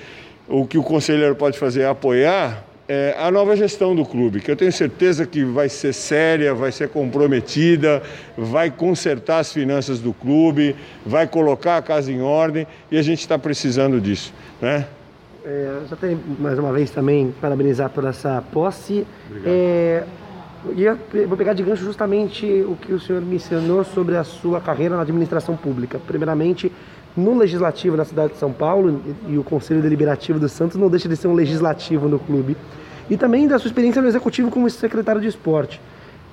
o 0.47 0.67
que 0.67 0.77
o 0.77 0.83
conselheiro 0.83 1.33
pode 1.33 1.57
fazer 1.57 1.81
é 1.81 1.88
apoiar 1.88 2.63
é, 2.88 3.15
a 3.17 3.32
nova 3.32 3.56
gestão 3.56 3.95
do 3.95 4.06
clube, 4.06 4.39
que 4.39 4.52
eu 4.52 4.56
tenho 4.56 4.71
certeza 4.71 5.26
que 5.26 5.43
vai 5.43 5.67
ser 5.69 5.93
séria, 5.93 6.54
vai 6.54 6.71
ser 6.71 6.89
comprometida, 6.89 8.02
vai 8.38 8.69
consertar 8.69 9.39
as 9.39 9.52
finanças 9.52 10.00
do 10.00 10.13
clube, 10.13 10.76
vai 11.06 11.28
colocar 11.28 11.78
a 11.78 11.82
casa 11.82 12.12
em 12.12 12.21
ordem 12.21 12.67
e 12.91 12.98
a 12.98 13.02
gente 13.02 13.19
está 13.19 13.39
precisando 13.39 14.00
disso. 14.00 14.34
Né? 14.62 14.86
É, 15.43 15.82
só 15.89 15.95
tem 15.95 16.19
mais 16.39 16.60
uma 16.60 16.71
vez 16.71 16.91
também 16.91 17.34
parabenizar 17.41 17.89
por 17.89 18.06
essa 18.06 18.43
posse. 18.52 19.06
É, 19.43 20.04
eu 20.78 21.28
vou 21.28 21.38
pegar 21.38 21.54
de 21.54 21.63
gancho 21.63 21.84
justamente 21.84 22.45
o 22.67 22.76
que 22.76 22.91
o 22.93 23.00
senhor 23.00 23.21
me 23.21 23.36
ensinou 23.36 23.84
sobre 23.84 24.15
a 24.17 24.24
sua 24.24 24.60
carreira 24.60 24.95
na 24.95 25.04
administração 25.04 25.56
pública. 25.56 26.00
Primeiramente, 26.00 26.71
no 27.15 27.38
legislativo 27.38 27.95
na 27.95 28.04
cidade 28.04 28.34
de 28.34 28.39
São 28.39 28.51
Paulo 28.51 29.01
e 29.28 29.38
o 29.38 29.43
Conselho 29.43 29.82
Deliberativo 29.82 30.39
do 30.39 30.49
Santos 30.49 30.78
não 30.78 30.89
deixa 30.89 31.08
de 31.08 31.15
ser 31.15 31.28
um 31.28 31.34
legislativo 31.34 32.08
no 32.08 32.19
clube. 32.19 32.58
E 33.10 33.15
também 33.15 33.47
da 33.47 33.58
sua 33.60 33.67
experiência 33.69 34.01
no 34.01 34.08
executivo 34.08 34.49
como 34.49 34.69
secretário 34.69 35.21
de 35.21 35.28
esporte. 35.28 35.80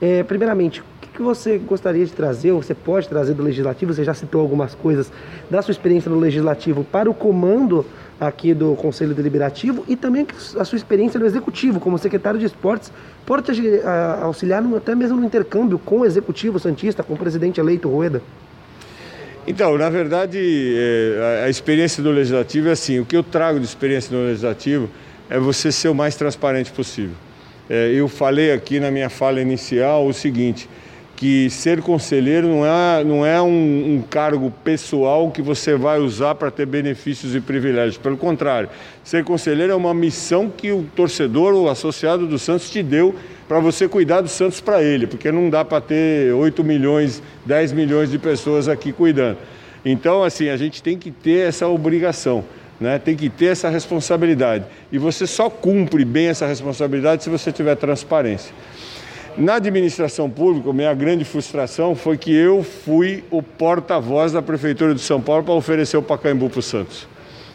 É, 0.01 0.23
primeiramente, 0.25 0.81
o 0.81 0.85
que, 1.01 1.23
você 1.23 1.59
gostaria 1.59 2.05
de 2.05 2.13
trazer, 2.13 2.51
ou 2.51 2.61
você 2.61 2.75
pode 2.75 3.09
trazer 3.09 3.35
do 3.35 3.43
legislativo? 3.43 3.93
Você 3.95 4.03
já 4.03 4.15
citou 4.15 4.41
algumas 4.41 4.75
coisas 4.75 5.13
da 5.49 5.63
sua 5.63 5.71
experiência 5.71 6.11
no 6.11 6.19
legislativo 6.19 6.83
para 6.83 7.09
o 7.09 7.15
comando 7.15 7.87
aqui 8.19 8.53
do 8.53 8.75
Conselho 8.75 9.15
Deliberativo 9.15 9.85
e 9.87 9.95
também 9.95 10.27
a 10.59 10.65
sua 10.65 10.77
experiência 10.77 11.21
no 11.21 11.27
executivo 11.27 11.79
como 11.79 11.99
secretário 11.99 12.41
de 12.41 12.47
esportes 12.47 12.93
pode 13.25 13.53
auxiliar 14.23 14.65
até 14.77 14.95
mesmo 14.95 15.19
no 15.19 15.27
intercâmbio 15.27 15.79
com 15.79 16.01
o 16.01 16.05
executivo 16.05 16.59
santista, 16.59 17.03
com 17.03 17.15
o 17.15 17.17
presidente 17.17 17.61
eleito 17.61 17.89
Rueda. 17.89 18.23
Então, 19.47 19.77
na 19.77 19.91
verdade, 19.91 20.39
é, 20.39 21.45
a 21.45 21.49
experiência 21.49 22.03
do 22.03 22.11
legislativo 22.11 22.69
é 22.69 22.73
assim: 22.73 23.01
o 23.01 23.05
que 23.05 23.17
eu 23.17 23.23
trago 23.23 23.59
de 23.59 23.65
experiência 23.65 24.17
no 24.17 24.25
legislativo 24.25 24.89
é 25.29 25.39
você 25.39 25.73
ser 25.73 25.89
o 25.89 25.95
mais 25.95 26.15
transparente 26.15 26.71
possível. 26.71 27.17
É, 27.69 27.91
eu 27.93 28.07
falei 28.09 28.53
aqui 28.53 28.79
na 28.79 28.91
minha 28.91 29.11
fala 29.11 29.41
inicial 29.41 30.07
o 30.07 30.13
seguinte: 30.13 30.69
que 31.17 31.49
ser 31.51 31.81
conselheiro 31.83 32.49
não 32.49 32.67
é, 32.67 33.05
não 33.05 33.27
é 33.27 33.41
um, 33.41 33.97
um 33.97 34.03
cargo 34.03 34.53
pessoal 34.65 35.31
que 35.31 35.43
você 35.43 35.77
vai 35.77 35.99
usar 35.99 36.35
para 36.35 36.51
ter 36.51 36.67
benefícios 36.67 37.35
e 37.35 37.41
privilégios. 37.41 37.97
Pelo 37.97 38.17
contrário, 38.17 38.69
ser 39.05 39.23
conselheiro 39.25 39.73
é 39.73 39.77
uma 39.77 39.95
missão 39.95 40.49
que 40.49 40.71
o 40.71 40.85
torcedor 40.97 41.55
ou 41.55 41.69
associado 41.69 42.27
do 42.27 42.39
Santos 42.39 42.71
te 42.71 42.83
deu 42.83 43.15
para 43.49 43.61
você 43.61 43.89
cuidar 43.89 44.21
do 44.21 44.29
Santos 44.29 44.61
para 44.61 44.83
ele, 44.83 45.07
porque 45.07 45.31
não 45.31 45.51
dá 45.51 45.65
para 45.65 45.81
ter 45.81 46.33
8 46.33 46.63
milhões, 46.65 47.23
10 47.45 47.73
milhões 47.73 48.11
de 48.11 48.19
pessoas 48.19 48.69
aqui 48.69 48.93
cuidando. 48.93 49.39
Então, 49.85 50.23
assim, 50.23 50.49
a 50.49 50.57
gente 50.57 50.83
tem 50.83 50.97
que 50.97 51.11
ter 51.11 51.49
essa 51.49 51.67
obrigação. 51.67 52.45
Né? 52.81 52.99
Tem 52.99 53.15
que 53.15 53.29
ter 53.29 53.47
essa 53.47 53.69
responsabilidade. 53.69 54.65
E 54.91 54.99
você 54.99 55.27
só 55.27 55.49
cumpre 55.49 56.05
bem 56.05 56.27
essa 56.27 56.47
responsabilidade 56.47 57.23
se 57.23 57.31
você 57.31 57.53
tiver 57.53 57.77
transparência. 57.77 58.53
Na 59.37 59.55
administração 59.55 60.29
pública, 60.29 60.73
minha 60.73 60.93
grande 60.93 61.25
frustração 61.25 61.95
foi 61.95 62.19
que 62.19 62.35
eu 62.35 62.63
fui 62.63 63.25
o 63.31 63.43
porta-voz 63.43 64.33
da 64.33 64.43
Prefeitura 64.43 64.95
de 64.95 65.01
São 65.01 65.21
Paulo 65.21 65.43
para 65.43 65.55
oferecer 65.55 65.97
o 65.97 66.03
Pacaembu 66.03 66.51
para 66.51 66.59
o 66.59 66.63
Santos. 66.63 67.09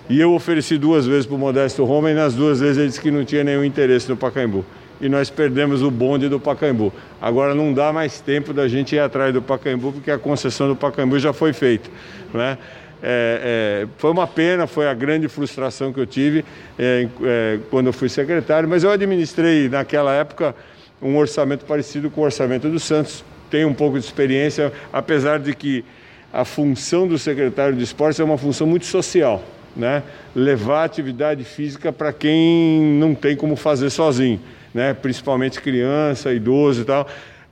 E 0.10 0.20
eu 0.20 0.34
ofereci 0.34 0.78
duas 0.78 1.06
vezes 1.06 1.26
para 1.26 1.36
o 1.36 1.38
Modesto 1.38 1.84
Roma 1.84 2.10
e 2.10 2.14
nas 2.14 2.34
duas 2.34 2.62
vezes 2.62 2.78
ele 2.78 2.88
disse 2.88 3.02
que 3.02 3.12
não 3.12 3.26
tinha 3.26 3.44
nenhum 3.44 3.64
interesse 3.64 4.10
no 4.10 4.16
Pacaembu. 4.16 4.66
E 5.00 5.08
nós 5.08 5.30
perdemos 5.30 5.84
o 5.84 5.92
bonde 5.92 6.28
do 6.28 6.40
Pacaembu. 6.40 6.92
Agora 7.22 7.54
não 7.54 7.74
dá 7.74 7.94
mais 7.94 8.20
tempo 8.20 8.54
da 8.54 8.68
gente 8.68 8.96
ir 8.96 9.00
atrás 9.00 9.34
do 9.34 9.42
Pacaembu, 9.42 9.94
porque 9.94 10.10
a 10.10 10.18
concessão 10.18 10.68
do 10.68 10.76
Pacaembu 10.76 11.20
já 11.20 11.34
foi 11.34 11.54
feita. 11.54 11.90
Né? 12.34 12.58
é, 13.02 13.84
é, 13.84 13.88
foi 13.98 14.12
uma 14.12 14.28
pena, 14.28 14.66
foi 14.66 14.88
a 14.88 14.94
grande 14.94 15.28
frustração 15.28 15.94
que 15.94 16.00
eu 16.00 16.06
tive 16.06 16.44
é, 16.78 17.08
é, 17.24 17.60
quando 17.70 17.88
eu 17.88 17.94
fui 17.94 18.10
secretário, 18.10 18.68
mas 18.68 18.84
eu 18.84 18.92
administrei 18.92 19.70
naquela 19.70 20.14
época 20.14 20.56
um 21.02 21.16
orçamento 21.18 21.66
parecido 21.66 22.10
com 22.10 22.22
o 22.22 22.24
orçamento 22.24 22.70
do 22.70 22.80
Santos. 22.80 23.24
Tenho 23.50 23.68
um 23.68 23.74
pouco 23.74 24.00
de 24.00 24.06
experiência, 24.06 24.74
apesar 24.92 25.40
de 25.40 25.54
que 25.56 25.86
a 26.34 26.44
função 26.44 27.08
do 27.08 27.18
secretário 27.18 27.76
de 27.76 27.84
esportes 27.84 28.20
é 28.20 28.24
uma 28.24 28.38
função 28.38 28.68
muito 28.68 28.86
social, 28.86 29.44
né? 29.76 30.04
Levar 30.36 30.84
atividade 30.84 31.44
física 31.44 31.94
para 31.94 32.12
quem 32.12 32.82
não 33.00 33.16
tem 33.16 33.36
como 33.36 33.56
fazer 33.56 33.90
sozinho, 33.90 34.40
né? 34.78 34.94
Principalmente 34.94 35.60
criança, 35.60 36.32
idoso 36.32 36.84
e 36.84 36.86
tal. 36.86 37.08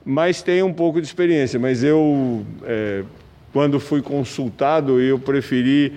Mas 0.06 0.44
tem 0.44 0.62
um 0.62 0.72
pouco 0.72 1.02
de 1.02 1.08
experiência. 1.08 1.60
Mas 1.60 1.84
eu 1.84 2.46
é, 2.64 3.04
quando 3.52 3.80
fui 3.80 4.02
consultado, 4.02 5.02
eu 5.02 5.18
preferi 5.18 5.94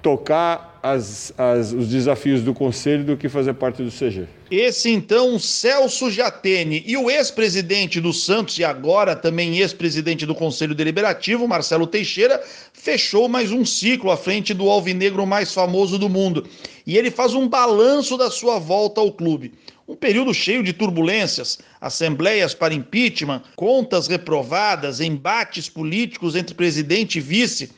tocar 0.00 0.78
as, 0.82 1.34
as, 1.36 1.72
os 1.72 1.88
desafios 1.88 2.40
do 2.40 2.54
Conselho 2.54 3.04
do 3.04 3.16
que 3.16 3.28
fazer 3.28 3.52
parte 3.52 3.82
do 3.82 3.90
CG. 3.90 4.26
Esse 4.50 4.88
então, 4.88 5.38
Celso 5.38 6.10
Jatene 6.10 6.82
e 6.86 6.96
o 6.96 7.10
ex-presidente 7.10 8.00
do 8.00 8.12
Santos 8.12 8.58
e 8.58 8.64
agora 8.64 9.14
também 9.14 9.58
ex-presidente 9.58 10.24
do 10.24 10.34
Conselho 10.34 10.74
Deliberativo, 10.74 11.46
Marcelo 11.46 11.86
Teixeira, 11.86 12.40
fechou 12.72 13.28
mais 13.28 13.52
um 13.52 13.66
ciclo 13.66 14.10
à 14.10 14.16
frente 14.16 14.54
do 14.54 14.70
alvinegro 14.70 15.26
mais 15.26 15.52
famoso 15.52 15.98
do 15.98 16.08
mundo. 16.08 16.46
E 16.86 16.96
ele 16.96 17.10
faz 17.10 17.34
um 17.34 17.46
balanço 17.46 18.16
da 18.16 18.30
sua 18.30 18.58
volta 18.58 19.00
ao 19.00 19.12
clube. 19.12 19.52
Um 19.88 19.96
período 19.96 20.34
cheio 20.34 20.62
de 20.62 20.74
turbulências, 20.74 21.58
assembleias 21.80 22.52
para 22.52 22.74
impeachment, 22.74 23.42
contas 23.56 24.06
reprovadas, 24.06 25.00
embates 25.00 25.66
políticos 25.70 26.36
entre 26.36 26.54
presidente 26.54 27.16
e 27.16 27.22
vice. 27.22 27.72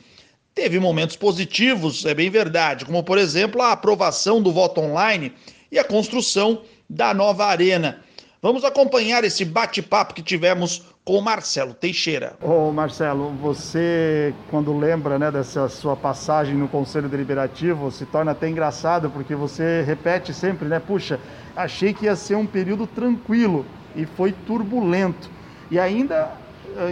Teve 0.53 0.77
momentos 0.77 1.15
positivos, 1.15 2.05
é 2.05 2.13
bem 2.13 2.29
verdade, 2.29 2.83
como 2.83 3.01
por 3.01 3.17
exemplo 3.17 3.61
a 3.61 3.71
aprovação 3.71 4.41
do 4.41 4.51
voto 4.51 4.81
online 4.81 5.31
e 5.71 5.79
a 5.79 5.85
construção 5.85 6.63
da 6.89 7.13
nova 7.13 7.45
arena. 7.45 8.03
Vamos 8.43 8.65
acompanhar 8.65 9.23
esse 9.23 9.45
bate-papo 9.45 10.15
que 10.15 10.23
tivemos 10.23 10.83
com 11.05 11.13
o 11.19 11.21
Marcelo 11.21 11.75
Teixeira. 11.75 12.33
Ô 12.41 12.71
Marcelo, 12.71 13.29
você 13.39 14.33
quando 14.49 14.75
lembra 14.75 15.19
né, 15.19 15.29
dessa 15.29 15.69
sua 15.69 15.95
passagem 15.95 16.55
no 16.55 16.67
Conselho 16.67 17.07
Deliberativo, 17.07 17.91
se 17.91 18.03
torna 18.03 18.31
até 18.31 18.49
engraçado, 18.49 19.11
porque 19.11 19.35
você 19.35 19.83
repete 19.83 20.33
sempre, 20.33 20.67
né? 20.67 20.79
Puxa, 20.79 21.19
achei 21.55 21.93
que 21.93 22.05
ia 22.05 22.15
ser 22.15 22.33
um 22.33 22.47
período 22.47 22.87
tranquilo 22.87 23.63
e 23.95 24.07
foi 24.07 24.31
turbulento. 24.31 25.29
E 25.69 25.79
ainda 25.79 26.31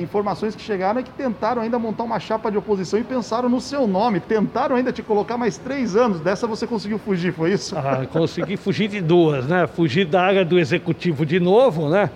informações 0.02 0.56
que 0.56 0.62
chegaram 0.62 1.00
é 1.00 1.04
que 1.04 1.12
tentaram 1.12 1.62
ainda 1.62 1.78
montar 1.78 2.04
uma 2.04 2.20
chapa 2.20 2.50
de 2.50 2.58
oposição 2.58 3.00
e 3.00 3.04
pensaram 3.04 3.50
no 3.50 3.62
seu 3.62 3.88
nome, 3.88 4.20
tentaram 4.20 4.76
ainda 4.76 4.92
te 4.92 5.02
colocar 5.02 5.38
mais 5.38 5.58
três 5.58 5.96
anos. 5.96 6.20
Dessa 6.22 6.48
você 6.48 6.66
conseguiu 6.66 7.00
fugir, 7.00 7.34
foi 7.34 7.54
isso? 7.54 7.78
Ah, 7.78 8.06
consegui 8.06 8.58
fugir 8.58 8.88
de 8.88 9.02
duas, 9.02 9.48
né? 9.48 9.68
Fugir 9.68 10.06
da 10.06 10.22
área 10.22 10.46
do 10.46 10.60
executivo 10.60 11.26
de 11.26 11.40
novo, 11.40 11.90
né? 11.90 12.10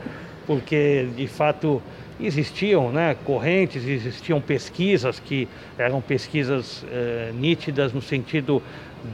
porque 0.45 1.07
de 1.15 1.27
fato 1.27 1.81
existiam 2.19 2.91
né, 2.91 3.15
correntes, 3.25 3.85
existiam 3.85 4.39
pesquisas 4.39 5.19
que 5.19 5.47
eram 5.77 5.99
pesquisas 5.99 6.85
eh, 6.91 7.31
nítidas 7.33 7.91
no 7.91 8.01
sentido 8.01 8.61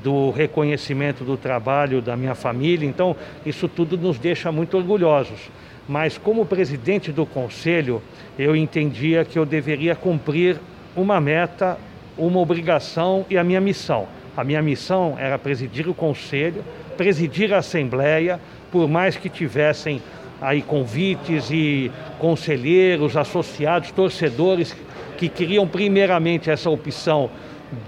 do 0.03 0.29
reconhecimento 0.31 1.23
do 1.23 1.35
trabalho 1.35 2.01
da 2.01 2.15
minha 2.15 2.35
família, 2.35 2.87
então 2.87 3.15
isso 3.45 3.67
tudo 3.67 3.97
nos 3.97 4.19
deixa 4.19 4.51
muito 4.51 4.77
orgulhosos. 4.77 5.49
Mas 5.89 6.19
como 6.19 6.45
presidente 6.45 7.11
do 7.11 7.25
conselho, 7.25 7.99
eu 8.37 8.55
entendia 8.55 9.25
que 9.25 9.39
eu 9.39 9.43
deveria 9.43 9.95
cumprir 9.95 10.57
uma 10.95 11.19
meta, 11.19 11.79
uma 12.15 12.39
obrigação 12.39 13.25
e 13.27 13.35
a 13.35 13.43
minha 13.43 13.59
missão. 13.59 14.07
A 14.37 14.43
minha 14.43 14.61
missão 14.61 15.15
era 15.17 15.39
presidir 15.39 15.89
o 15.89 15.93
conselho, 15.95 16.63
presidir 16.95 17.51
a 17.55 17.57
assembleia, 17.57 18.39
por 18.71 18.87
mais 18.87 19.17
que 19.17 19.29
tivessem 19.29 19.99
aí 20.39 20.61
convites 20.61 21.49
e 21.49 21.91
conselheiros, 22.19 23.17
associados, 23.17 23.89
torcedores 23.89 24.77
que 25.17 25.27
queriam 25.27 25.67
primeiramente 25.67 26.51
essa 26.51 26.69
opção 26.69 27.31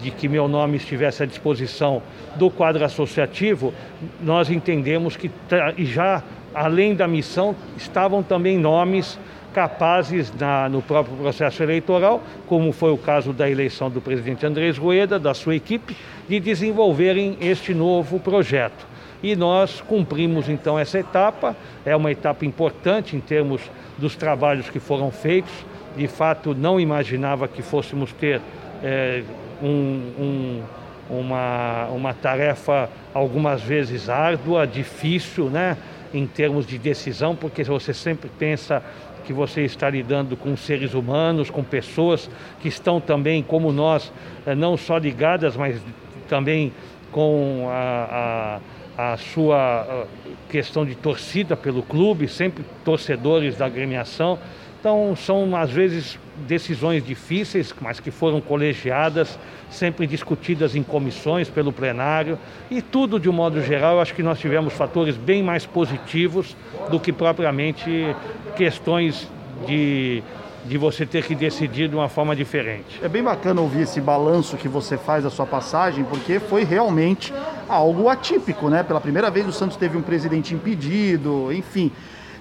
de 0.01 0.09
que 0.09 0.27
meu 0.27 0.47
nome 0.47 0.77
estivesse 0.77 1.21
à 1.21 1.25
disposição 1.27 2.01
do 2.35 2.49
quadro 2.49 2.83
associativo, 2.83 3.71
nós 4.19 4.49
entendemos 4.49 5.15
que 5.15 5.29
já 5.77 6.23
além 6.53 6.95
da 6.95 7.07
missão 7.07 7.55
estavam 7.77 8.21
também 8.21 8.57
nomes 8.57 9.19
capazes 9.53 10.33
na, 10.39 10.69
no 10.69 10.81
próprio 10.81 11.17
processo 11.17 11.61
eleitoral, 11.61 12.23
como 12.47 12.71
foi 12.71 12.91
o 12.91 12.97
caso 12.97 13.33
da 13.33 13.49
eleição 13.49 13.89
do 13.89 13.99
presidente 13.99 14.45
Andrés 14.45 14.77
Rueda, 14.77 15.19
da 15.19 15.33
sua 15.33 15.55
equipe, 15.55 15.95
de 16.27 16.39
desenvolverem 16.39 17.37
este 17.41 17.73
novo 17.73 18.19
projeto 18.19 18.91
e 19.23 19.35
nós 19.35 19.81
cumprimos 19.81 20.49
então 20.49 20.77
essa 20.77 20.99
etapa. 20.99 21.55
É 21.85 21.95
uma 21.95 22.11
etapa 22.11 22.45
importante 22.45 23.15
em 23.15 23.19
termos 23.19 23.61
dos 23.97 24.15
trabalhos 24.15 24.69
que 24.69 24.79
foram 24.79 25.11
feitos. 25.11 25.53
De 25.95 26.07
fato, 26.07 26.55
não 26.55 26.79
imaginava 26.79 27.47
que 27.47 27.61
fôssemos 27.61 28.11
ter 28.13 28.41
é, 28.83 29.23
um, 29.61 29.67
um, 29.67 30.61
uma, 31.09 31.87
uma 31.87 32.13
tarefa 32.13 32.89
algumas 33.13 33.61
vezes 33.61 34.09
árdua, 34.09 34.65
difícil, 34.65 35.49
né? 35.49 35.77
Em 36.13 36.27
termos 36.27 36.65
de 36.65 36.77
decisão, 36.77 37.35
porque 37.35 37.63
você 37.63 37.93
sempre 37.93 38.29
pensa 38.37 38.83
que 39.25 39.33
você 39.33 39.61
está 39.61 39.89
lidando 39.89 40.35
com 40.35 40.57
seres 40.57 40.93
humanos, 40.93 41.49
com 41.49 41.63
pessoas 41.63 42.29
que 42.59 42.67
estão 42.67 42.99
também, 42.99 43.43
como 43.43 43.71
nós, 43.71 44.11
é, 44.45 44.55
não 44.55 44.75
só 44.75 44.97
ligadas, 44.97 45.55
mas 45.55 45.81
também 46.27 46.73
com 47.11 47.67
a, 47.69 48.57
a 48.57 48.81
a 48.97 49.17
sua 49.17 50.07
questão 50.49 50.85
de 50.85 50.95
torcida 50.95 51.55
pelo 51.55 51.81
clube, 51.81 52.27
sempre 52.27 52.63
torcedores 52.83 53.57
da 53.57 53.65
agremiação. 53.65 54.37
Então, 54.81 55.15
são 55.15 55.55
às 55.55 55.69
vezes 55.69 56.17
decisões 56.47 57.05
difíceis, 57.05 57.71
mas 57.79 57.99
que 57.99 58.09
foram 58.09 58.41
colegiadas, 58.41 59.37
sempre 59.69 60.07
discutidas 60.07 60.75
em 60.75 60.81
comissões 60.81 61.47
pelo 61.47 61.71
plenário. 61.71 62.35
E 62.69 62.81
tudo, 62.81 63.19
de 63.19 63.29
um 63.29 63.31
modo 63.31 63.61
geral, 63.61 64.01
acho 64.01 64.15
que 64.15 64.23
nós 64.23 64.39
tivemos 64.39 64.73
fatores 64.73 65.15
bem 65.15 65.43
mais 65.43 65.67
positivos 65.67 66.57
do 66.89 66.99
que 66.99 67.13
propriamente 67.13 68.15
questões 68.55 69.29
de 69.67 70.23
de 70.63 70.77
você 70.77 71.07
ter 71.07 71.25
que 71.25 71.33
decidir 71.33 71.89
de 71.89 71.95
uma 71.95 72.07
forma 72.07 72.35
diferente. 72.35 72.99
É 73.01 73.09
bem 73.09 73.23
bacana 73.23 73.61
ouvir 73.61 73.81
esse 73.81 73.99
balanço 73.99 74.55
que 74.57 74.67
você 74.67 74.95
faz 74.95 75.23
da 75.23 75.29
sua 75.31 75.45
passagem, 75.45 76.03
porque 76.03 76.39
foi 76.39 76.63
realmente 76.63 77.33
algo 77.67 78.07
atípico, 78.07 78.69
né? 78.69 78.83
Pela 78.83 79.01
primeira 79.01 79.31
vez 79.31 79.47
o 79.47 79.51
Santos 79.51 79.75
teve 79.75 79.97
um 79.97 80.03
presidente 80.03 80.53
impedido, 80.53 81.51
enfim. 81.51 81.91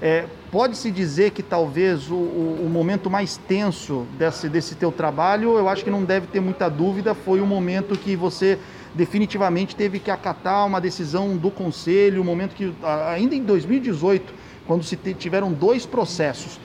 É, 0.01 0.26
Pode-se 0.51 0.90
dizer 0.90 1.30
que 1.30 1.44
talvez 1.44 2.11
o, 2.11 2.16
o, 2.16 2.68
momento 2.68 3.09
mais 3.09 3.36
tenso 3.36 4.05
desse, 4.18 4.48
desse 4.48 4.74
teu 4.74 4.90
trabalho, 4.90 5.57
eu 5.57 5.68
acho 5.68 5.84
que 5.84 5.90
não 5.90 6.03
deve 6.03 6.26
ter 6.26 6.40
muita 6.40 6.68
dúvida, 6.68 7.14
foi 7.14 7.40
o 7.40 7.46
momento 7.46 7.96
que 7.96 8.16
você 8.16 8.59
definitivamente 8.92 9.76
teve 9.76 10.01
que 10.01 10.11
acatar 10.11 10.66
uma 10.66 10.80
decisão 10.80 11.36
do 11.36 11.48
conselho, 11.48 12.20
o 12.20 12.24
momento 12.24 12.57
que, 12.57 12.74
ainda 13.14 13.36
em 13.36 13.44
2018, 13.44 14.34
quando 14.66 14.82
se 14.82 14.96
tiveram 14.96 15.53
dois 15.53 15.86
processos, 15.86 16.59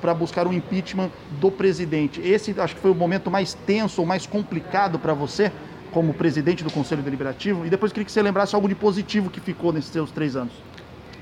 para 0.00 0.12
buscar 0.12 0.48
o 0.48 0.52
impeachment 0.52 1.10
do 1.40 1.52
presidente. 1.52 2.20
Esse 2.20 2.52
acho 2.58 2.74
que 2.74 2.80
foi 2.80 2.90
o 2.90 2.94
momento 2.96 3.30
mais 3.30 3.54
tenso 3.54 4.04
mais 4.04 4.26
complicado 4.26 4.98
para 4.98 5.14
você, 5.14 5.52
como 5.92 6.12
presidente 6.12 6.64
do 6.64 6.72
Conselho 6.72 7.02
Deliberativo. 7.02 7.64
E 7.64 7.70
depois 7.70 7.92
queria 7.92 8.04
que 8.04 8.10
você 8.10 8.22
lembrasse 8.22 8.56
algo 8.56 8.68
de 8.68 8.74
positivo 8.74 9.30
que 9.30 9.40
ficou 9.40 9.72
nesses 9.72 9.92
seus 9.92 10.10
três 10.10 10.34
anos. 10.34 10.52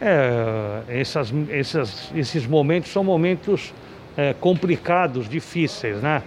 É, 0.01 0.83
essas, 0.89 1.33
essas, 1.51 2.13
esses 2.15 2.47
momentos 2.47 2.93
são 2.93 3.03
momentos 3.03 3.75
é, 4.17 4.33
complicados, 4.33 5.29
difíceis, 5.29 6.01
né? 6.01 6.23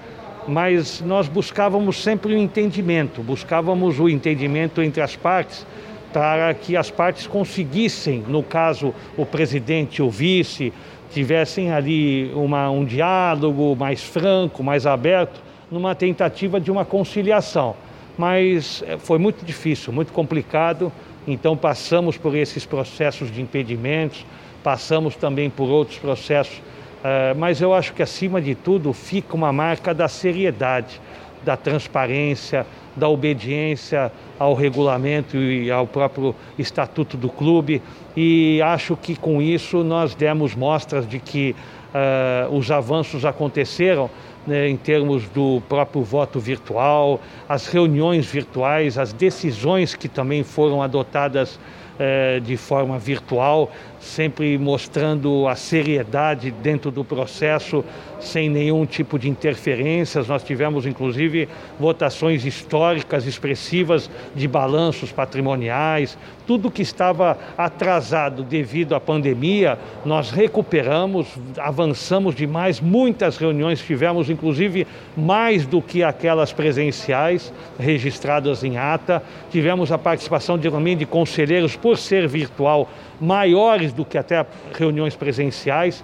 Mas 0.47 1.01
nós 1.01 1.27
buscávamos 1.27 2.03
sempre 2.03 2.33
o 2.33 2.37
entendimento, 2.37 3.21
buscávamos 3.21 3.99
o 3.99 4.09
entendimento 4.09 4.81
entre 4.81 5.01
as 5.01 5.15
partes 5.15 5.65
para 6.11 6.53
que 6.53 6.75
as 6.75 6.89
partes 6.89 7.27
conseguissem, 7.27 8.23
no 8.27 8.43
caso 8.43 8.93
o 9.15 9.25
presidente, 9.25 10.01
o 10.01 10.09
vice, 10.09 10.73
tivessem 11.11 11.71
ali 11.71 12.31
uma, 12.33 12.69
um 12.69 12.83
diálogo 12.83 13.75
mais 13.75 14.03
franco, 14.03 14.63
mais 14.63 14.85
aberto, 14.85 15.41
numa 15.69 15.95
tentativa 15.95 16.59
de 16.59 16.71
uma 16.71 16.83
conciliação. 16.83 17.75
Mas 18.17 18.83
eh, 18.85 18.97
foi 18.97 19.17
muito 19.17 19.45
difícil, 19.45 19.93
muito 19.93 20.11
complicado, 20.11 20.91
então 21.27 21.55
passamos 21.55 22.17
por 22.17 22.35
esses 22.35 22.65
processos 22.65 23.31
de 23.31 23.41
impedimentos, 23.41 24.25
passamos 24.63 25.15
também 25.15 25.49
por 25.49 25.69
outros 25.69 25.97
processos, 25.99 26.61
eh, 27.03 27.33
mas 27.37 27.61
eu 27.61 27.73
acho 27.73 27.93
que 27.93 28.01
acima 28.01 28.41
de 28.41 28.55
tudo 28.55 28.93
fica 28.93 29.35
uma 29.35 29.51
marca 29.51 29.93
da 29.93 30.07
seriedade, 30.07 30.99
da 31.43 31.57
transparência, 31.57 32.65
da 32.95 33.07
obediência 33.07 34.11
ao 34.37 34.53
regulamento 34.53 35.37
e 35.37 35.71
ao 35.71 35.87
próprio 35.87 36.35
estatuto 36.57 37.17
do 37.17 37.29
clube. 37.29 37.81
E 38.15 38.61
acho 38.61 38.95
que 38.95 39.15
com 39.15 39.41
isso 39.41 39.83
nós 39.83 40.13
demos 40.13 40.53
mostras 40.53 41.07
de 41.07 41.19
que 41.19 41.55
uh, 41.93 42.55
os 42.55 42.71
avanços 42.71 43.25
aconteceram 43.25 44.09
né, 44.45 44.67
em 44.67 44.77
termos 44.77 45.27
do 45.29 45.61
próprio 45.69 46.03
voto 46.03 46.39
virtual, 46.39 47.19
as 47.47 47.67
reuniões 47.67 48.25
virtuais, 48.25 48.97
as 48.97 49.13
decisões 49.13 49.93
que 49.93 50.07
também 50.07 50.43
foram 50.43 50.81
adotadas 50.81 51.59
eh, 52.03 52.39
de 52.39 52.57
forma 52.57 52.97
virtual, 52.97 53.69
sempre 53.99 54.57
mostrando 54.57 55.47
a 55.47 55.55
seriedade 55.55 56.49
dentro 56.49 56.89
do 56.89 57.03
processo, 57.03 57.85
sem 58.21 58.49
nenhum 58.49 58.85
tipo 58.85 59.17
de 59.17 59.29
interferências. 59.29 60.27
Nós 60.27 60.43
tivemos, 60.43 60.85
inclusive, 60.85 61.49
votações 61.79 62.45
históricas 62.45 63.25
expressivas 63.25 64.09
de 64.35 64.47
balanços 64.47 65.11
patrimoniais. 65.11 66.17
Tudo 66.45 66.71
que 66.71 66.81
estava 66.81 67.37
atrasado 67.57 68.43
devido 68.43 68.95
à 68.95 68.99
pandemia, 68.99 69.77
nós 70.05 70.31
recuperamos, 70.31 71.27
avançamos 71.57 72.35
demais. 72.35 72.79
Muitas 72.79 73.37
reuniões 73.37 73.81
tivemos, 73.81 74.29
inclusive, 74.29 74.87
mais 75.15 75.65
do 75.65 75.81
que 75.81 76.03
aquelas 76.03 76.51
presenciais 76.51 77.53
registradas 77.79 78.63
em 78.63 78.77
ata. 78.77 79.23
Tivemos 79.49 79.91
a 79.91 79.97
participação 79.97 80.57
de, 80.57 80.69
também 80.69 80.97
de 80.97 81.05
conselheiros, 81.05 81.75
por 81.75 81.97
ser 81.97 82.27
virtual, 82.27 82.89
maiores 83.19 83.93
do 83.93 84.03
que 84.03 84.17
até 84.17 84.45
reuniões 84.73 85.15
presenciais 85.15 86.03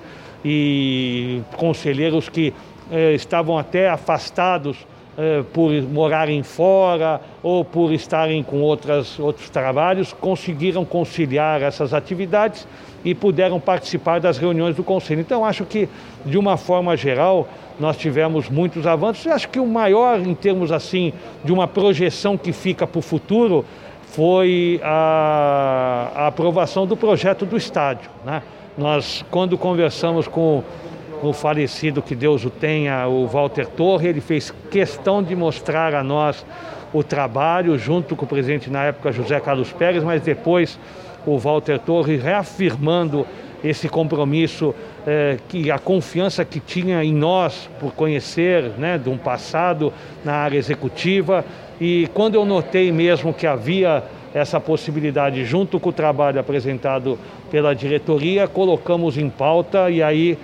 e 0.50 1.42
conselheiros 1.58 2.30
que 2.30 2.54
eh, 2.90 3.14
estavam 3.14 3.58
até 3.58 3.90
afastados 3.90 4.78
eh, 5.18 5.44
por 5.52 5.70
morarem 5.82 6.42
fora 6.42 7.20
ou 7.44 7.66
por 7.66 7.92
estarem 7.92 8.42
com 8.42 8.62
outras, 8.62 9.20
outros 9.20 9.50
trabalhos, 9.50 10.14
conseguiram 10.14 10.86
conciliar 10.86 11.62
essas 11.62 11.94
atividades 11.94 12.66
e 13.04 13.14
puderam 13.14 13.60
participar 13.60 14.22
das 14.22 14.38
reuniões 14.38 14.74
do 14.74 14.86
Conselho. 14.86 15.20
Então, 15.20 15.44
acho 15.44 15.66
que, 15.66 15.90
de 16.26 16.38
uma 16.38 16.56
forma 16.56 16.96
geral, 16.96 17.46
nós 17.78 17.98
tivemos 17.98 18.50
muitos 18.50 18.88
avanços. 18.88 19.26
Eu 19.26 19.34
acho 19.34 19.50
que 19.50 19.60
o 19.60 19.68
maior, 19.68 20.18
em 20.20 20.34
termos 20.34 20.72
assim, 20.72 21.12
de 21.44 21.52
uma 21.52 21.68
projeção 21.68 22.38
que 22.38 22.54
fica 22.54 22.88
para 22.88 23.00
o 23.00 23.02
futuro, 23.02 23.66
foi 24.08 24.80
a, 24.82 26.12
a, 26.16 26.28
aprovação 26.28 26.88
do 26.88 26.96
projeto 26.96 27.46
do 27.46 27.58
estádio. 27.58 28.10
Né? 28.26 28.42
Nós, 28.78 29.26
quando 29.32 29.58
conversamos 29.58 30.28
com 30.28 30.64
o 31.24 31.34
falecido, 31.34 32.02
que 32.02 32.14
Deus 32.14 32.46
o 32.46 32.50
tenha, 32.50 33.08
o 33.08 33.26
Walter 33.26 33.66
Torre, 33.66 34.08
ele 34.08 34.22
fez 34.22 34.54
questão 34.70 35.24
de 35.24 35.36
mostrar 35.36 35.96
a 35.96 36.04
nós 36.04 36.46
o 36.94 37.04
trabalho, 37.04 37.78
junto 37.78 38.16
com 38.16 38.26
o 38.26 38.28
presidente 38.28 38.70
na 38.70 38.84
época, 38.84 39.12
José 39.12 39.40
Carlos 39.40 39.74
Pérez, 39.74 40.04
mas 40.04 40.22
depois 40.22 40.80
o 41.26 41.38
Walter 41.40 41.80
Torre 41.80 42.18
reafirmando 42.18 43.26
esse 43.64 43.90
compromisso, 43.90 44.76
eh, 45.06 45.38
que 45.50 45.72
a 45.72 45.80
confiança 45.80 46.46
que 46.46 46.60
tinha 46.60 47.04
em 47.04 47.12
nós 47.12 47.68
por 47.80 47.92
conhecer 47.94 48.64
né, 48.78 48.98
de 48.98 49.10
um 49.10 49.18
passado 49.18 49.92
na 50.24 50.34
área 50.34 50.58
executiva. 50.58 51.44
E 51.82 52.08
quando 52.14 52.36
eu 52.36 52.46
notei 52.46 52.92
mesmo 52.92 53.34
que 53.34 53.48
havia 53.48 54.04
essa 54.34 54.60
possibilidade, 54.60 55.46
junto 55.46 55.80
com 55.80 55.90
o 55.90 55.94
trabalho 55.94 56.40
apresentado 56.40 57.18
pela 57.50 57.74
diretoria, 57.74 58.48
colocamos 58.48 59.18
em 59.18 59.30
pauta 59.30 59.90
e 59.90 60.04
aí 60.04 60.38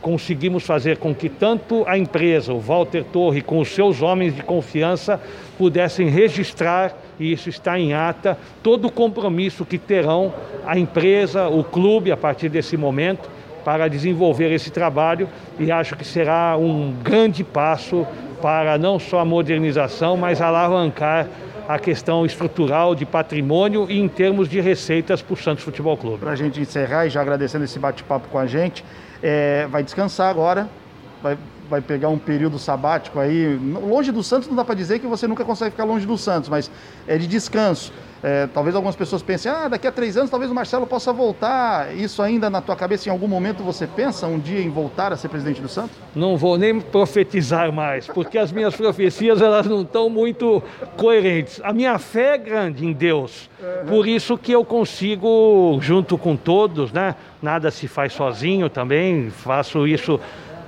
conseguimos 0.00 0.64
fazer 0.64 0.96
com 0.96 1.14
que 1.14 1.28
tanto 1.28 1.84
a 1.86 1.98
empresa, 1.98 2.52
o 2.52 2.60
Walter 2.60 3.04
Torre, 3.04 3.42
com 3.42 3.58
os 3.58 3.68
seus 3.68 4.00
homens 4.00 4.34
de 4.34 4.42
confiança, 4.42 5.20
pudessem 5.58 6.08
registrar, 6.08 6.96
e 7.18 7.32
isso 7.32 7.48
está 7.48 7.78
em 7.78 7.92
ata, 7.92 8.38
todo 8.62 8.86
o 8.86 8.92
compromisso 8.92 9.64
que 9.64 9.76
terão 9.76 10.32
a 10.66 10.78
empresa, 10.78 11.48
o 11.48 11.64
clube, 11.64 12.12
a 12.12 12.16
partir 12.16 12.48
desse 12.48 12.76
momento, 12.76 13.28
para 13.64 13.88
desenvolver 13.88 14.50
esse 14.52 14.70
trabalho 14.70 15.28
e 15.58 15.70
acho 15.70 15.96
que 15.96 16.04
será 16.04 16.56
um 16.56 16.94
grande 17.02 17.44
passo 17.44 18.06
para 18.40 18.78
não 18.78 18.98
só 18.98 19.18
a 19.18 19.24
modernização, 19.24 20.16
mas 20.16 20.40
alavancar 20.40 21.26
a 21.68 21.78
questão 21.78 22.24
estrutural 22.24 22.94
de 22.94 23.04
patrimônio 23.04 23.86
e 23.90 24.00
em 24.00 24.08
termos 24.08 24.48
de 24.48 24.58
receitas 24.58 25.20
para 25.20 25.34
o 25.34 25.36
Santos 25.36 25.62
Futebol 25.62 25.98
Clube. 25.98 26.16
Para 26.20 26.30
a 26.30 26.36
gente 26.36 26.58
encerrar 26.58 27.06
e 27.06 27.10
já 27.10 27.20
agradecendo 27.20 27.62
esse 27.62 27.78
bate-papo 27.78 28.26
com 28.28 28.38
a 28.38 28.46
gente, 28.46 28.82
é, 29.22 29.66
vai 29.70 29.82
descansar 29.82 30.30
agora, 30.30 30.66
vai, 31.22 31.36
vai 31.68 31.82
pegar 31.82 32.08
um 32.08 32.18
período 32.18 32.58
sabático 32.58 33.20
aí. 33.20 33.54
Longe 33.56 34.10
do 34.10 34.22
Santos 34.22 34.48
não 34.48 34.56
dá 34.56 34.64
para 34.64 34.74
dizer 34.74 34.98
que 34.98 35.06
você 35.06 35.26
nunca 35.26 35.44
consegue 35.44 35.72
ficar 35.72 35.84
longe 35.84 36.06
do 36.06 36.16
Santos, 36.16 36.48
mas 36.48 36.70
é 37.06 37.18
de 37.18 37.26
descanso. 37.26 37.92
É, 38.22 38.48
talvez 38.52 38.74
algumas 38.74 38.96
pessoas 38.96 39.22
pensem, 39.22 39.50
ah, 39.50 39.68
daqui 39.68 39.86
a 39.86 39.92
três 39.92 40.16
anos 40.16 40.30
talvez 40.30 40.50
o 40.50 40.54
Marcelo 40.54 40.86
possa 40.86 41.12
voltar. 41.12 41.94
Isso 41.94 42.22
ainda 42.22 42.50
na 42.50 42.60
tua 42.60 42.74
cabeça, 42.74 43.08
em 43.08 43.12
algum 43.12 43.28
momento 43.28 43.62
você 43.62 43.86
pensa 43.86 44.26
um 44.26 44.38
dia 44.38 44.60
em 44.60 44.68
voltar 44.68 45.12
a 45.12 45.16
ser 45.16 45.28
presidente 45.28 45.60
do 45.60 45.68
Santos? 45.68 45.96
Não 46.14 46.36
vou 46.36 46.58
nem 46.58 46.80
profetizar 46.80 47.72
mais, 47.72 48.06
porque 48.06 48.38
as 48.38 48.50
minhas 48.50 48.74
profecias 48.74 49.40
elas 49.40 49.66
não 49.66 49.82
estão 49.82 50.10
muito 50.10 50.62
coerentes. 50.96 51.60
A 51.62 51.72
minha 51.72 51.98
fé 51.98 52.34
é 52.34 52.38
grande 52.38 52.84
em 52.84 52.92
Deus, 52.92 53.48
por 53.88 54.06
isso 54.06 54.36
que 54.36 54.52
eu 54.52 54.64
consigo, 54.64 55.78
junto 55.80 56.18
com 56.18 56.36
todos, 56.36 56.92
né? 56.92 57.14
Nada 57.40 57.70
se 57.70 57.86
faz 57.86 58.12
sozinho 58.12 58.68
também, 58.68 59.30
faço 59.30 59.86
isso 59.86 60.20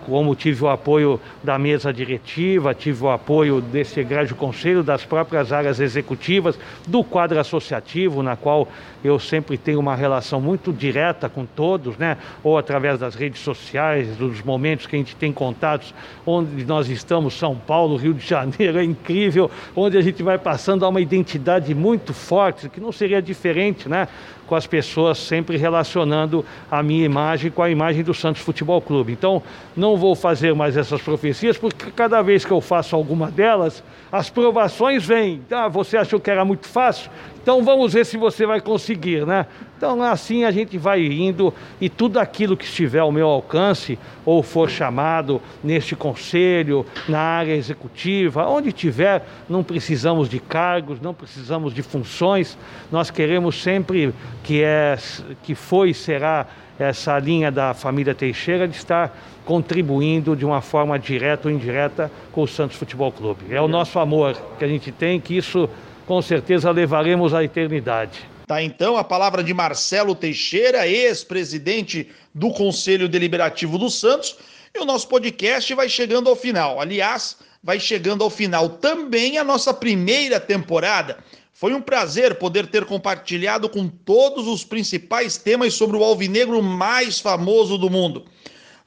como 0.07 0.35
tive 0.35 0.65
o 0.65 0.69
apoio 0.69 1.21
da 1.43 1.59
mesa 1.59 1.93
diretiva, 1.93 2.75
tive 2.75 3.05
o 3.05 3.11
apoio 3.11 3.61
desse 3.61 4.01
egrégio 4.01 4.37
conselho, 4.37 4.83
das 4.83 5.05
próprias 5.05 5.53
áreas 5.53 5.81
executivas, 5.81 6.59
do 6.87 7.03
quadro 7.05 7.39
associativo, 7.39 8.23
na 8.23 8.37
qual 8.37 8.69
eu 9.03 9.19
sempre 9.19 9.57
tenho 9.57 9.79
uma 9.81 9.95
relação 9.95 10.41
muito 10.41 10.73
direta 10.73 11.29
com 11.29 11.45
todos, 11.47 11.97
né? 11.97 12.17
ou 12.43 12.59
através 12.59 12.99
das 12.99 13.15
redes 13.15 13.41
sociais, 13.41 14.17
dos 14.17 14.43
momentos 14.43 14.87
que 14.87 14.97
a 14.97 14.99
gente 14.99 15.17
tem 15.17 15.33
contatos, 15.33 15.95
onde 16.27 16.65
nós 16.65 16.89
estamos, 16.89 17.35
São 17.35 17.57
Paulo, 17.57 17.97
Rio 17.97 18.15
de 18.15 18.27
Janeiro, 18.27 18.79
é 18.79 18.85
incrível, 18.85 19.51
onde 19.75 19.97
a 19.97 20.01
gente 20.01 20.23
vai 20.23 20.39
passando 20.39 20.85
a 20.85 20.89
uma 20.89 21.01
identidade 21.01 21.75
muito 21.75 22.13
forte, 22.13 22.69
que 22.69 22.81
não 22.81 22.93
seria 22.93 23.23
diferente, 23.23 23.89
né? 23.89 24.09
Com 24.51 24.57
as 24.57 24.67
pessoas 24.67 25.17
sempre 25.17 25.57
relacionando 25.57 26.45
a 26.69 26.83
minha 26.83 27.05
imagem 27.05 27.53
com 27.53 27.63
a 27.63 27.71
imagem 27.71 28.03
do 28.03 28.13
Santos 28.13 28.43
Futebol 28.43 28.83
Clube. 28.83 29.13
Então, 29.13 29.41
não 29.77 29.97
vou 29.97 30.17
fazer 30.17 30.57
mais 30.57 30.77
essas 30.77 31.01
profecias, 31.01 31.57
porque 31.57 31.93
cada 31.93 32.21
vez 32.21 32.45
que 32.45 32.51
eu 32.51 32.61
faço 32.61 32.97
alguma 32.97 33.31
delas, 33.31 33.81
as 34.11 34.29
provações 34.29 35.07
vêm. 35.07 35.41
Ah, 35.53 35.69
você 35.69 35.97
achou 35.97 36.19
que 36.19 36.29
era 36.29 36.45
muito 36.45 36.67
fácil? 36.67 37.13
Então 37.43 37.65
vamos 37.65 37.95
ver 37.95 38.05
se 38.05 38.17
você 38.17 38.45
vai 38.45 38.61
conseguir, 38.61 39.27
né? 39.27 39.47
Então 39.77 40.03
assim 40.03 40.45
a 40.45 40.51
gente 40.51 40.77
vai 40.77 41.05
indo 41.05 41.55
e 41.81 41.89
tudo 41.89 42.19
aquilo 42.19 42.57
que 42.57 42.65
estiver 42.65 42.99
ao 42.99 43.11
meu 43.11 43.27
alcance 43.27 43.99
ou 44.27 44.43
for 44.43 44.69
chamado 44.69 45.41
neste 45.65 45.97
conselho, 45.97 46.85
na 47.09 47.19
área 47.19 47.55
executiva, 47.55 48.47
onde 48.47 48.73
tiver, 48.73 49.27
não 49.49 49.65
precisamos 49.65 50.29
de 50.29 50.39
cargos, 50.39 51.01
não 51.01 51.15
precisamos 51.15 51.73
de 51.73 51.83
funções. 51.83 52.59
Nós 52.93 53.11
queremos 53.11 53.63
sempre 53.63 54.15
que 54.45 54.63
é 54.63 54.99
que 55.43 55.55
foi 55.55 55.91
e 55.91 55.95
será 55.95 56.47
essa 56.79 57.19
linha 57.19 57.51
da 57.51 57.75
família 57.75 58.15
Teixeira 58.15 58.67
de 58.67 58.77
estar 58.77 59.15
contribuindo 59.45 60.35
de 60.35 60.45
uma 60.45 60.61
forma 60.61 60.99
direta 60.99 61.49
ou 61.49 61.55
indireta 61.55 62.11
com 62.33 62.43
o 62.43 62.49
Santos 62.49 62.77
Futebol 62.77 63.13
Clube. 63.13 63.47
É 63.51 63.61
o 63.61 63.69
nosso 63.69 63.99
amor 63.99 64.37
que 64.59 64.65
a 64.65 64.69
gente 64.69 64.91
tem, 64.93 65.21
que 65.21 65.37
isso 65.37 65.69
com 66.07 66.21
certeza 66.21 66.71
levaremos 66.71 67.35
à 67.35 67.43
eternidade. 67.45 68.21
Tá 68.47 68.63
então 68.63 68.97
a 68.97 69.05
palavra 69.05 69.45
de 69.45 69.55
Marcelo 69.55 70.15
Teixeira, 70.15 70.87
ex-presidente 70.87 72.09
do 72.35 72.51
Conselho 72.51 73.09
Deliberativo 73.09 73.79
do 73.79 73.89
Santos, 73.89 74.37
e 74.75 74.79
o 74.81 74.85
nosso 74.85 75.09
podcast 75.09 75.73
vai 75.75 75.89
chegando 75.89 76.29
ao 76.29 76.35
final. 76.35 76.81
Aliás, 76.81 77.37
vai 77.63 77.79
chegando 77.79 78.25
ao 78.25 78.31
final 78.31 78.69
também 78.69 79.39
a 79.39 79.45
nossa 79.45 79.73
primeira 79.73 80.41
temporada. 80.41 81.19
Foi 81.53 81.75
um 81.75 81.81
prazer 81.83 82.37
poder 82.37 82.67
ter 82.69 82.85
compartilhado 82.87 83.69
com 83.69 83.87
todos 83.87 84.49
os 84.49 84.65
principais 84.65 85.37
temas 85.37 85.75
sobre 85.75 85.97
o 85.97 86.03
alvinegro 86.03 86.63
mais 86.63 87.21
famoso 87.21 87.77
do 87.77 87.91
mundo. 87.91 88.25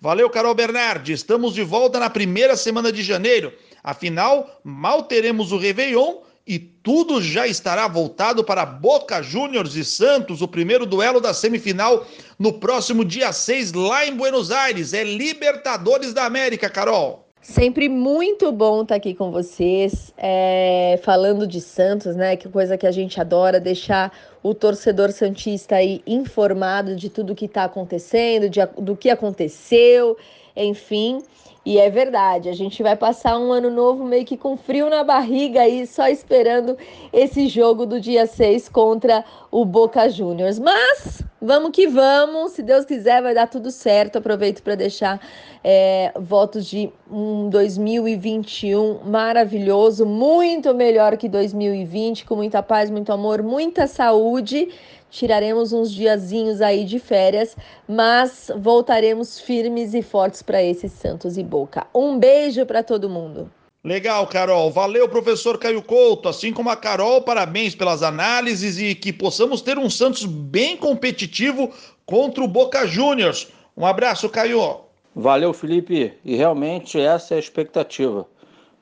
Valeu, 0.01 0.29
Carol 0.29 0.53
Bernardi. 0.53 1.13
Estamos 1.13 1.53
de 1.53 1.63
volta 1.63 1.99
na 1.99 2.09
primeira 2.09 2.57
semana 2.57 2.91
de 2.91 3.01
janeiro. 3.03 3.53
Afinal, 3.83 4.59
mal 4.63 5.03
teremos 5.03 5.51
o 5.51 5.57
Réveillon 5.57 6.17
e 6.45 6.59
tudo 6.59 7.21
já 7.21 7.47
estará 7.47 7.87
voltado 7.87 8.43
para 8.43 8.65
Boca 8.65 9.21
Juniors 9.21 9.75
e 9.75 9.85
Santos, 9.85 10.41
o 10.41 10.47
primeiro 10.47 10.85
duelo 10.85 11.21
da 11.21 11.33
semifinal 11.33 12.05
no 12.37 12.53
próximo 12.53 13.05
dia 13.05 13.31
6 13.31 13.71
lá 13.73 14.05
em 14.05 14.15
Buenos 14.15 14.51
Aires. 14.51 14.93
É 14.93 15.03
Libertadores 15.03 16.13
da 16.13 16.25
América, 16.25 16.69
Carol. 16.69 17.23
Sempre 17.41 17.89
muito 17.89 18.53
bom 18.53 18.83
estar 18.83 18.95
aqui 18.95 19.13
com 19.13 19.29
vocês, 19.29 20.13
é, 20.17 20.97
falando 21.03 21.45
de 21.45 21.59
Santos, 21.59 22.15
né? 22.15 22.37
Que 22.37 22.47
coisa 22.47 22.77
que 22.77 22.87
a 22.87 22.91
gente 22.91 23.19
adora, 23.19 23.59
deixar 23.59 24.17
o 24.41 24.53
torcedor 24.53 25.11
santista 25.11 25.75
aí 25.75 26.01
informado 26.07 26.95
de 26.95 27.09
tudo 27.09 27.35
que 27.35 27.43
está 27.45 27.65
acontecendo, 27.65 28.49
de, 28.49 28.65
do 28.77 28.95
que 28.95 29.09
aconteceu, 29.09 30.17
enfim. 30.55 31.21
E 31.65 31.79
é 31.79 31.89
verdade, 31.89 32.49
a 32.49 32.53
gente 32.53 32.83
vai 32.83 32.93
passar 32.93 33.39
um 33.39 33.53
ano 33.53 33.71
novo 33.71 34.03
meio 34.03 34.25
que 34.25 34.35
com 34.35 34.57
frio 34.57 34.89
na 34.89 35.01
barriga 35.01 35.61
aí, 35.61 35.87
só 35.87 36.09
esperando 36.09 36.77
esse 37.13 37.47
jogo 37.47 37.85
do 37.85 38.01
dia 38.01 38.27
6 38.27 38.67
contra 38.67 39.23
o 39.49 39.63
Boca 39.63 40.09
Juniors. 40.09 40.59
Mas 40.59 41.23
vamos 41.41 41.71
que 41.71 41.87
vamos, 41.87 42.51
se 42.51 42.61
Deus 42.61 42.83
quiser 42.83 43.21
vai 43.21 43.33
dar 43.33 43.47
tudo 43.47 43.71
certo. 43.71 44.17
Aproveito 44.17 44.61
para 44.61 44.75
deixar 44.75 45.21
é, 45.63 46.11
votos 46.19 46.65
de 46.65 46.91
um 47.09 47.47
2021 47.47 48.99
maravilhoso, 49.05 50.05
muito 50.05 50.73
melhor 50.73 51.15
que 51.15 51.29
2020, 51.29 52.25
com 52.25 52.35
muita 52.35 52.61
paz, 52.61 52.89
muito 52.89 53.13
amor, 53.13 53.41
muita 53.41 53.87
saúde 53.87 54.67
tiraremos 55.13 55.71
uns 55.71 55.91
diazinhos 55.91 56.59
aí 56.59 56.83
de 56.83 56.97
férias, 56.97 57.55
mas 57.87 58.51
voltaremos 58.57 59.39
firmes 59.39 59.93
e 59.93 60.01
fortes 60.01 60.41
para 60.41 60.61
esse 60.61 60.89
Santos 60.89 61.37
e 61.37 61.43
Boca. 61.43 61.85
Um 61.93 62.17
beijo 62.17 62.65
para 62.65 62.81
todo 62.81 63.07
mundo. 63.07 63.49
Legal, 63.83 64.25
Carol. 64.25 64.71
Valeu, 64.71 65.07
professor 65.07 65.59
Caio 65.59 65.83
Couto. 65.83 66.27
Assim 66.27 66.51
como 66.51 66.69
a 66.71 66.75
Carol, 66.75 67.21
parabéns 67.21 67.75
pelas 67.75 68.01
análises 68.01 68.79
e 68.79 68.95
que 68.95 69.13
possamos 69.13 69.61
ter 69.61 69.77
um 69.77 69.89
Santos 69.89 70.25
bem 70.25 70.75
competitivo 70.75 71.69
contra 72.05 72.43
o 72.43 72.47
Boca 72.47 72.87
Juniors. 72.87 73.49
Um 73.77 73.85
abraço, 73.85 74.27
Caio. 74.29 74.79
Valeu, 75.15 75.53
Felipe. 75.53 76.13
E 76.25 76.35
realmente 76.35 76.99
essa 76.99 77.35
é 77.35 77.37
a 77.37 77.39
expectativa. 77.39 78.25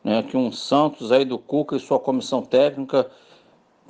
Né? 0.01 0.23
Que 0.23 0.37
um 0.37 0.49
Santos 0.51 1.11
aí 1.11 1.25
do 1.25 1.37
Cuca 1.37 1.75
e 1.75 1.79
sua 1.79 1.99
comissão 1.99 2.41
técnica 2.41 3.09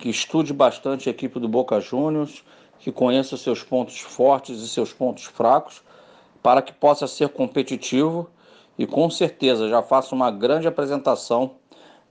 que 0.01 0.09
estude 0.09 0.51
bastante 0.51 1.07
a 1.07 1.11
equipe 1.11 1.39
do 1.39 1.47
Boca 1.47 1.79
Juniors, 1.79 2.43
que 2.79 2.91
conheça 2.91 3.37
seus 3.37 3.61
pontos 3.61 3.99
fortes 3.99 4.59
e 4.59 4.67
seus 4.67 4.91
pontos 4.91 5.25
fracos, 5.25 5.83
para 6.41 6.59
que 6.63 6.73
possa 6.73 7.05
ser 7.05 7.29
competitivo 7.29 8.27
e 8.79 8.87
com 8.87 9.07
certeza 9.11 9.69
já 9.69 9.83
faça 9.83 10.15
uma 10.15 10.31
grande 10.31 10.67
apresentação 10.67 11.51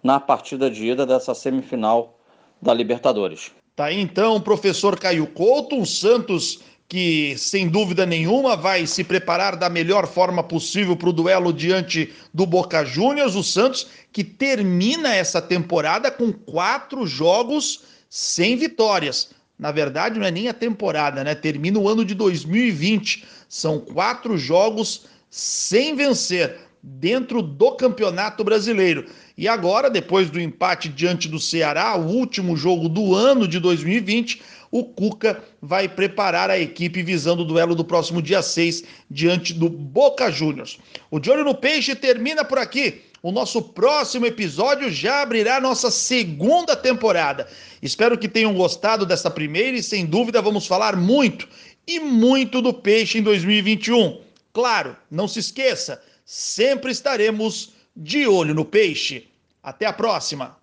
na 0.00 0.20
partida 0.20 0.70
de 0.70 0.86
ida 0.86 1.04
dessa 1.04 1.34
semifinal 1.34 2.16
da 2.62 2.72
Libertadores. 2.72 3.50
Tá 3.74 3.86
aí 3.86 4.00
então 4.00 4.40
professor 4.40 4.96
Caio 4.96 5.26
Couto, 5.26 5.76
o 5.76 5.84
Santos 5.84 6.60
que 6.90 7.36
sem 7.38 7.68
dúvida 7.68 8.04
nenhuma 8.04 8.56
vai 8.56 8.84
se 8.84 9.04
preparar 9.04 9.54
da 9.54 9.70
melhor 9.70 10.08
forma 10.08 10.42
possível 10.42 10.96
para 10.96 11.08
o 11.08 11.12
duelo 11.12 11.52
diante 11.52 12.12
do 12.34 12.44
Boca 12.44 12.84
Juniors, 12.84 13.36
o 13.36 13.44
Santos 13.44 13.86
que 14.12 14.24
termina 14.24 15.14
essa 15.14 15.40
temporada 15.40 16.10
com 16.10 16.32
quatro 16.32 17.06
jogos 17.06 17.84
sem 18.08 18.56
vitórias. 18.56 19.30
Na 19.56 19.70
verdade, 19.70 20.18
não 20.18 20.26
é 20.26 20.32
nem 20.32 20.48
a 20.48 20.52
temporada, 20.52 21.22
né? 21.22 21.32
Termina 21.32 21.78
o 21.78 21.88
ano 21.88 22.04
de 22.04 22.12
2020. 22.12 23.24
São 23.48 23.78
quatro 23.78 24.36
jogos 24.36 25.06
sem 25.30 25.94
vencer 25.94 26.58
dentro 26.82 27.40
do 27.40 27.70
Campeonato 27.72 28.42
Brasileiro. 28.42 29.06
E 29.38 29.46
agora, 29.46 29.88
depois 29.88 30.28
do 30.28 30.40
empate 30.40 30.88
diante 30.88 31.28
do 31.28 31.38
Ceará, 31.38 31.96
o 31.96 32.08
último 32.08 32.56
jogo 32.56 32.88
do 32.88 33.14
ano 33.14 33.46
de 33.46 33.60
2020, 33.60 34.42
o 34.70 34.84
Cuca 34.84 35.42
vai 35.60 35.88
preparar 35.88 36.50
a 36.50 36.58
equipe 36.58 37.02
visando 37.02 37.42
o 37.42 37.44
duelo 37.44 37.74
do 37.74 37.84
próximo 37.84 38.22
dia 38.22 38.42
6 38.42 38.84
diante 39.10 39.52
do 39.52 39.68
Boca 39.68 40.30
Juniors. 40.30 40.78
O 41.10 41.18
De 41.18 41.30
Olho 41.30 41.44
no 41.44 41.54
Peixe 41.54 41.94
termina 41.94 42.44
por 42.44 42.58
aqui. 42.58 43.02
O 43.22 43.30
nosso 43.30 43.60
próximo 43.60 44.24
episódio 44.24 44.90
já 44.90 45.20
abrirá 45.20 45.60
nossa 45.60 45.90
segunda 45.90 46.74
temporada. 46.74 47.46
Espero 47.82 48.16
que 48.16 48.28
tenham 48.28 48.54
gostado 48.54 49.04
dessa 49.04 49.30
primeira 49.30 49.76
e 49.76 49.82
sem 49.82 50.06
dúvida 50.06 50.40
vamos 50.40 50.66
falar 50.66 50.96
muito 50.96 51.46
e 51.86 52.00
muito 52.00 52.62
do 52.62 52.72
peixe 52.72 53.18
em 53.18 53.22
2021. 53.22 54.20
Claro, 54.52 54.96
não 55.10 55.28
se 55.28 55.40
esqueça, 55.40 56.00
sempre 56.24 56.92
estaremos 56.92 57.72
de 57.94 58.26
olho 58.26 58.54
no 58.54 58.64
peixe. 58.64 59.26
Até 59.62 59.84
a 59.84 59.92
próxima! 59.92 60.56